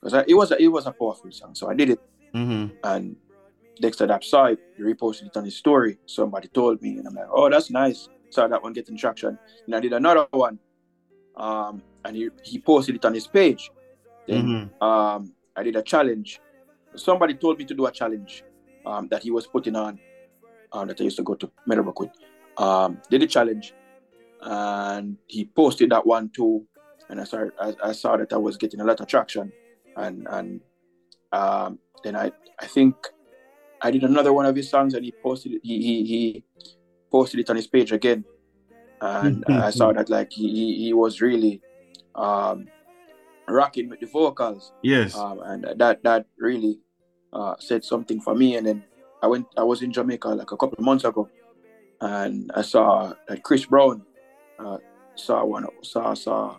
because 0.00 0.24
it 0.26 0.34
was 0.34 0.52
a, 0.52 0.62
it 0.62 0.68
was 0.68 0.86
a 0.86 0.92
powerful 0.92 1.30
song. 1.32 1.54
So 1.54 1.68
I 1.70 1.74
did 1.74 1.90
it, 1.90 2.00
Mm-hmm. 2.34 2.74
and 2.84 3.16
Dexta 3.80 4.06
Dap 4.08 4.22
saw 4.24 4.46
it. 4.46 4.58
He 4.76 4.82
reposted 4.82 5.26
it 5.26 5.36
on 5.36 5.44
his 5.44 5.56
story. 5.56 5.98
Somebody 6.06 6.48
told 6.48 6.82
me, 6.82 6.98
and 6.98 7.06
I'm 7.06 7.14
like, 7.14 7.28
oh, 7.30 7.48
that's 7.48 7.70
nice. 7.70 8.08
Saw 8.30 8.46
that 8.48 8.62
one 8.62 8.72
getting 8.72 8.96
traction. 8.96 9.38
And 9.66 9.74
I 9.74 9.80
did 9.80 9.92
another 9.92 10.26
one, 10.30 10.58
um, 11.36 11.82
and 12.04 12.16
he, 12.16 12.30
he 12.42 12.58
posted 12.58 12.96
it 12.96 13.04
on 13.04 13.14
his 13.14 13.26
page. 13.26 13.70
Then 14.26 14.44
Mm-hmm. 14.44 14.82
um, 14.84 15.32
I 15.56 15.62
did 15.62 15.76
a 15.76 15.82
challenge. 15.82 16.40
Somebody 16.96 17.34
told 17.34 17.58
me 17.58 17.64
to 17.66 17.74
do 17.74 17.86
a 17.86 17.90
challenge 17.92 18.44
um, 18.86 19.08
that 19.08 19.22
he 19.22 19.30
was 19.30 19.46
putting 19.46 19.76
on 19.76 19.98
um, 20.72 20.88
that 20.88 21.00
I 21.00 21.04
used 21.04 21.16
to 21.16 21.22
go 21.22 21.34
to 21.34 21.50
Meadowbrook 21.66 22.00
with. 22.00 22.10
Um, 22.58 23.00
did 23.10 23.22
a 23.22 23.26
challenge, 23.26 23.74
and 24.42 25.16
he 25.26 25.44
posted 25.44 25.90
that 25.90 26.06
one 26.06 26.30
too. 26.30 26.66
And 27.08 27.20
I 27.20 27.24
started, 27.24 27.52
I, 27.60 27.74
I 27.84 27.92
saw 27.92 28.16
that 28.16 28.32
I 28.32 28.36
was 28.36 28.56
getting 28.56 28.80
a 28.80 28.84
lot 28.84 29.00
of 29.00 29.06
traction, 29.06 29.52
and 29.96 30.26
and 30.30 30.60
um, 31.32 31.78
then 32.04 32.16
I 32.16 32.30
I 32.60 32.66
think 32.66 32.94
I 33.82 33.90
did 33.90 34.04
another 34.04 34.32
one 34.32 34.46
of 34.46 34.54
his 34.54 34.68
songs, 34.70 34.94
and 34.94 35.04
he 35.04 35.12
posted 35.22 35.52
it. 35.52 35.60
He 35.62 35.82
he, 35.82 36.04
he 36.04 36.44
posted 37.10 37.40
it 37.40 37.50
on 37.50 37.56
his 37.56 37.66
page 37.66 37.92
again, 37.92 38.24
and 39.00 39.44
I 39.48 39.70
saw 39.70 39.92
that 39.92 40.08
like 40.08 40.32
he 40.32 40.48
he, 40.48 40.84
he 40.84 40.92
was 40.92 41.20
really 41.20 41.60
um, 42.14 42.68
rocking 43.48 43.88
with 43.88 44.00
the 44.00 44.06
vocals. 44.06 44.72
Yes. 44.82 45.14
Um, 45.16 45.40
and 45.44 45.66
that 45.76 46.02
that 46.02 46.26
really 46.38 46.78
uh, 47.32 47.56
said 47.58 47.84
something 47.84 48.20
for 48.20 48.34
me, 48.34 48.56
and 48.56 48.66
then 48.66 48.84
I 49.22 49.26
went. 49.26 49.46
I 49.56 49.64
was 49.64 49.82
in 49.82 49.92
Jamaica 49.92 50.28
like 50.28 50.52
a 50.52 50.56
couple 50.56 50.78
of 50.78 50.84
months 50.84 51.04
ago, 51.04 51.28
and 52.00 52.50
I 52.54 52.62
saw 52.62 53.14
that 53.28 53.42
Chris 53.42 53.66
Brown 53.66 54.02
uh, 54.58 54.78
saw 55.16 55.44
one 55.44 55.66
saw 55.82 56.14
saw 56.14 56.56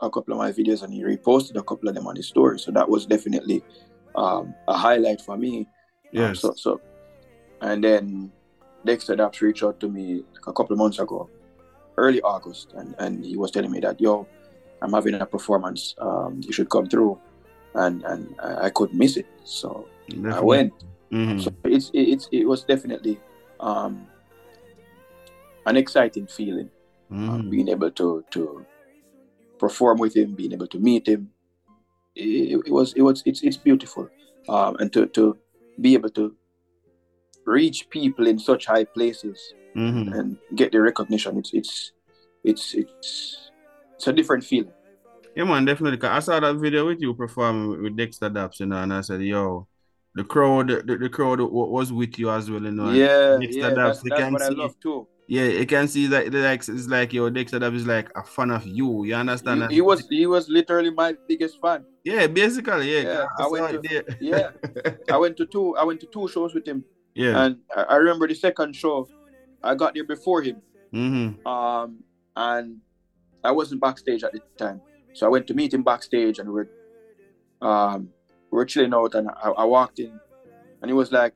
a 0.00 0.10
couple 0.10 0.32
of 0.32 0.38
my 0.38 0.52
videos, 0.52 0.82
and 0.82 0.92
he 0.92 1.02
reposted 1.02 1.56
a 1.56 1.62
couple 1.62 1.88
of 1.88 1.94
them 1.94 2.06
on 2.06 2.16
his 2.16 2.28
story. 2.28 2.58
So 2.58 2.72
that 2.72 2.88
was 2.88 3.06
definitely 3.06 3.62
um, 4.14 4.54
a 4.68 4.74
highlight 4.74 5.20
for 5.20 5.36
me. 5.36 5.68
Yes. 6.12 6.40
so 6.40 6.52
so, 6.54 6.80
and 7.60 7.82
then 7.82 8.30
Dexta 8.86 9.16
Daps 9.16 9.40
reached 9.40 9.62
out 9.64 9.80
to 9.80 9.88
me 9.88 10.24
a 10.46 10.52
couple 10.52 10.72
of 10.74 10.78
months 10.78 10.98
ago, 10.98 11.28
early 11.96 12.20
August, 12.22 12.72
and, 12.74 12.94
and 12.98 13.24
he 13.24 13.36
was 13.36 13.50
telling 13.50 13.70
me 13.70 13.80
that 13.80 14.00
yo, 14.00 14.26
I'm 14.82 14.92
having 14.92 15.14
a 15.14 15.26
performance. 15.26 15.94
Um, 15.98 16.40
you 16.44 16.52
should 16.52 16.68
come 16.68 16.86
through, 16.86 17.18
and 17.74 18.02
and 18.04 18.34
I, 18.40 18.66
I 18.66 18.70
couldn't 18.70 18.98
miss 18.98 19.16
it, 19.16 19.26
so 19.44 19.86
I 20.10 20.10
Definitely. 20.10 20.44
went. 20.46 20.72
Mhm. 21.12 21.40
So 21.40 21.50
it's 21.64 21.90
it's 21.94 22.28
it 22.32 22.46
was 22.46 22.64
definitely 22.64 23.18
um, 23.60 24.06
an 25.66 25.76
exciting 25.76 26.26
feeling, 26.26 26.70
uh, 27.10 27.14
Mhm. 27.38 27.50
being 27.50 27.68
able 27.68 27.90
to 27.92 28.24
to 28.30 28.66
perform 29.58 29.98
with 29.98 30.16
him, 30.16 30.34
being 30.34 30.52
able 30.52 30.66
to 30.66 30.78
meet 30.78 31.06
him. 31.06 31.30
It, 32.16 32.60
it 32.66 32.72
was 32.72 32.92
it 32.94 33.02
was 33.02 33.22
it's 33.24 33.42
it's 33.42 33.56
beautiful, 33.56 34.08
um, 34.48 34.76
and 34.80 34.92
to 34.92 35.06
to 35.06 35.38
be 35.80 35.94
able 35.94 36.10
to 36.10 36.34
reach 37.44 37.88
people 37.90 38.26
in 38.26 38.38
such 38.38 38.66
high 38.66 38.84
places 38.84 39.54
Mhm. 39.76 40.14
and 40.18 40.38
get 40.54 40.70
the 40.72 40.80
recognition. 40.80 41.38
It's 41.38 41.52
it's 41.52 41.92
it's 42.44 42.74
it's 42.74 43.50
it's 43.96 44.06
a 44.06 44.12
different 44.12 44.44
feeling. 44.44 44.72
Yeah, 45.34 45.44
man, 45.44 45.64
definitely. 45.64 46.06
I 46.08 46.20
saw 46.20 46.38
that 46.40 46.56
video 46.56 46.86
with 46.86 47.00
you 47.00 47.14
performing 47.14 47.82
with 47.82 47.96
Dexta 47.96 48.30
Daps, 48.30 48.60
you 48.60 48.66
know, 48.66 48.76
and 48.76 48.92
I 48.92 49.00
said, 49.00 49.22
yo, 49.22 49.66
the 50.14 50.24
crowd, 50.24 50.68
the, 50.68 50.98
the 50.98 51.08
crowd 51.08 51.40
was 51.40 51.90
with 51.90 52.18
you 52.18 52.30
as 52.30 52.50
well, 52.50 52.62
you 52.62 52.70
know. 52.70 52.90
Yeah, 52.92 53.38
Dexta 53.40 53.54
yeah, 53.54 53.70
Daps, 53.70 54.02
that's, 54.02 54.02
that's 54.10 54.32
what 54.32 54.42
I 54.42 54.48
love 54.50 54.74
too. 54.78 55.08
Yeah, 55.32 55.44
you 55.44 55.64
can 55.64 55.88
see 55.88 56.08
that 56.08 56.30
like 56.30 56.68
it's 56.68 56.88
like 56.88 57.10
your 57.14 57.30
Dexta 57.30 57.58
Daps 57.58 57.76
is 57.76 57.86
like 57.86 58.10
a 58.14 58.22
fan 58.22 58.50
of 58.50 58.66
you. 58.66 59.04
You 59.04 59.14
understand? 59.14 59.62
He, 59.70 59.76
he 59.76 59.80
was 59.80 60.06
he 60.10 60.26
was 60.26 60.50
literally 60.50 60.90
my 60.90 61.16
biggest 61.26 61.58
fan. 61.58 61.86
Yeah, 62.04 62.26
basically, 62.26 62.92
yeah. 62.92 63.00
Yeah, 63.00 63.26
I 63.38 63.46
went 63.48 63.70
to 63.72 63.78
there. 63.88 64.04
yeah, 64.20 64.50
I 65.10 65.16
went 65.16 65.38
to 65.38 65.46
two 65.46 65.74
I 65.74 65.84
went 65.84 66.00
to 66.00 66.06
two 66.06 66.28
shows 66.28 66.52
with 66.52 66.68
him. 66.68 66.84
Yeah. 67.14 67.44
and 67.44 67.56
I, 67.74 67.82
I 67.94 67.96
remember 67.96 68.28
the 68.28 68.34
second 68.34 68.76
show, 68.76 69.08
I 69.62 69.74
got 69.74 69.94
there 69.94 70.04
before 70.04 70.42
him. 70.42 70.60
Mm-hmm. 70.92 71.46
Um, 71.46 72.04
and 72.36 72.80
I 73.42 73.52
wasn't 73.52 73.80
backstage 73.80 74.24
at 74.24 74.32
the 74.32 74.42
time, 74.58 74.82
so 75.14 75.24
I 75.24 75.30
went 75.30 75.46
to 75.46 75.54
meet 75.54 75.72
him 75.72 75.82
backstage, 75.82 76.40
and 76.40 76.52
we're 76.52 76.68
um 77.62 78.10
we 78.50 78.56
were 78.56 78.66
chilling 78.66 78.92
out, 78.92 79.14
and 79.14 79.30
I, 79.30 79.48
I 79.48 79.64
walked 79.64 79.98
in, 79.98 80.12
and 80.82 80.90
he 80.90 80.92
was 80.92 81.10
like, 81.10 81.32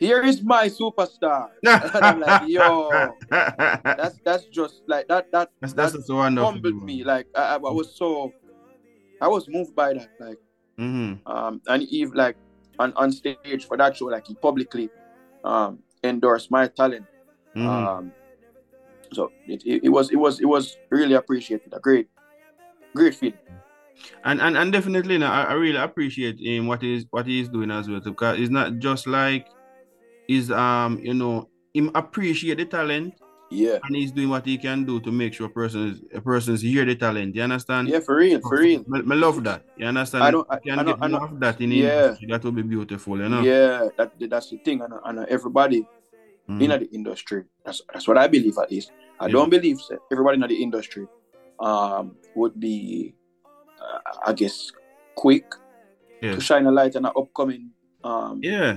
"Here 0.00 0.22
is 0.22 0.42
my 0.42 0.68
superstar," 0.68 1.48
and 1.64 2.04
I'm 2.06 2.20
like, 2.20 2.42
"Yo, 2.48 3.16
that's 3.30 4.18
that's 4.24 4.44
just 4.46 4.82
like 4.86 5.08
that 5.08 5.30
that 5.32 5.50
That's 5.60 5.72
that's 5.74 5.92
that 5.92 6.12
wonderful. 6.14 6.52
humbled 6.52 6.82
me. 6.82 7.04
Like 7.04 7.26
I, 7.34 7.54
I 7.54 7.56
was 7.58 7.94
so, 7.96 8.32
I 9.20 9.28
was 9.28 9.48
moved 9.48 9.74
by 9.74 9.94
that. 9.94 10.08
Like 10.20 10.38
Mm-hmm. 10.78 11.26
um, 11.26 11.60
and 11.66 11.82
Eve 11.90 12.14
like 12.14 12.36
on, 12.78 12.92
on 12.94 13.10
stage 13.10 13.66
for 13.66 13.76
that 13.76 13.96
show, 13.96 14.06
like 14.06 14.26
he 14.28 14.34
publicly 14.36 14.88
um 15.42 15.80
endorsed 16.04 16.50
my 16.52 16.68
talent. 16.68 17.04
Mhm. 17.56 17.66
Um, 17.66 18.12
so 19.12 19.32
it, 19.48 19.62
it, 19.66 19.84
it 19.84 19.88
was 19.88 20.10
it 20.12 20.16
was 20.16 20.38
it 20.38 20.44
was 20.46 20.76
really 20.90 21.14
appreciated. 21.14 21.72
A 21.74 21.80
great, 21.80 22.08
great 22.94 23.14
feeling. 23.16 23.38
And 24.22 24.40
and, 24.40 24.56
and 24.56 24.72
definitely, 24.72 25.18
know, 25.18 25.26
I, 25.26 25.42
I 25.44 25.52
really 25.54 25.78
appreciate 25.78 26.38
him 26.38 26.68
what 26.68 26.80
he's 26.82 27.04
what 27.10 27.26
he's 27.26 27.48
doing 27.48 27.72
as 27.72 27.88
well 27.88 27.98
because 28.00 28.38
it's 28.38 28.50
not 28.50 28.78
just 28.78 29.08
like 29.08 29.48
he's 30.28 30.50
um 30.52 31.00
you 31.02 31.14
know 31.14 31.48
him 31.74 31.90
appreciate 31.94 32.58
the 32.58 32.64
talent. 32.66 33.14
Yeah. 33.50 33.78
And 33.82 33.96
he's 33.96 34.12
doing 34.12 34.28
what 34.28 34.44
he 34.44 34.58
can 34.58 34.84
do 34.84 35.00
to 35.00 35.10
make 35.10 35.32
sure 35.32 35.46
a 35.46 35.50
person 35.50 35.88
is 35.88 36.02
a 36.14 36.20
person's 36.20 36.60
hear 36.60 36.84
the 36.84 36.94
talent. 36.94 37.34
You 37.34 37.42
understand? 37.42 37.88
Yeah, 37.88 38.00
for 38.00 38.16
real, 38.16 38.40
for 38.40 38.58
real. 38.60 38.84
I, 38.94 38.98
I 38.98 39.14
love 39.14 39.42
that. 39.44 39.64
You 39.78 39.86
understand? 39.86 40.22
I 40.22 40.30
don't- 40.30 40.46
I- 40.50 40.56
I 40.56 40.58
don't- 40.76 40.84
get 40.86 40.98
I 41.00 41.08
don't- 41.08 41.40
that 41.40 41.58
in 41.62 41.72
Yeah. 41.72 42.04
industry, 42.04 42.28
that 42.28 42.44
would 42.44 42.54
be 42.56 42.62
beautiful, 42.62 43.16
you 43.18 43.26
know? 43.26 43.40
Yeah, 43.40 43.88
that 43.96 44.12
that's 44.28 44.50
the 44.50 44.58
thing, 44.58 44.82
and, 44.82 44.92
and 45.02 45.26
everybody 45.30 45.80
Mhm. 46.46 46.60
in 46.62 46.70
the 46.76 46.88
industry. 46.92 47.44
That's 47.64 47.80
that's 47.90 48.06
what 48.06 48.18
I 48.18 48.28
believe 48.28 48.56
at 48.58 48.70
least. 48.70 48.92
I 49.18 49.26
Yeah. 49.26 49.32
don't 49.32 49.48
believe 49.50 49.78
that 49.88 49.98
everybody 50.12 50.34
in 50.42 50.46
the 50.46 50.60
industry 50.62 51.06
um 51.58 52.16
would 52.36 52.60
be, 52.60 53.14
uh, 53.80 53.98
I 54.26 54.32
guess, 54.34 54.72
quick 55.16 55.46
to 56.20 56.40
shine 56.40 56.66
a 56.66 56.70
light 56.70 56.96
on 56.96 57.06
an 57.06 57.12
upcoming 57.16 57.70
um 58.04 58.40
Yeah. 58.42 58.76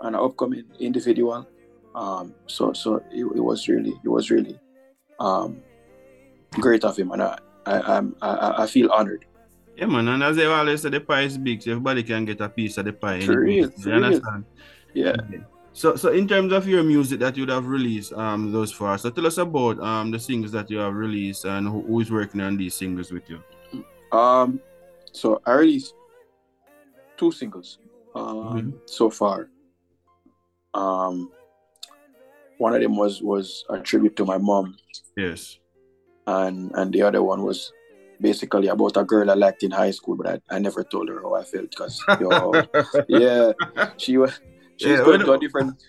An 0.00 0.14
upcoming 0.14 0.64
individual. 0.80 1.46
Um, 1.94 2.34
so 2.46 2.72
so 2.72 2.96
it, 3.10 3.24
it 3.36 3.40
was 3.40 3.68
really 3.68 3.94
it 4.04 4.08
was 4.08 4.30
really 4.30 4.58
um 5.18 5.62
great 6.52 6.84
of 6.84 6.96
him, 6.96 7.10
and 7.12 7.22
I 7.22 7.38
I 7.66 8.02
I, 8.22 8.62
I- 8.62 8.66
feel 8.66 8.90
honored. 8.92 9.24
Yeah, 9.76 9.86
man, 9.86 10.08
and 10.08 10.22
as 10.22 10.36
they 10.36 10.44
always 10.46 10.82
say, 10.82 10.90
the 10.90 11.00
pie 11.00 11.22
is 11.22 11.38
big, 11.38 11.62
so 11.62 11.70
everybody 11.70 12.02
can 12.02 12.24
get 12.24 12.40
a 12.40 12.48
piece 12.48 12.78
of 12.78 12.84
the 12.86 12.92
pie. 12.92 13.20
For 13.20 13.40
real, 13.40 13.70
for 13.70 13.92
understand? 13.92 14.44
Yeah. 14.92 15.14
So, 15.72 15.94
so 15.94 16.08
in 16.10 16.26
terms 16.26 16.52
of 16.52 16.66
your 16.66 16.82
music 16.82 17.20
that 17.20 17.36
you 17.36 17.42
would 17.42 17.50
have 17.54 17.66
released 17.68 18.12
um 18.12 18.50
thus 18.50 18.72
far, 18.72 18.98
so 18.98 19.10
tell 19.10 19.26
us 19.26 19.38
about 19.38 19.78
um 19.78 20.10
the 20.10 20.18
singles 20.18 20.50
that 20.52 20.68
you 20.70 20.78
have 20.78 20.94
released 20.94 21.44
and 21.44 21.68
who, 21.68 21.82
who 21.82 22.00
is 22.00 22.10
working 22.10 22.40
on 22.40 22.56
these 22.56 22.74
singles 22.74 23.12
with 23.12 23.22
you. 23.30 23.38
Um, 24.10 24.58
so 25.12 25.40
I 25.46 25.52
released 25.52 25.94
two 27.16 27.30
singles 27.30 27.78
um, 28.16 28.34
Mhm. 28.58 28.72
so 28.86 29.10
far. 29.10 29.48
Um, 30.74 31.32
one 32.58 32.74
of 32.74 32.80
them 32.82 32.96
was 32.96 33.22
was 33.22 33.64
a 33.70 33.78
tribute 33.78 34.16
to 34.16 34.24
my 34.24 34.38
mom, 34.38 34.76
Yes. 35.16 35.58
and 36.26 36.70
and 36.74 36.92
the 36.92 37.02
other 37.02 37.22
one 37.22 37.42
was 37.42 37.72
basically 38.20 38.66
about 38.68 38.96
a 38.96 39.04
girl 39.04 39.30
I 39.30 39.34
liked 39.34 39.62
in 39.62 39.70
high 39.70 39.92
school, 39.92 40.16
but 40.16 40.26
I, 40.26 40.56
I 40.56 40.58
never 40.58 40.82
told 40.82 41.08
her 41.08 41.20
how 41.22 41.34
I 41.34 41.44
felt 41.44 41.70
because 41.70 42.02
yeah, 43.08 43.52
she 43.96 44.18
was 44.18 44.40
she's 44.76 44.98
Yeah, 44.98 45.04
going 45.04 45.20
to 45.20 45.32
a 45.32 45.38
different 45.38 45.80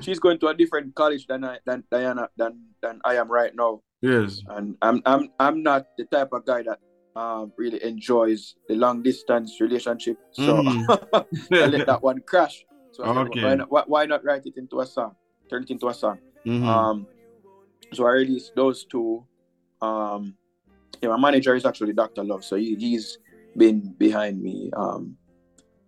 she's 0.00 0.18
going 0.20 0.38
to 0.38 0.48
a 0.48 0.54
different 0.54 0.94
college 0.94 1.26
than 1.26 1.44
I 1.44 1.58
than 1.66 1.82
Diana 1.90 2.28
than 2.36 2.74
than 2.80 3.00
I 3.04 3.16
am 3.16 3.30
right 3.30 3.54
now. 3.54 3.80
Yes. 4.02 4.42
and 4.48 4.76
I'm 4.82 5.02
I'm 5.06 5.28
I'm 5.40 5.62
not 5.62 5.86
the 5.98 6.04
type 6.04 6.28
of 6.32 6.44
guy 6.46 6.62
that 6.62 6.78
um 7.16 7.52
really 7.58 7.82
enjoys 7.82 8.54
the 8.68 8.74
long 8.76 9.02
distance 9.02 9.58
relationship. 9.60 10.16
So 10.32 10.62
Mhm. 10.62 11.26
I 11.52 11.66
let 11.66 11.86
that 11.86 12.02
one 12.02 12.20
crash. 12.26 12.64
So 12.94 13.02
said, 13.02 13.26
Okay. 13.28 13.42
why, 13.42 13.54
not, 13.56 13.70
why, 13.70 13.82
why 13.86 14.06
not 14.06 14.24
write 14.24 14.46
it 14.46 14.56
into 14.56 14.78
a 14.80 14.86
song? 14.86 15.16
Turn 15.50 15.64
it 15.64 15.70
into 15.70 15.88
a 15.88 15.94
song. 15.94 16.18
Mhm. 16.46 16.64
Um 16.68 17.06
so 17.92 18.06
I 18.06 18.12
released 18.12 18.52
those 18.54 18.84
two. 18.84 19.24
Um 19.82 20.34
yeah, 21.02 21.08
my 21.10 21.18
manager 21.18 21.54
is 21.56 21.66
actually 21.66 21.92
Dr. 21.92 22.22
Love, 22.24 22.44
so 22.44 22.56
he, 22.56 22.76
he's 22.76 23.18
been 23.56 23.80
behind 23.98 24.40
me 24.40 24.70
um 24.76 25.16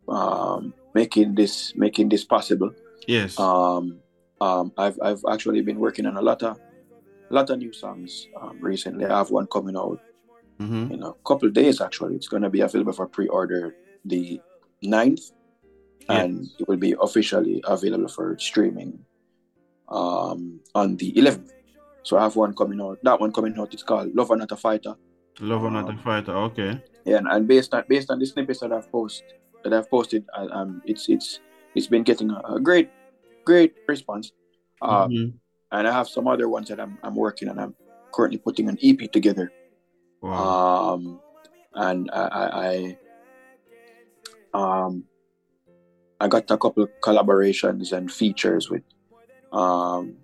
um 0.09 0.75
making 0.95 1.35
this 1.37 1.75
making 1.77 2.09
this 2.09 2.25
possible. 2.25 2.73
Yes. 3.07 3.39
Um, 3.39 4.01
um, 4.41 4.73
I've 4.77 4.99
I've 5.01 5.23
actually 5.31 5.63
been 5.63 5.79
working 5.79 6.07
on 6.07 6.17
a 6.17 6.23
lot 6.23 6.43
of 6.43 6.59
lot 7.31 7.49
of 7.51 7.59
new 7.59 7.73
songs 7.73 8.29
um, 8.41 8.59
recently. 8.61 9.05
I 9.07 9.17
have 9.19 9.31
one 9.31 9.47
coming 9.47 9.77
out 9.77 10.01
Mhm. 10.61 10.91
in 10.93 11.03
a 11.03 11.13
couple 11.25 11.49
of 11.49 11.55
days. 11.55 11.81
Actually, 11.81 12.17
it's 12.17 12.29
gonna 12.29 12.51
be 12.51 12.61
available 12.61 12.93
for 12.93 13.07
pre-order 13.07 13.75
the 14.05 14.41
9th, 14.85 15.33
and 16.09 16.49
it 16.59 16.69
will 16.69 16.77
be 16.77 16.95
officially 17.01 17.63
available 17.67 18.09
for 18.09 18.37
streaming 18.39 18.99
um, 19.89 20.61
on 20.75 20.97
the 20.97 21.13
11th. 21.13 21.51
So 22.03 22.17
I 22.17 22.23
have 22.23 22.37
one 22.37 22.55
coming 22.55 22.81
out. 22.81 22.99
That 23.03 23.21
one 23.21 23.33
coming 23.33 23.59
out. 23.59 23.73
It's 23.75 23.83
called 23.83 24.15
Love 24.15 24.31
and 24.31 24.41
Not 24.41 24.53
a 24.53 24.57
Fighter. 24.57 24.95
Love 25.41 25.65
or 25.65 25.71
not 25.71 25.91
a 25.93 25.97
fighter. 25.99 26.35
Okay. 26.35 26.81
Yeah, 27.05 27.19
and, 27.19 27.29
and 27.29 27.47
based 27.47 27.75
on 27.75 27.85
based 27.89 28.11
on 28.11 28.19
the 28.19 28.25
snippets 28.25 28.61
that 28.61 28.73
I've 28.73 28.91
posted 28.91 29.35
that 29.63 29.75
I've 29.75 29.91
posted, 29.91 30.25
uh, 30.35 30.49
um, 30.51 30.81
it's 30.87 31.09
it's 31.11 31.41
it's 31.75 31.89
been 31.89 32.05
getting 32.05 32.31
a, 32.31 32.41
a 32.55 32.59
great 32.61 32.89
great 33.45 33.75
response. 33.87 34.33
Um, 34.81 35.11
Mhm. 35.11 35.35
and 35.73 35.87
I 35.89 35.93
have 35.93 36.09
some 36.09 36.27
other 36.27 36.49
ones 36.49 36.69
that 36.69 36.81
I'm 36.81 36.97
I'm 37.03 37.15
working 37.15 37.49
on. 37.51 37.59
I'm 37.59 37.75
currently 38.15 38.39
putting 38.39 38.69
an 38.71 38.79
EP 38.83 39.13
together. 39.13 39.53
Um, 40.23 41.21
and 41.75 42.11
I, 42.13 42.23
I, 42.23 42.97
I 44.55 44.79
um 44.89 45.05
I 46.21 46.29
got 46.29 46.51
a 46.51 46.57
couple 46.59 46.87
collaborations 47.03 47.93
and 47.93 48.11
features 48.11 48.71
with 48.71 48.83
um 49.53 50.17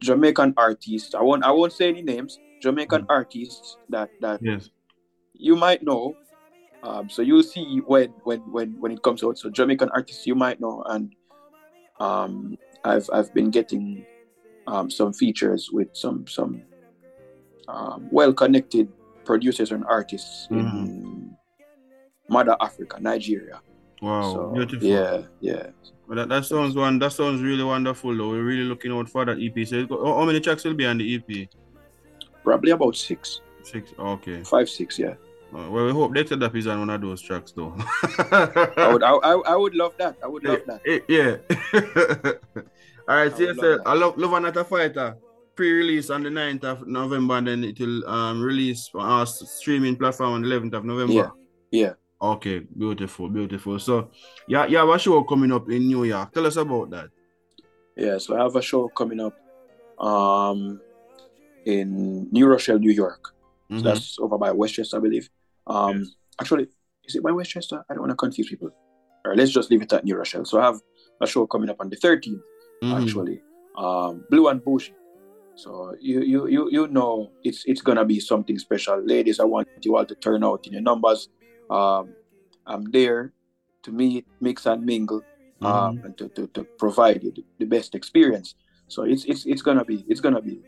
Jamaican 0.00 0.54
artists. 0.56 1.14
I 1.14 1.22
won't 1.22 1.44
I 1.44 1.50
won't 1.50 1.72
say 1.72 1.88
any 1.88 2.02
names. 2.02 2.38
Jamaican 2.60 3.06
artists 3.08 3.76
that 3.88 4.10
that 4.20 4.40
Yes. 4.42 4.70
you 5.34 5.56
might 5.56 5.82
know. 5.82 6.16
Um, 6.82 7.10
so 7.10 7.20
you'll 7.22 7.42
see 7.42 7.80
when 7.86 8.14
when 8.24 8.40
when 8.52 8.80
when 8.80 8.92
it 8.92 9.02
comes 9.02 9.22
out. 9.22 9.38
So 9.38 9.50
Jamaican 9.50 9.90
artists 9.92 10.26
you 10.26 10.34
might 10.34 10.60
know, 10.60 10.82
and 10.86 11.14
um, 11.98 12.56
I've 12.84 13.08
I've 13.12 13.32
been 13.34 13.50
getting 13.50 14.06
um, 14.66 14.90
some 14.90 15.12
features 15.12 15.68
with 15.72 15.88
some 15.92 16.26
some 16.26 16.62
um, 17.68 18.08
well 18.10 18.32
connected 18.32 18.88
producers 19.24 19.72
and 19.72 19.84
artists 19.84 20.48
in 20.50 21.36
Mother 22.28 22.56
Africa, 22.60 22.98
Nigeria. 23.00 23.60
Wow, 24.00 24.32
So, 24.32 24.46
beautiful. 24.54 24.88
Yeah, 24.88 25.22
yeah. 25.40 25.66
Well, 26.06 26.16
that, 26.16 26.28
that 26.28 26.44
sounds 26.44 26.74
one. 26.74 26.98
That 26.98 27.12
sounds 27.12 27.42
really 27.42 27.62
wonderful. 27.64 28.16
Though 28.16 28.30
we're 28.30 28.42
really 28.42 28.64
looking 28.64 28.92
out 28.92 29.08
for 29.08 29.24
that 29.24 29.38
EP. 29.38 29.66
So, 29.66 29.76
it's 29.76 29.88
got- 29.88 30.04
how, 30.04 30.14
how 30.18 30.24
many 30.24 30.40
tracks 30.40 30.64
will 30.64 30.74
be 30.74 30.86
on 30.86 30.98
the 30.98 31.14
EP? 31.14 31.48
Probably 32.42 32.70
about 32.70 32.96
six, 32.96 33.40
Six. 33.62 33.92
Okay. 33.98 34.42
five, 34.42 34.68
six. 34.68 34.98
Yeah. 34.98 35.14
Uh, 35.54 35.68
well, 35.68 35.84
we 35.86 35.92
hope 35.92 36.12
Dexta 36.14 36.36
Dapp 36.38 36.54
is 36.56 36.66
on 36.66 36.78
one 36.78 36.90
of 36.90 37.00
those 37.00 37.20
tracks, 37.20 37.52
though. 37.52 37.74
I 38.30 38.90
would, 38.92 39.02
I, 39.02 39.10
I, 39.12 39.56
would 39.56 39.74
love 39.74 39.94
that. 39.98 40.16
I 40.22 40.28
would 40.28 40.44
love 40.44 40.60
that. 40.66 40.80
Eh, 40.86 41.00
yeah. 41.08 41.36
All 43.08 43.16
right. 43.16 43.36
So 43.36 43.48
I 43.48 43.52
love 43.52 43.80
I 43.86 43.94
love 43.94 44.16
Love 44.18 44.32
Another 44.34 44.64
Fighter 44.64 45.16
pre-release 45.56 46.08
on 46.08 46.22
the 46.22 46.30
9th 46.30 46.64
of 46.64 46.86
November, 46.86 47.34
and 47.36 47.46
then 47.48 47.64
it 47.64 47.78
will 47.80 48.08
um 48.08 48.40
release 48.42 48.88
on 48.94 49.06
our 49.10 49.26
streaming 49.26 49.96
platform 49.96 50.32
on 50.34 50.42
the 50.42 50.48
11th 50.48 50.72
of 50.74 50.84
November. 50.84 51.12
Yeah, 51.12 51.30
yeah. 51.70 51.92
Okay, 52.22 52.58
beautiful, 52.76 53.28
beautiful. 53.30 53.78
So, 53.78 54.10
yeah, 54.46 54.66
you 54.66 54.76
have 54.76 54.88
a 54.90 54.98
show 54.98 55.22
coming 55.24 55.52
up 55.52 55.70
in 55.70 55.86
New 55.88 56.04
York. 56.04 56.32
Tell 56.32 56.46
us 56.46 56.56
about 56.56 56.90
that. 56.90 57.08
Yeah, 57.96 58.18
so 58.18 58.36
I 58.36 58.42
have 58.42 58.54
a 58.56 58.62
show 58.62 58.88
coming 58.88 59.20
up 59.20 59.34
um, 60.04 60.80
in 61.64 62.28
New 62.30 62.46
Rochelle, 62.46 62.78
New 62.78 62.92
York. 62.92 63.34
Mhm. 63.70 63.78
So 63.78 63.84
that's 63.84 64.18
over 64.18 64.36
by 64.38 64.50
Westchester, 64.52 64.96
I 64.96 65.00
believe. 65.00 65.28
Um, 65.66 66.06
Actually, 66.40 66.68
is 67.04 67.16
it 67.16 67.22
by 67.22 67.30
Westchester? 67.32 67.84
I 67.88 67.92
don't 67.94 68.00
want 68.00 68.10
to 68.12 68.16
confuse 68.16 68.48
people. 68.48 68.68
All 69.24 69.30
right, 69.30 69.36
let's 69.38 69.50
just 69.52 69.70
leave 69.70 69.82
it 69.82 69.92
at 69.92 70.04
New 70.04 70.16
Rochelle. 70.16 70.44
So 70.46 70.58
I 70.58 70.64
have 70.64 70.80
a 71.20 71.26
show 71.26 71.46
coming 71.46 71.68
up 71.68 71.76
on 71.80 71.90
the 71.90 71.96
13th, 71.96 72.40
Mhm. 72.82 73.02
actually. 73.02 73.42
Um, 73.76 74.24
Blue 74.30 74.48
and 74.48 74.62
Bougie. 74.64 74.94
So 75.54 75.94
you 76.00 76.20
you 76.22 76.46
you 76.46 76.70
you 76.70 76.86
know 76.88 77.30
it's 77.44 77.64
it's 77.66 77.82
gonna 77.82 78.04
be 78.06 78.18
something 78.20 78.58
special, 78.58 78.98
ladies. 79.04 79.38
I 79.40 79.44
want 79.44 79.68
you 79.82 79.96
all 79.96 80.06
to 80.06 80.14
turn 80.14 80.42
out 80.42 80.66
in 80.66 80.72
your 80.72 80.80
numbers. 80.82 81.28
Um, 81.70 82.14
I'm 82.66 82.90
there 82.90 83.32
to 83.84 83.92
meet, 83.92 84.26
mix 84.40 84.66
and 84.66 84.84
mingle, 84.84 85.22
um, 85.62 86.00
and 86.04 86.16
to, 86.18 86.28
to, 86.30 86.46
to 86.48 86.64
provide 86.78 87.22
you 87.22 87.32
the, 87.32 87.44
the 87.58 87.64
best 87.64 87.94
experience. 87.94 88.54
So 88.88 89.04
it's 89.04 89.24
it's 89.24 89.46
it's 89.46 89.62
gonna 89.62 89.84
be 89.84 90.04
it's 90.08 90.20
gonna 90.20 90.42
be 90.42 90.60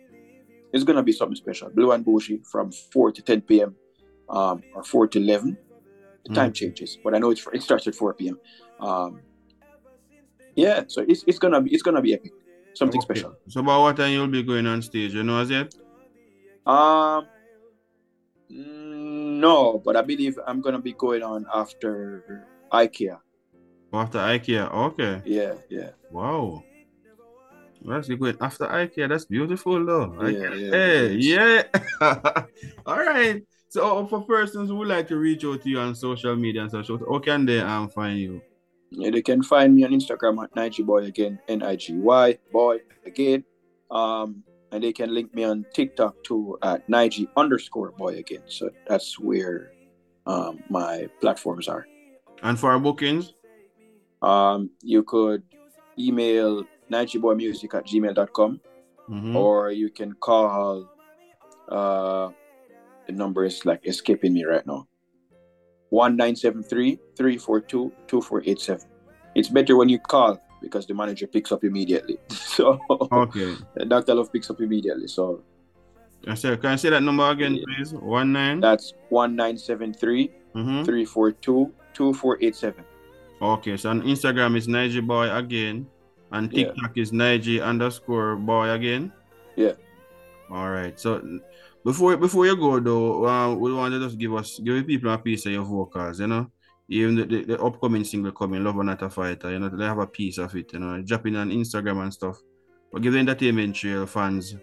it's 0.73 0.85
gonna 0.85 1.03
be 1.03 1.13
something 1.13 1.37
special. 1.37 1.71
Blue 1.71 1.93
and 1.93 2.05
Bougie 2.05 2.41
from 2.51 2.71
four 2.71 3.11
to 3.13 3.21
ten 3.21 3.41
p.m. 3.43 3.75
Um, 4.29 4.63
or 4.75 4.85
four 4.85 5.09
to 5.09 5.19
eleven. 5.19 5.59
The 6.25 6.35
time 6.35 6.53
changes, 6.53 6.99
but 7.03 7.17
I 7.17 7.19
know 7.19 7.31
it's 7.31 7.45
it 7.53 7.63
starts 7.63 7.87
at 7.89 7.97
four 7.97 8.15
p.m. 8.15 8.39
Um, 8.79 9.21
yeah, 10.55 10.85
so 10.87 11.05
it's 11.09 11.25
it's 11.27 11.39
gonna 11.39 11.61
be 11.61 11.75
it's 11.75 11.83
gonna 11.83 12.01
be 12.01 12.15
epic, 12.15 12.33
something 12.75 13.01
special. 13.01 13.35
So, 13.49 13.61
about 13.61 13.83
what 13.83 13.97
time 13.97 14.13
you'll 14.13 14.29
be 14.29 14.45
going 14.45 14.67
on 14.67 14.83
stage? 14.83 15.15
You 15.15 15.25
know 15.25 15.41
as 15.41 15.51
yet? 15.51 15.75
Um, 16.65 17.27
mm, 18.51 18.82
no, 19.43 19.83
but 19.85 19.97
I 19.97 20.03
believe 20.03 20.39
I'm 20.47 20.61
gonna 20.61 20.79
be 20.79 20.93
going 20.93 21.23
on 21.23 21.47
after 21.53 22.47
IKEA. 22.73 23.19
After 23.93 24.19
IKEA. 24.19 24.73
Okay. 24.73 25.21
Yeah, 25.25 25.55
yeah. 25.69 25.91
Wow. 26.11 26.63
That's 27.85 28.09
you 28.09 28.17
going 28.17 28.37
after 28.41 28.67
IKEA. 28.67 29.09
That's 29.09 29.25
beautiful 29.25 29.85
though. 29.85 30.15
Yeah, 30.29 30.55
yeah, 30.55 30.71
Hey, 30.71 31.15
yeah. 31.17 31.63
All 32.87 32.99
right. 32.99 33.43
So 33.69 34.07
for 34.07 34.23
persons 34.23 34.69
who 34.69 34.77
would 34.77 34.89
like 34.89 35.09
to 35.09 35.17
reach 35.17 35.45
out 35.45 35.63
to 35.63 35.69
you 35.69 35.81
on 35.81 35.95
social 35.95 36.37
media 36.37 36.63
and 36.63 36.71
such, 36.71 36.89
how 36.89 37.19
can 37.19 37.45
they 37.45 37.61
um 37.61 37.89
find 37.89 38.19
you? 38.19 38.41
Yeah, 38.91 39.11
they 39.11 39.23
can 39.23 39.43
find 39.43 39.75
me 39.75 39.85
on 39.85 39.91
Instagram 39.91 40.43
at 40.45 40.55
Nigy 40.55 40.85
Boy 40.85 41.05
again, 41.05 41.41
N 41.49 41.63
I 41.63 41.77
G 41.77 41.95
Y 41.95 42.39
Boy 42.53 42.79
again. 43.05 43.43
Um, 43.91 44.45
and 44.73 44.83
they 44.83 44.93
can 44.93 45.15
link 45.15 45.33
me 45.35 45.45
on 45.45 45.65
TikTok 45.75 46.23
too 46.25 46.59
at 46.63 46.87
Nigy 46.89 47.29
underscore 47.37 47.93
Boy 47.93 48.17
again. 48.19 48.43
So 48.47 48.71
that's 48.89 49.19
where 49.19 49.73
um 50.27 50.63
my 50.71 51.09
platforms 51.21 51.69
are. 51.69 51.87
And 52.43 52.59
for 52.59 52.73
our 52.73 52.79
bookings? 52.81 53.35
Um, 54.23 54.71
you 54.83 55.03
could 55.03 55.43
email 55.99 56.65
nigyboymusic 56.91 57.75
at 57.75 57.87
gmail.com 57.87 58.61
Mhm. 59.11 59.35
or 59.35 59.71
you 59.73 59.91
can 59.91 60.13
call 60.15 60.89
uh 61.69 62.31
the 63.07 63.13
number 63.13 63.45
is 63.45 63.67
like 63.67 63.85
escaping 63.87 64.33
me 64.33 64.45
right 64.45 64.65
now 64.67 64.87
1973-342-2487 65.93 68.87
it's 69.35 69.49
better 69.49 69.77
when 69.77 69.89
you 69.89 69.99
call 69.99 70.39
because 70.63 70.87
the 70.87 70.95
manager 70.95 71.27
picks 71.27 71.51
up 71.53 71.65
immediately 71.65 72.19
so 72.31 72.79
Okay. 73.13 73.55
dr 73.89 74.15
love 74.15 74.33
picks 74.33 74.49
up 74.51 74.61
immediately 74.61 75.09
so 75.09 75.43
I 76.27 76.35
say, 76.35 76.57
can 76.57 76.71
I 76.71 76.77
say 76.77 76.91
that 76.91 77.03
number 77.03 77.29
again, 77.29 77.59
please? 77.67 77.93
One 77.95 78.31
nine. 78.33 78.61
that's 78.61 78.95
1973 79.11 80.31
Mhm. 80.55 80.85
342 80.85 81.73
2487 81.95 82.85
Okay, 83.43 83.77
so 83.77 83.91
on 83.91 84.03
Instagram 84.03 84.57
is 84.57 84.69
Nigy 84.69 85.05
Boy 85.05 85.27
again, 85.35 85.85
and 86.31 86.47
Yeah. 86.53 86.67
TikTok 86.71 86.97
is 86.97 87.11
Nigy 87.11 87.59
underscore 87.61 88.37
Boy 88.37 88.71
again. 88.71 89.11
Yeah. 89.57 89.73
All 90.49 90.71
right. 90.71 90.95
So 91.01 91.19
before 91.85 92.17
before 92.17 92.47
you 92.47 92.55
go 92.55 92.79
though, 92.79 93.27
uh, 93.27 93.55
we 93.57 93.75
want 93.75 93.91
to 93.95 93.99
just 93.99 94.17
give 94.17 94.33
us 94.35 94.61
give 94.63 94.87
people 94.87 95.11
a 95.11 95.19
piece 95.19 95.45
of 95.47 95.53
your 95.53 95.65
vocals, 95.65 96.21
you 96.21 96.29
know. 96.29 96.47
Even 96.89 97.15
the, 97.17 97.25
the, 97.25 97.45
the 97.45 97.63
upcoming 97.63 98.05
single 98.05 98.33
coming, 98.33 98.63
Love 98.65 98.77
or 98.77 98.85
Not 98.85 99.03
a 99.03 99.09
Fighter, 99.09 99.51
you 99.51 99.59
know, 99.59 99.69
they 99.69 99.85
have 99.85 99.99
a 99.99 100.07
piece 100.07 100.39
of 100.39 100.55
it, 100.57 100.73
you 100.73 100.79
know, 100.79 101.01
dropping 101.03 101.37
on 101.37 101.51
Instagram 101.51 102.03
and 102.03 102.13
stuff. 102.13 102.39
But 102.93 103.03
give 103.03 103.15
the 103.15 103.21
entertainment 103.21 103.75
trail 103.75 104.07
fans 104.07 104.57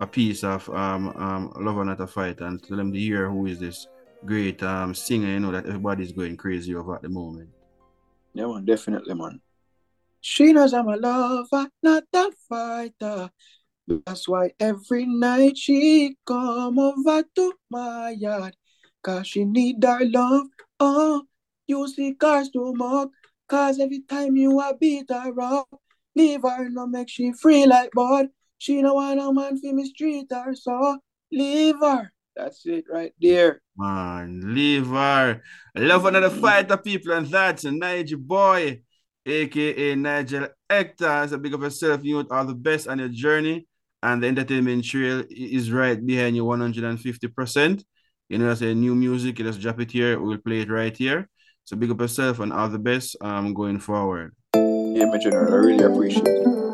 a 0.00 0.06
piece 0.06 0.42
of 0.42 0.68
um 0.70 1.08
um 1.16 1.52
Love 1.56 1.76
or 1.76 1.84
Not 1.84 2.00
a 2.00 2.06
Fighter 2.06 2.46
and 2.46 2.62
tell 2.62 2.76
them 2.76 2.92
to 2.92 2.98
hear 2.98 3.28
who 3.28 3.46
is 3.46 3.58
this 3.58 3.86
great 4.24 4.62
um 4.62 4.94
singer, 4.94 5.28
you 5.28 5.40
know, 5.40 5.52
that 5.52 5.66
everybody's 5.66 6.12
going 6.12 6.36
crazy 6.36 6.74
over 6.74 6.94
at 6.94 7.02
the 7.02 7.08
moment. 7.08 7.50
Yeah, 8.32 8.46
man, 8.46 8.64
definitely, 8.64 9.14
man. 9.14 9.40
She 10.20 10.52
knows 10.52 10.72
I'm 10.72 10.88
a 10.88 10.96
lover, 10.96 11.68
not 11.82 12.04
a 12.14 12.30
fighter. 12.48 13.30
That's 13.86 14.26
why 14.26 14.52
every 14.58 15.04
night 15.04 15.58
she 15.58 16.16
come 16.26 16.78
over 16.78 17.22
to 17.36 17.52
my 17.70 18.10
yard. 18.10 18.56
Cause 19.02 19.26
she 19.26 19.44
need 19.44 19.84
our 19.84 20.02
love. 20.04 20.46
Oh, 20.80 21.22
you 21.66 21.88
see 21.88 22.14
cars 22.14 22.50
to 22.50 22.72
mock. 22.74 23.10
Cause 23.48 23.78
every 23.78 24.00
time 24.08 24.36
you 24.36 24.58
a 24.60 24.74
beat 24.76 25.10
her 25.10 25.40
up, 25.40 25.68
leave 26.16 26.42
her, 26.42 26.68
no 26.70 26.86
make 26.86 27.08
she 27.10 27.32
free 27.32 27.66
like 27.66 27.90
bud. 27.92 28.28
She 28.58 28.80
no 28.80 28.94
want 28.94 29.20
a 29.20 29.32
man 29.32 29.58
for 29.60 29.72
me 29.72 29.84
street 29.84 30.26
her, 30.30 30.54
so 30.54 30.98
leave 31.30 31.76
her. 31.80 32.10
That's 32.34 32.64
it 32.66 32.86
right 32.90 33.12
there. 33.20 33.60
Man, 33.76 34.54
leave 34.54 34.86
her. 34.86 35.42
Love 35.76 36.06
another 36.06 36.30
fighter, 36.30 36.76
people, 36.76 37.12
and 37.12 37.26
that's 37.26 37.64
a 37.64 37.70
Nigel 37.70 38.18
boy, 38.18 38.80
aka 39.26 39.94
Nigel 39.94 40.48
Hector. 40.68 41.26
So 41.28 41.38
big 41.38 41.54
up 41.54 41.60
yourself, 41.60 42.02
you 42.02 42.26
all 42.30 42.44
the 42.44 42.54
best 42.54 42.88
on 42.88 42.98
your 42.98 43.08
journey. 43.08 43.66
And 44.02 44.22
the 44.22 44.28
entertainment 44.28 44.84
trail 44.84 45.24
is 45.30 45.70
right 45.70 46.04
behind 46.04 46.36
you 46.36 46.44
150%. 46.44 47.84
You 48.28 48.38
know, 48.38 48.50
I 48.50 48.54
say 48.54 48.74
new 48.74 48.94
music, 48.94 49.38
you 49.38 49.44
just 49.44 49.60
drop 49.60 49.80
it 49.80 49.90
here, 49.90 50.18
we'll 50.18 50.38
play 50.38 50.60
it 50.60 50.70
right 50.70 50.96
here. 50.96 51.28
So 51.66 51.76
big 51.76 51.90
up 51.90 52.00
yourself 52.00 52.40
and 52.40 52.52
all 52.52 52.68
the 52.68 52.78
best 52.78 53.16
um 53.22 53.54
going 53.54 53.78
forward. 53.78 54.32
Yeah, 54.54 55.06
my 55.06 55.18
general, 55.18 55.52
I 55.52 55.56
really 55.56 55.84
appreciate 55.84 56.26
it. 56.26 56.64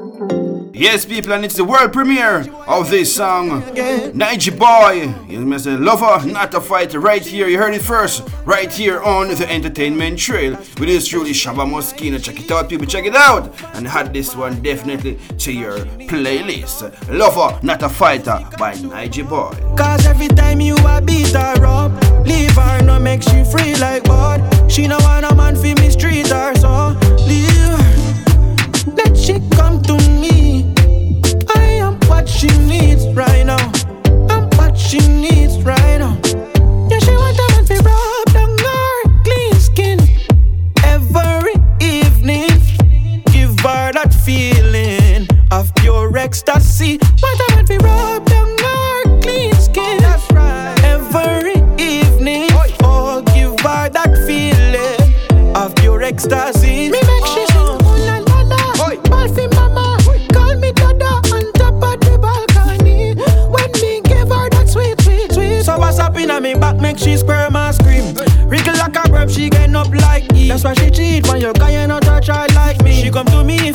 Yes, 0.75 1.05
people, 1.05 1.33
and 1.33 1.45
it's 1.45 1.57
the 1.57 1.65
world 1.65 1.93
premiere 1.93 2.45
of 2.67 2.91
this 2.91 3.15
song, 3.15 3.63
Nigy 3.63 4.59
Boy. 4.59 5.15
You 5.31 5.41
must 5.41 5.65
say, 5.65 5.77
lover, 5.77 6.27
not 6.27 6.55
a 6.55 6.61
fighter, 6.61 6.99
right 7.01 7.25
here. 7.25 7.49
You 7.49 7.59
heard 7.59 7.75
it 7.75 7.83
first, 7.83 8.27
right 8.45 8.73
here 8.73 9.01
on 9.03 9.29
the 9.29 9.51
Entertainment 9.51 10.19
Trail. 10.19 10.53
With 10.57 10.89
this 10.89 11.07
truly 11.07 11.33
Shabba 11.33 11.67
Muskeno. 11.71 12.23
Check 12.23 12.41
it 12.41 12.51
out, 12.51 12.69
people, 12.69 12.87
check 12.87 13.05
it 13.05 13.15
out. 13.15 13.55
And 13.75 13.87
add 13.87 14.13
this 14.13 14.35
one 14.35 14.61
definitely 14.63 15.19
to 15.39 15.53
your 15.53 15.79
playlist. 16.09 16.83
Lover, 17.11 17.59
not 17.63 17.83
a 17.83 17.89
fighter 17.89 18.41
by 18.59 18.75
Nigy 18.75 19.29
Boy. 19.29 19.53
Cause 19.77 20.05
every 20.07 20.29
time 20.29 20.61
you 20.61 20.77
a 20.87 21.01
beat 21.01 21.33
her 21.33 21.65
up, 21.65 21.93
leave 22.27 22.57
her, 22.57 22.83
no 22.83 22.99
make 22.99 23.23
she 23.23 23.45
free 23.45 23.77
like 23.77 24.05
bud. 24.05 24.50
She 24.71 24.87
no 24.87 24.99
want 25.01 25.27
a 25.27 25.35
man 25.35 25.57
fi 25.57 25.75
mistreat 25.75 26.29
her, 26.29 26.55
so 26.55 26.97
leave 27.27 27.51
her. 27.51 28.93
Let 28.95 29.17
she 29.17 29.41
come 29.51 29.83
to 29.83 29.95
me. 30.23 30.73
I 31.57 31.63
am 31.83 31.99
what 32.09 32.29
she 32.29 32.47
needs 32.59 33.05
right 33.09 33.45
now. 33.45 33.73
I'm 34.31 34.49
what 34.51 34.79
she 34.79 35.01
needs 35.01 35.61
right 35.63 35.99
now. 35.99 36.30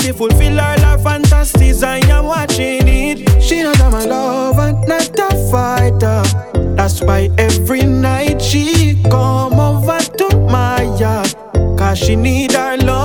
She 0.06 0.12
fulfill 0.12 0.60
all 0.60 0.80
her 0.82 1.00
fantasies. 1.00 1.82
I 1.82 1.98
am 2.12 2.26
watching 2.26 2.88
it. 2.88 3.42
She 3.42 3.64
knows 3.64 3.82
I'm 3.82 3.92
a 3.92 4.06
lover, 4.06 4.74
not 4.88 5.18
a 5.18 5.50
fighter. 5.50 6.22
That's 6.76 7.02
why 7.02 7.32
every 7.40 7.82
night 7.82 8.40
she 8.40 9.02
come 9.10 9.54
over 9.54 9.98
to 9.98 10.38
my 10.48 10.84
yard. 11.00 11.34
Cause 11.76 11.98
she 11.98 12.16
need 12.16 12.52
her 12.52 12.78
love. 12.78 13.05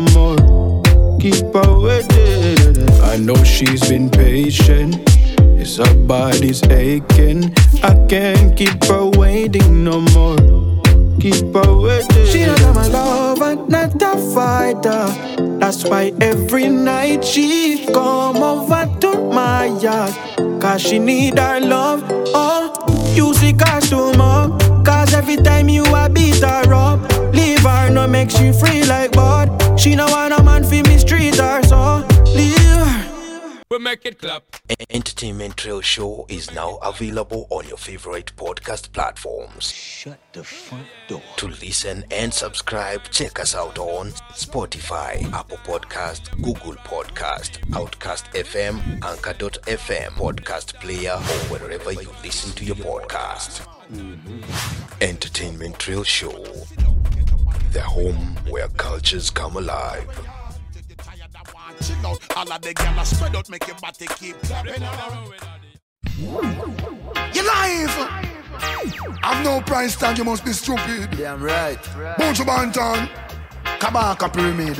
No 0.00 0.36
more. 0.36 1.18
Keep 1.20 1.54
her 1.54 1.78
waiting. 1.78 2.88
I 3.02 3.16
know 3.16 3.42
she's 3.44 3.88
been 3.88 4.10
patient. 4.10 4.96
Is 5.58 5.76
her 5.78 5.94
body's 5.94 6.62
aching? 6.64 7.54
I 7.82 7.94
can't 8.08 8.56
keep 8.56 8.84
her 8.84 9.06
waiting 9.06 9.84
no 9.84 10.00
more. 10.00 10.36
Keep 11.20 11.54
her 11.54 11.74
waiting. 11.74 12.26
She 12.26 12.46
not 12.46 12.74
my 12.74 12.86
love 12.88 13.18
lover, 13.38 13.56
not 13.68 14.02
a 14.02 14.16
fighter. 14.34 15.06
That's 15.58 15.84
why 15.84 16.12
every 16.20 16.68
night 16.68 17.24
she 17.24 17.86
come 17.86 18.36
over 18.36 18.86
to 19.00 19.30
my 19.32 19.66
yard. 19.66 20.12
Cause 20.60 20.82
she 20.82 20.98
need 20.98 21.38
our 21.38 21.60
love. 21.60 22.02
Oh, 22.34 22.72
you 23.14 23.34
see 23.34 23.52
costume 23.52 24.20
up. 24.20 24.60
Cause 24.84 25.14
every 25.14 25.36
time 25.36 25.68
you 25.68 25.84
a 25.84 26.08
beat 26.08 26.40
her 26.40 26.72
up, 26.72 27.00
leave 27.58 27.70
her, 27.70 27.90
no 27.90 28.06
make 28.06 28.30
she 28.30 28.52
free 28.52 28.84
like 28.84 29.12
bud. 29.12 29.78
She 29.78 29.94
no 29.94 30.06
want 30.06 30.34
a 30.34 30.42
man 30.42 30.64
fi 30.64 30.82
mistreat 30.82 31.36
her, 31.36 31.62
so 31.62 32.06
leave 32.26 32.58
her. 32.58 33.62
We 33.70 33.78
make 33.78 34.06
it 34.06 34.18
clap. 34.18 34.44
Entertainment 34.88 35.58
Trail 35.58 35.82
Show 35.82 36.24
is 36.30 36.54
now 36.54 36.76
available 36.76 37.46
on 37.50 37.68
your 37.68 37.76
favorite 37.76 38.32
podcast 38.34 38.92
platforms. 38.92 39.70
Shut 39.70 40.18
the 40.32 40.42
front 40.42 40.86
door. 41.06 41.20
To 41.36 41.48
listen 41.48 42.04
and 42.10 42.32
subscribe, 42.32 43.02
check 43.10 43.38
us 43.38 43.54
out 43.54 43.78
on 43.78 44.12
Spotify, 44.32 45.30
Apple 45.34 45.58
Podcast, 45.58 46.30
Google 46.42 46.76
Podcast, 46.76 47.58
Outcast 47.76 48.24
FM, 48.32 48.80
Anchor.fm, 49.04 50.12
Podcast 50.12 50.74
Player, 50.80 51.12
or 51.12 51.58
wherever 51.58 51.92
you 51.92 52.08
listen 52.24 52.52
to 52.54 52.64
your 52.64 52.76
podcast. 52.76 53.66
Mm-hmm. 53.92 54.40
Entertainment 55.02 55.78
Trail 55.78 56.04
Show, 56.04 56.44
the 57.72 57.82
home 57.82 58.36
where 58.48 58.68
cultures 58.68 59.30
come 59.30 59.56
alive. 59.56 60.06
Chill 61.80 62.06
out, 62.06 62.36
all 62.36 62.52
of 62.52 62.60
the 62.60 62.74
gyal 62.74 63.04
spread 63.04 63.36
out, 63.36 63.48
make 63.50 63.66
your 63.66 63.76
body 63.76 64.06
keep 64.16 64.36
clapping. 64.42 64.82
You 67.34 67.42
live. 67.42 67.94
I've 69.22 69.44
no 69.44 69.60
price 69.60 69.94
tag, 69.96 70.18
you 70.18 70.24
must 70.24 70.44
be 70.44 70.52
stupid. 70.52 71.10
Damn 71.16 71.42
right. 71.42 71.78
Buju 72.18 72.44
Banton, 72.44 73.08
Kabaka 73.78 74.32
Pyramid, 74.32 74.76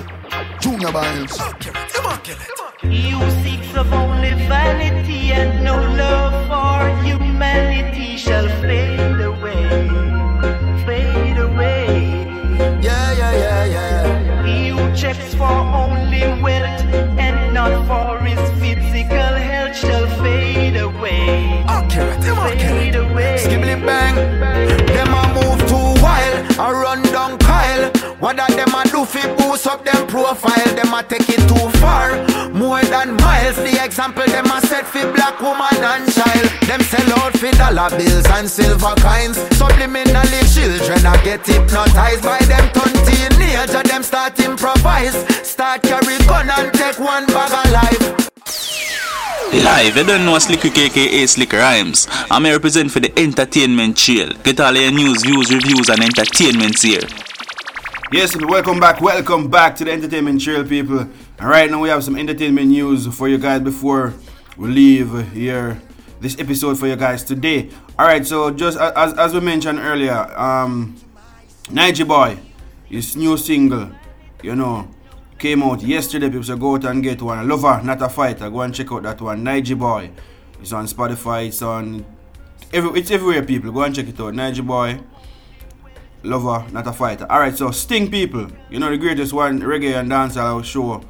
Junior 0.60 0.92
Biles. 0.92 1.36
Come 1.36 2.06
on, 2.06 2.20
kill 2.22 2.36
it. 2.36 2.58
You 2.82 3.18
seeks 3.42 3.76
of 3.76 3.92
only 3.92 4.30
vanity 4.48 5.32
and 5.32 5.64
no 5.64 5.76
love 5.76 6.46
for 6.48 7.04
humanity 7.04 8.16
shall 8.16 8.48
fade 8.60 9.07
checks 15.00 15.32
for 15.34 15.44
only 15.44 16.22
wealth 16.42 16.82
and 17.18 17.54
not 17.54 17.70
for 17.86 18.18
his 18.24 18.40
physical 18.60 19.34
health 19.48 19.76
shall 19.76 20.08
fade 20.20 20.76
away, 20.76 21.64
fade 22.58 22.96
away. 22.96 23.38
Skibbly 23.38 23.76
bang. 23.86 24.16
Them 24.86 25.14
a 25.14 25.24
move 25.34 25.60
too 25.68 26.02
wild, 26.02 26.50
a 26.58 26.72
run 26.72 27.02
down. 27.12 27.47
What 28.28 28.36
that 28.36 28.52
them 28.60 28.76
a 28.76 28.84
do 28.84 29.08
fi 29.08 29.24
boost 29.40 29.64
up 29.64 29.88
them 29.88 30.04
profile? 30.04 30.68
Them 30.76 30.92
a 30.92 31.00
take 31.00 31.32
it 31.32 31.40
too 31.48 31.64
far, 31.80 32.12
more 32.52 32.84
than 32.84 33.16
miles. 33.24 33.56
The 33.56 33.80
example 33.80 34.28
them 34.28 34.52
a 34.52 34.60
set 34.68 34.84
fi 34.84 35.08
black 35.16 35.40
woman 35.40 35.72
and 35.80 36.04
child. 36.12 36.44
Them 36.68 36.84
sell 36.84 37.08
out 37.24 37.32
fi 37.40 37.48
dollar 37.56 37.88
bills 37.88 38.28
and 38.36 38.44
silver 38.44 38.92
coins. 39.00 39.40
Subliminally 39.56 40.44
children 40.44 41.08
a 41.08 41.16
get 41.24 41.40
hypnotized 41.40 42.20
by 42.20 42.36
them 42.44 42.68
teenager. 43.08 43.80
Them 43.88 44.04
start 44.04 44.36
improvise, 44.44 45.16
start 45.40 45.80
carry 45.88 46.20
gun 46.28 46.52
and 46.52 46.68
take 46.76 47.00
one 47.00 47.24
bag 47.32 47.48
of 47.48 47.72
life. 47.72 48.04
Live, 49.56 49.96
you 49.96 50.04
don't 50.04 50.28
know 50.28 50.38
Slick 50.38 50.64
Rick 50.64 50.76
aka 50.76 51.24
Slick 51.24 51.54
Rhymes. 51.54 52.04
I'm 52.30 52.44
here 52.44 52.60
represent 52.60 52.92
for 52.92 53.00
the 53.00 53.08
entertainment 53.18 53.96
trail. 53.96 54.36
Get 54.44 54.60
all 54.60 54.76
your 54.76 54.92
news, 54.92 55.24
views, 55.24 55.48
reviews, 55.48 55.88
and 55.88 56.04
entertainments 56.04 56.82
here. 56.82 57.08
Yes, 58.10 58.34
and 58.34 58.48
welcome 58.48 58.80
back. 58.80 59.02
Welcome 59.02 59.50
back 59.50 59.76
to 59.76 59.84
the 59.84 59.92
Entertainment 59.92 60.40
Trail, 60.40 60.64
people. 60.64 61.00
And 61.00 61.12
right 61.40 61.70
now 61.70 61.78
we 61.82 61.90
have 61.90 62.02
some 62.02 62.16
entertainment 62.16 62.68
news 62.68 63.06
for 63.14 63.28
you 63.28 63.36
guys 63.36 63.60
before 63.60 64.14
we 64.56 64.68
leave 64.70 65.30
here 65.32 65.78
this 66.18 66.38
episode 66.40 66.78
for 66.78 66.86
you 66.86 66.96
guys 66.96 67.22
today. 67.22 67.68
All 67.98 68.06
right, 68.06 68.26
so 68.26 68.50
just 68.50 68.78
as, 68.78 69.12
as 69.12 69.34
we 69.34 69.40
mentioned 69.40 69.78
earlier, 69.80 70.16
um, 70.40 70.96
Nigy 71.64 72.08
Boy, 72.08 72.38
his 72.86 73.14
new 73.14 73.36
single, 73.36 73.90
you 74.42 74.56
know, 74.56 74.88
came 75.38 75.62
out 75.62 75.82
yesterday. 75.82 76.28
People 76.28 76.44
say 76.44 76.56
go 76.56 76.76
out 76.76 76.86
and 76.86 77.02
get 77.02 77.20
one. 77.20 77.46
Lover, 77.46 77.82
not 77.82 78.00
a 78.00 78.08
fighter. 78.08 78.48
Go 78.48 78.62
and 78.62 78.74
check 78.74 78.90
out 78.90 79.02
that 79.02 79.20
one. 79.20 79.44
Nigy 79.44 79.78
Boy. 79.78 80.10
It's 80.62 80.72
on 80.72 80.86
Spotify. 80.86 81.48
It's 81.48 81.60
on 81.60 82.06
every. 82.72 83.00
It's 83.00 83.10
everywhere. 83.10 83.42
People 83.44 83.70
go 83.70 83.82
and 83.82 83.94
check 83.94 84.08
it 84.08 84.18
out. 84.18 84.32
Nigy 84.32 84.66
Boy. 84.66 84.98
Lover, 86.22 86.66
not 86.72 86.86
a 86.86 86.92
fighter. 86.92 87.30
Alright, 87.30 87.56
so 87.56 87.70
Sting 87.70 88.10
people, 88.10 88.48
you 88.70 88.78
know 88.78 88.90
the 88.90 88.98
greatest 88.98 89.32
one 89.32 89.60
reggae 89.60 89.98
and 89.98 90.10
dancehall 90.10 90.64
show, 90.64 91.00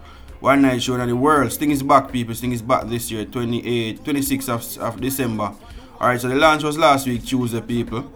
one 0.40 0.62
night 0.62 0.82
show 0.82 0.96
in 0.96 1.08
the 1.08 1.16
world. 1.16 1.50
Sting 1.52 1.70
is 1.70 1.82
back, 1.82 2.12
people. 2.12 2.34
Sting 2.34 2.52
is 2.52 2.62
back 2.62 2.86
this 2.86 3.10
year, 3.10 3.24
28, 3.24 4.04
26th 4.04 4.48
of, 4.48 4.82
of 4.82 5.00
December. 5.00 5.52
Alright, 6.00 6.20
so 6.20 6.28
the 6.28 6.34
launch 6.34 6.62
was 6.62 6.76
last 6.76 7.06
week, 7.06 7.24
Tuesday, 7.24 7.60
people, 7.60 8.12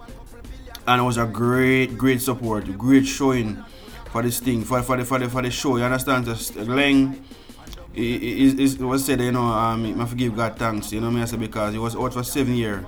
and 0.87 1.01
it 1.01 1.03
was 1.03 1.17
a 1.17 1.25
great, 1.25 1.97
great 1.97 2.21
support, 2.21 2.77
great 2.77 3.05
showing 3.07 3.63
for 4.11 4.21
this 4.21 4.39
thing, 4.39 4.63
for 4.63 4.81
for 4.83 4.95
the 4.95 5.03
for 5.03 5.17
the 5.17 5.27
for 5.27 5.41
the 5.41 5.49
show. 5.49 5.77
You 5.77 5.83
understand? 5.83 6.25
Just 6.25 6.53
Glenn. 6.53 7.23
It, 7.95 8.59
it, 8.59 8.79
it 8.79 8.83
was 8.83 9.05
said, 9.05 9.21
you 9.21 9.31
know, 9.31 9.43
um, 9.43 10.01
I 10.01 10.05
forgive 10.05 10.35
God 10.35 10.57
thanks, 10.57 10.91
you 10.91 10.99
know 10.99 11.11
me 11.11 11.21
I 11.21 11.25
say 11.25 11.37
because 11.37 11.73
he 11.73 11.79
was 11.79 11.95
out 11.95 12.13
for 12.13 12.23
seven 12.23 12.55
years 12.55 12.83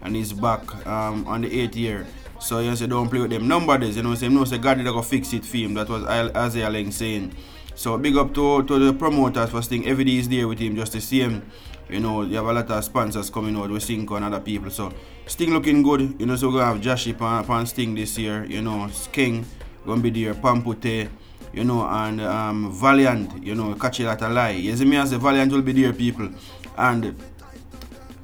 and 0.00 0.16
he's 0.16 0.32
back 0.32 0.86
um, 0.86 1.26
on 1.26 1.42
the 1.42 1.60
eighth 1.60 1.76
year. 1.76 2.06
So 2.38 2.60
you 2.60 2.76
say 2.76 2.86
don't 2.86 3.08
play 3.08 3.20
with 3.20 3.30
them 3.30 3.48
numbers, 3.48 3.96
you 3.96 4.02
know, 4.02 4.14
say 4.14 4.28
no 4.28 4.44
say 4.44 4.58
God 4.58 4.78
did 4.78 4.84
go 4.84 5.02
fix 5.02 5.32
it 5.32 5.44
for 5.44 5.56
him. 5.56 5.74
That 5.74 5.88
was 5.88 6.04
Isaiah 6.04 6.70
Laing 6.70 6.90
saying. 6.90 7.34
So 7.74 7.98
big 7.98 8.16
up 8.16 8.32
to, 8.34 8.62
to 8.62 8.78
the 8.78 8.92
promoters 8.92 9.50
for 9.50 9.62
Sting. 9.62 9.86
Every 9.86 10.04
day 10.04 10.16
is 10.16 10.28
there 10.28 10.48
with 10.48 10.58
him 10.58 10.76
just 10.76 10.92
to 10.92 11.00
see 11.00 11.20
him. 11.20 11.42
You 11.88 12.00
know, 12.00 12.22
you 12.22 12.36
have 12.36 12.46
a 12.46 12.52
lot 12.52 12.70
of 12.70 12.84
sponsors 12.84 13.30
coming 13.30 13.56
out 13.56 13.70
with 13.70 13.82
Cinco 13.82 14.16
and 14.16 14.24
other 14.24 14.40
people. 14.40 14.70
So 14.70 14.92
Sting 15.26 15.52
looking 15.52 15.82
good. 15.82 16.16
You 16.18 16.26
know, 16.26 16.36
so 16.36 16.48
we're 16.48 16.60
gonna 16.60 16.72
have 16.72 16.82
Joshy 16.82 17.12
upon, 17.12 17.44
upon 17.44 17.66
Sting 17.66 17.94
this 17.94 18.16
year. 18.18 18.44
You 18.44 18.62
know, 18.62 18.88
King 19.12 19.44
gonna 19.86 20.02
be 20.02 20.10
there, 20.10 20.34
Pampute, 20.34 21.08
you 21.52 21.64
know, 21.64 21.86
and 21.86 22.20
um, 22.20 22.72
Valiant, 22.72 23.44
you 23.44 23.54
know, 23.54 23.74
catch 23.74 24.00
it 24.00 24.06
at 24.06 24.20
a 24.22 24.28
lie. 24.28 24.50
You 24.50 24.76
see 24.76 24.84
me 24.84 24.96
as 24.96 25.12
a 25.12 25.18
Valiant 25.18 25.52
will 25.52 25.62
be 25.62 25.72
there, 25.72 25.92
people. 25.92 26.28
And 26.76 27.04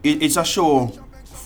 it, 0.03 0.23
it's 0.23 0.37
a 0.37 0.45
show. 0.45 0.93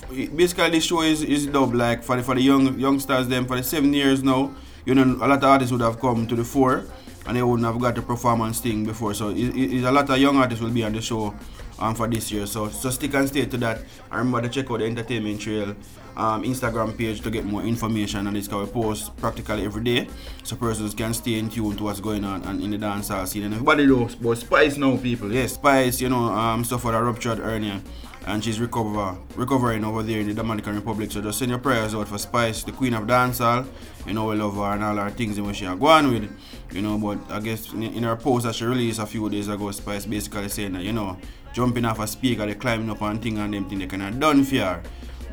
Basically, 0.08 0.70
this 0.70 0.84
show 0.84 1.02
is, 1.02 1.22
is 1.22 1.46
dubbed 1.46 1.74
like 1.74 2.02
for 2.02 2.16
the, 2.16 2.22
for 2.22 2.34
the 2.34 2.40
young 2.40 2.78
youngsters, 2.78 3.28
them 3.28 3.46
for 3.46 3.56
the 3.56 3.62
seven 3.62 3.92
years 3.92 4.22
now. 4.22 4.54
You 4.84 4.94
know, 4.94 5.02
a 5.02 5.26
lot 5.26 5.38
of 5.38 5.44
artists 5.44 5.72
would 5.72 5.80
have 5.80 6.00
come 6.00 6.26
to 6.28 6.36
the 6.36 6.44
fore 6.44 6.84
and 7.26 7.36
they 7.36 7.42
wouldn't 7.42 7.66
have 7.66 7.80
got 7.80 7.94
the 7.94 8.02
performance 8.02 8.60
thing 8.60 8.84
before. 8.84 9.14
So 9.14 9.30
it, 9.30 9.56
it, 9.56 9.82
a 9.82 9.90
lot 9.90 10.08
of 10.08 10.18
young 10.18 10.36
artists 10.36 10.62
will 10.62 10.70
be 10.70 10.84
on 10.84 10.92
the 10.92 11.02
show 11.02 11.34
um, 11.78 11.94
for 11.94 12.06
this 12.06 12.30
year. 12.30 12.46
So 12.46 12.68
so 12.68 12.90
stick 12.90 13.14
and 13.14 13.28
stay 13.28 13.46
to 13.46 13.56
that. 13.58 13.78
And 14.10 14.18
remember 14.18 14.42
to 14.42 14.48
check 14.48 14.70
out 14.70 14.78
the 14.78 14.86
Entertainment 14.86 15.40
Trail 15.40 15.74
um, 16.16 16.42
Instagram 16.44 16.96
page 16.96 17.20
to 17.20 17.30
get 17.30 17.44
more 17.44 17.62
information 17.62 18.26
on 18.26 18.34
this. 18.34 18.48
Cause 18.48 18.68
we 18.68 18.72
post 18.72 19.16
practically 19.16 19.64
every 19.64 19.84
day, 19.84 20.08
so 20.42 20.56
persons 20.56 20.94
can 20.94 21.12
stay 21.14 21.38
in 21.38 21.48
tune 21.50 21.76
to 21.76 21.84
what's 21.84 22.00
going 22.00 22.24
on 22.24 22.42
and 22.42 22.62
in 22.62 22.70
the 22.70 22.78
dancehall 22.78 23.26
scene. 23.26 23.44
And 23.44 23.54
everybody 23.54 23.86
knows 23.86 24.14
about 24.14 24.38
Spice 24.38 24.76
now, 24.76 24.96
people. 24.96 25.32
Yes, 25.32 25.54
Spice, 25.54 26.00
you 26.00 26.08
know, 26.08 26.24
um, 26.24 26.64
suffered 26.64 26.94
a 26.94 27.02
ruptured 27.02 27.38
hernia. 27.38 27.82
And 28.26 28.42
she's 28.42 28.58
recover, 28.58 29.16
recovering 29.36 29.84
over 29.84 30.02
there 30.02 30.20
in 30.20 30.26
the 30.26 30.34
Dominican 30.34 30.74
Republic. 30.74 31.12
So 31.12 31.22
just 31.22 31.38
send 31.38 31.50
your 31.50 31.60
prayers 31.60 31.94
out 31.94 32.08
for 32.08 32.18
Spice, 32.18 32.64
the 32.64 32.72
queen 32.72 32.92
of 32.94 33.04
dancehall. 33.04 33.64
You 34.04 34.14
know, 34.14 34.26
we 34.26 34.34
love 34.34 34.56
her 34.56 34.72
and 34.72 34.82
all 34.82 34.96
her 34.96 35.10
things 35.10 35.38
in 35.38 35.46
which 35.46 35.58
she 35.58 35.66
are 35.66 35.76
going 35.76 36.12
with. 36.12 36.36
You 36.72 36.82
know, 36.82 36.98
but 36.98 37.18
I 37.30 37.38
guess 37.38 37.72
in, 37.72 37.84
in 37.84 38.02
her 38.02 38.16
post 38.16 38.44
that 38.44 38.56
she 38.56 38.64
released 38.64 38.98
a 38.98 39.06
few 39.06 39.30
days 39.30 39.46
ago, 39.46 39.70
Spice 39.70 40.06
basically 40.06 40.48
saying 40.48 40.72
that, 40.72 40.82
you 40.82 40.92
know, 40.92 41.16
jumping 41.52 41.84
off 41.84 42.00
a 42.00 42.06
speaker, 42.08 42.44
they 42.46 42.54
climbing 42.54 42.90
up 42.90 43.00
and 43.02 43.22
thing 43.22 43.38
and 43.38 43.54
them 43.54 43.68
thing 43.68 43.78
they 43.78 43.86
kind 43.86 44.02
of 44.02 44.18
done 44.18 44.42
for 44.42 44.56
her. 44.56 44.82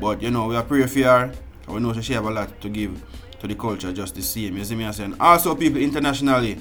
But, 0.00 0.22
you 0.22 0.30
know, 0.30 0.46
we 0.46 0.54
are 0.54 0.62
pray 0.62 0.86
for 0.86 1.02
her. 1.02 1.32
We 1.66 1.80
know 1.80 1.92
she 1.94 2.12
have 2.12 2.26
a 2.26 2.30
lot 2.30 2.60
to 2.60 2.68
give 2.68 3.02
to 3.40 3.48
the 3.48 3.56
culture 3.56 3.92
just 3.92 4.14
the 4.14 4.22
same. 4.22 4.56
You 4.56 4.64
see 4.64 4.76
me 4.76 4.90
saying? 4.92 5.16
Also, 5.18 5.56
people 5.56 5.80
internationally, 5.80 6.58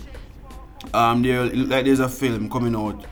um, 0.93 1.21
there 1.21 1.45
like 1.45 1.85
there's 1.85 1.99
a 1.99 2.09
film 2.09 2.49
coming 2.49 2.75
out 2.75 3.05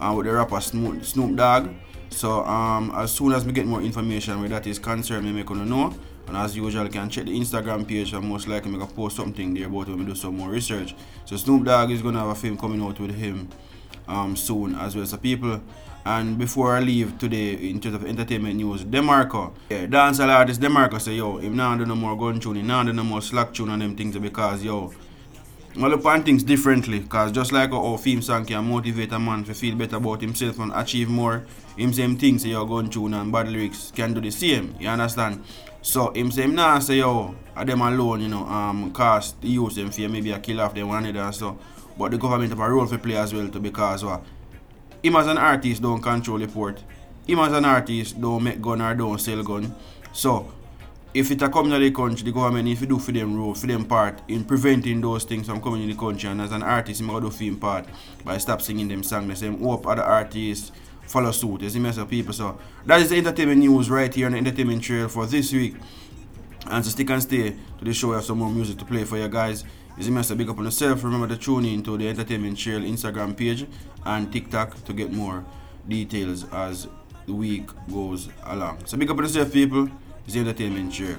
uh, 0.00 0.14
with 0.16 0.26
the 0.26 0.32
rapper 0.32 0.60
Snoop, 0.60 1.04
Snoop 1.04 1.36
Dogg. 1.36 1.68
So 2.10 2.44
um, 2.44 2.92
as 2.94 3.12
soon 3.12 3.32
as 3.32 3.44
we 3.44 3.52
get 3.52 3.66
more 3.66 3.80
information 3.80 4.40
where 4.40 4.48
that 4.50 4.66
is 4.66 4.78
concerned, 4.78 5.24
we 5.26 5.32
make 5.32 5.48
you 5.48 5.56
know. 5.56 5.94
And 6.26 6.36
as 6.36 6.56
usual, 6.56 6.84
you 6.84 6.90
can 6.90 7.08
check 7.08 7.24
the 7.24 7.36
Instagram 7.38 7.86
page 7.88 8.12
and 8.12 8.24
most 8.28 8.46
likely 8.46 8.70
make 8.70 8.82
a 8.82 8.86
post 8.86 9.16
something 9.16 9.54
there 9.54 9.66
about 9.66 9.88
when 9.88 9.98
we 9.98 10.04
do 10.04 10.14
some 10.14 10.36
more 10.36 10.48
research. 10.48 10.94
So 11.24 11.36
Snoop 11.36 11.64
Dogg 11.64 11.90
is 11.90 12.02
gonna 12.02 12.20
have 12.20 12.28
a 12.28 12.34
film 12.34 12.56
coming 12.56 12.80
out 12.82 13.00
with 13.00 13.14
him 13.14 13.48
um, 14.06 14.36
soon 14.36 14.74
as 14.76 14.94
well. 14.94 15.06
So 15.06 15.16
people, 15.16 15.60
and 16.04 16.38
before 16.38 16.76
I 16.76 16.80
leave 16.80 17.18
today 17.18 17.54
in 17.54 17.80
terms 17.80 17.96
of 17.96 18.04
entertainment 18.04 18.56
news, 18.56 18.84
Demarco, 18.84 19.52
yeah, 19.70 19.86
dancehall 19.86 20.28
artist 20.28 20.60
Demarco 20.60 21.00
say 21.00 21.14
yo, 21.14 21.38
him 21.38 21.56
now 21.56 21.76
do 21.76 21.84
no 21.84 21.94
more 21.96 22.16
gun 22.16 22.38
tune, 22.40 22.66
now 22.66 22.82
do 22.84 22.92
no 22.92 23.02
more 23.04 23.22
slack 23.22 23.52
tune 23.52 23.70
and 23.70 23.82
them 23.82 23.96
things 23.96 24.16
because 24.18 24.62
yo, 24.62 24.92
I 25.76 25.86
look 25.86 26.04
on 26.04 26.24
things 26.24 26.42
differently 26.42 26.98
because 26.98 27.30
just 27.30 27.52
like 27.52 27.70
our 27.70 27.96
theme 27.96 28.22
song 28.22 28.44
can 28.44 28.64
motivate 28.64 29.12
a 29.12 29.20
man 29.20 29.44
to 29.44 29.54
feel 29.54 29.76
better 29.76 29.96
about 29.96 30.20
himself 30.20 30.58
and 30.58 30.72
achieve 30.74 31.08
more, 31.08 31.44
him 31.76 31.92
same 31.92 32.16
things 32.16 32.42
say 32.42 32.48
yo 32.48 32.64
gun 32.66 32.90
tune 32.90 33.14
and 33.14 33.30
bad 33.30 33.48
lyrics 33.48 33.92
can 33.94 34.12
do 34.12 34.20
the 34.20 34.32
same. 34.32 34.74
You 34.80 34.88
understand? 34.88 35.44
So 35.80 36.10
him 36.10 36.30
him 36.30 36.56
now 36.56 36.80
say 36.80 36.96
yo, 36.96 37.36
a 37.54 37.64
them 37.64 37.82
alone, 37.82 38.20
you 38.20 38.28
know, 38.28 38.44
um 38.46 38.90
cause 38.92 39.34
the 39.40 39.48
youth 39.48 39.76
them 39.76 39.90
fear 39.92 40.08
maybe 40.08 40.32
a 40.32 40.40
kill 40.40 40.60
off 40.60 40.74
them 40.74 40.88
one 40.88 41.06
another 41.06 41.30
so. 41.30 41.56
But 41.96 42.10
the 42.10 42.18
government 42.18 42.50
have 42.50 42.60
a 42.60 42.68
role 42.68 42.88
to 42.88 42.98
play 42.98 43.16
as 43.16 43.32
well 43.32 43.48
to 43.48 43.60
because 43.60 44.04
what 44.04 44.24
him 45.04 45.14
as 45.16 45.28
an 45.28 45.38
artist 45.38 45.82
don't 45.82 46.02
control 46.02 46.38
the 46.38 46.48
port. 46.48 46.82
Him 47.26 47.38
as 47.38 47.52
an 47.52 47.64
artist 47.64 48.20
don't 48.20 48.42
make 48.42 48.60
gun 48.60 48.82
or 48.82 48.94
don't 48.96 49.20
sell 49.20 49.42
gun. 49.44 49.72
So 50.12 50.52
if 51.12 51.30
it 51.30 51.42
a 51.42 51.48
come 51.48 51.70
to 51.70 51.78
the 51.78 51.90
country, 51.90 52.24
the 52.24 52.32
government 52.32 52.64
need 52.64 52.78
to 52.78 52.86
do 52.86 52.98
for 52.98 53.10
them 53.12 53.36
role, 53.36 53.54
for 53.54 53.66
them 53.66 53.84
part 53.84 54.20
in 54.28 54.44
preventing 54.44 55.00
those 55.00 55.24
things 55.24 55.46
from 55.46 55.60
coming 55.60 55.82
in 55.82 55.88
the 55.88 55.96
country. 55.96 56.28
And 56.28 56.40
as 56.40 56.52
an 56.52 56.62
artist, 56.62 57.00
I'm 57.00 57.08
gonna 57.08 57.20
do 57.22 57.30
for 57.30 57.42
him 57.42 57.56
part 57.56 57.86
by 58.24 58.38
stop 58.38 58.62
singing 58.62 58.88
them 58.88 59.02
songs. 59.02 59.28
The 59.28 59.36
same 59.36 59.58
hope 59.58 59.86
other 59.86 60.02
artists 60.02 60.70
follow 61.02 61.32
suit. 61.32 61.62
You 61.62 61.70
see 61.70 61.80
me, 61.80 61.90
so 61.90 62.06
people. 62.06 62.32
So 62.32 62.58
that 62.86 63.00
is 63.00 63.10
the 63.10 63.18
entertainment 63.18 63.58
news 63.58 63.90
right 63.90 64.12
here 64.14 64.26
on 64.26 64.32
the 64.32 64.38
entertainment 64.38 64.82
trail 64.82 65.08
for 65.08 65.26
this 65.26 65.52
week. 65.52 65.74
And 66.66 66.84
so 66.84 66.90
stick 66.90 67.10
and 67.10 67.22
stay 67.22 67.56
to 67.78 67.84
the 67.84 67.92
show. 67.92 68.12
I 68.12 68.16
have 68.16 68.24
some 68.24 68.38
more 68.38 68.50
music 68.50 68.78
to 68.78 68.84
play 68.84 69.04
for 69.04 69.18
you 69.18 69.28
guys. 69.28 69.64
You 69.96 70.04
see 70.04 70.10
me, 70.10 70.22
so 70.22 70.36
big 70.36 70.48
up 70.48 70.58
on 70.58 70.64
yourself. 70.64 71.02
Remember 71.02 71.26
to 71.26 71.36
tune 71.36 71.64
in 71.64 71.82
to 71.82 71.98
the 71.98 72.08
entertainment 72.08 72.56
trail 72.56 72.80
Instagram 72.80 73.36
page 73.36 73.66
and 74.06 74.32
TikTok 74.32 74.84
to 74.84 74.92
get 74.92 75.12
more 75.12 75.44
details 75.88 76.44
as 76.52 76.86
the 77.26 77.34
week 77.34 77.68
goes 77.90 78.28
along. 78.44 78.86
So 78.86 78.96
big 78.96 79.10
up 79.10 79.18
on 79.18 79.24
yourself, 79.24 79.52
people. 79.52 79.90
Trail. 80.90 81.16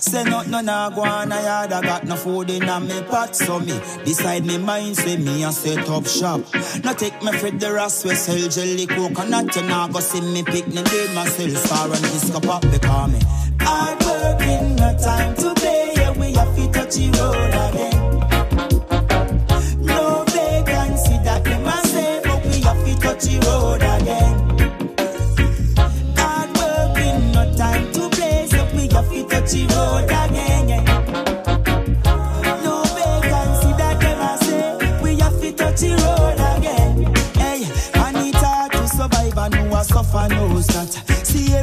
Say 0.00 0.24
not 0.24 0.46
no 0.48 0.60
nah 0.60 0.90
go 0.90 1.02
on 1.02 1.32
I 1.32 1.42
yard 1.42 1.85
food 2.26 2.50
in 2.50 2.68
a 2.68 2.80
me 2.80 3.00
pot 3.02 3.36
So 3.36 3.60
me 3.60 3.78
decide 4.04 4.44
me 4.44 4.58
mind 4.58 4.96
say 4.96 5.16
me 5.16 5.44
a 5.44 5.52
set 5.52 5.88
up 5.88 6.06
shop. 6.06 6.40
Now 6.82 6.92
take 6.92 7.22
me 7.22 7.30
for 7.32 7.50
the 7.52 7.72
Ross 7.72 8.04
we 8.04 8.14
sell 8.16 8.48
jelly 8.48 8.86
coconut 8.86 9.54
You 9.54 9.62
nah 9.62 9.86
go 9.88 10.00
see 10.00 10.20
me 10.20 10.42
pick 10.42 10.66
me 10.66 10.82
name 10.82 11.14
myself 11.14 11.52
Star 11.64 11.86
and 11.86 12.02
disco 12.12 12.40
pop 12.40 12.62
because 12.62 13.12
me. 13.12 13.20
Hard 13.60 13.98
working 14.04 14.74
no 14.76 14.88
time 14.98 15.34
to 15.36 15.54
play 15.54 15.92
Yeah 15.94 16.12
we 16.18 16.32
have 16.32 16.54
to 16.56 16.64
touch 16.72 16.94
the 16.96 17.06
road 17.18 17.54
again 17.70 18.15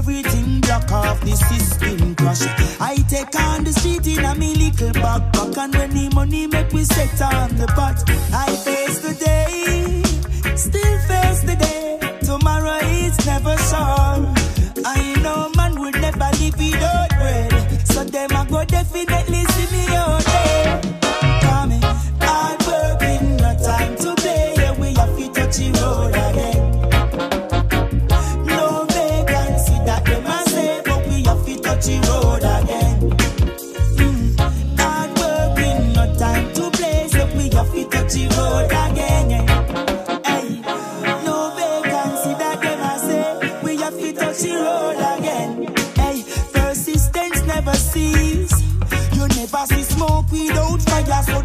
everything 0.04 0.60
block 0.60 0.91
off 0.91 1.22
the 1.22 1.32
system 1.32 2.14
crash 2.16 2.41
I 2.82 2.95
take 3.08 3.34
on 3.39 3.64
the 3.64 3.72
street 3.72 4.06
in 4.06 4.26
a 4.26 4.36
me 4.36 4.54
little 4.54 4.89
backpack 4.89 5.58
And 5.58 5.74
when 5.76 5.89
the 5.91 6.10
money 6.14 6.45
make 6.47 6.74
we 6.74 6.84
set 6.84 7.22
on 7.22 7.56
the 7.56 7.68
pot 7.68 8.04
I 8.34 8.54
face 8.66 8.99
the 8.99 9.14
day, 9.14 10.04
still 10.58 10.97
face 11.08 11.43
the 11.43 11.56
day. 11.56 12.20
Tomorrow 12.26 12.80
is 12.84 13.26
never 13.26 13.56
sure 13.70 14.12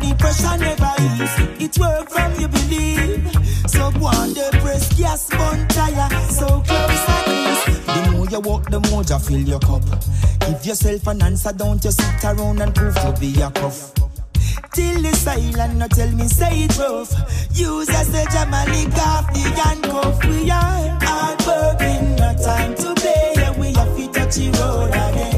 the 0.00 0.14
pressure 0.18 0.56
never 0.58 0.92
ease 1.06 1.64
It 1.64 1.78
work 1.78 2.10
from 2.10 2.32
you 2.40 2.48
believe 2.48 3.30
So 3.68 3.90
go 3.92 4.06
on 4.06 4.34
the 4.34 4.48
press 4.60 4.92
gas 4.98 5.28
bun 5.30 5.66
tire 5.68 6.08
So 6.30 6.46
close 6.46 7.04
and 7.16 7.28
ease 7.38 7.86
The 7.86 8.10
more 8.12 8.26
you 8.28 8.40
walk 8.40 8.70
the 8.70 8.80
more 8.90 9.02
you 9.02 9.18
fill 9.18 9.48
your 9.48 9.60
cup 9.60 9.82
Give 10.40 10.66
yourself 10.66 11.06
an 11.06 11.22
answer 11.22 11.52
Don't 11.52 11.84
you 11.84 11.90
sit 11.90 12.24
around 12.24 12.60
and 12.60 12.74
prove 12.74 12.94
to 12.94 13.16
be 13.20 13.40
a 13.40 13.50
cuff 13.50 13.92
Till 14.72 15.02
the 15.02 15.12
silent, 15.16 15.76
no 15.76 15.88
tell 15.88 16.10
me 16.12 16.28
say 16.28 16.64
it 16.64 16.78
rough. 16.78 17.10
Use 17.52 17.88
as 17.88 18.08
a 18.10 18.24
jamali 18.26 18.86
off 18.98 19.26
the 19.32 19.40
handcuff. 19.60 20.24
We 20.24 20.50
are 20.50 20.98
hard 21.02 21.40
working, 21.46 22.16
no 22.16 22.34
time 22.42 22.74
to 22.76 22.94
play. 22.94 23.50
We 23.58 23.72
have 23.74 23.96
to 23.96 24.06
touch 24.12 24.36
the 24.36 24.50
road 24.60 24.90
again. 24.90 25.37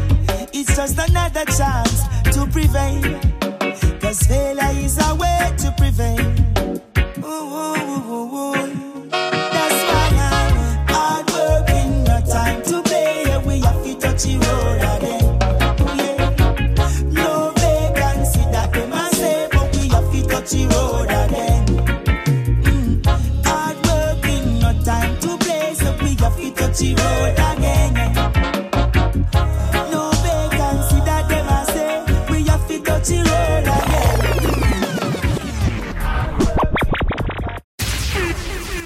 just 0.87 0.97
another 1.09 1.45
chance 1.45 2.07
to 2.33 2.47
prevail. 2.47 3.19
Cause 3.99 4.19
failure 4.23 4.80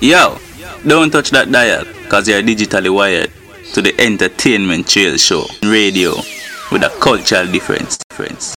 Yo, 0.06 0.38
don't 0.86 1.10
touch 1.10 1.32
that 1.32 1.52
dial, 1.52 1.84
cause 2.10 2.28
you're 2.30 2.44
digitally 2.44 2.94
wired 2.94 3.32
to 3.74 3.82
the 3.82 3.92
entertainment 4.00 4.88
trail 4.88 5.18
show 5.18 5.48
radio 5.64 6.14
with 6.72 6.84
a 6.84 6.92
cultural 7.02 7.52
difference. 7.52 7.98
difference. 8.12 8.54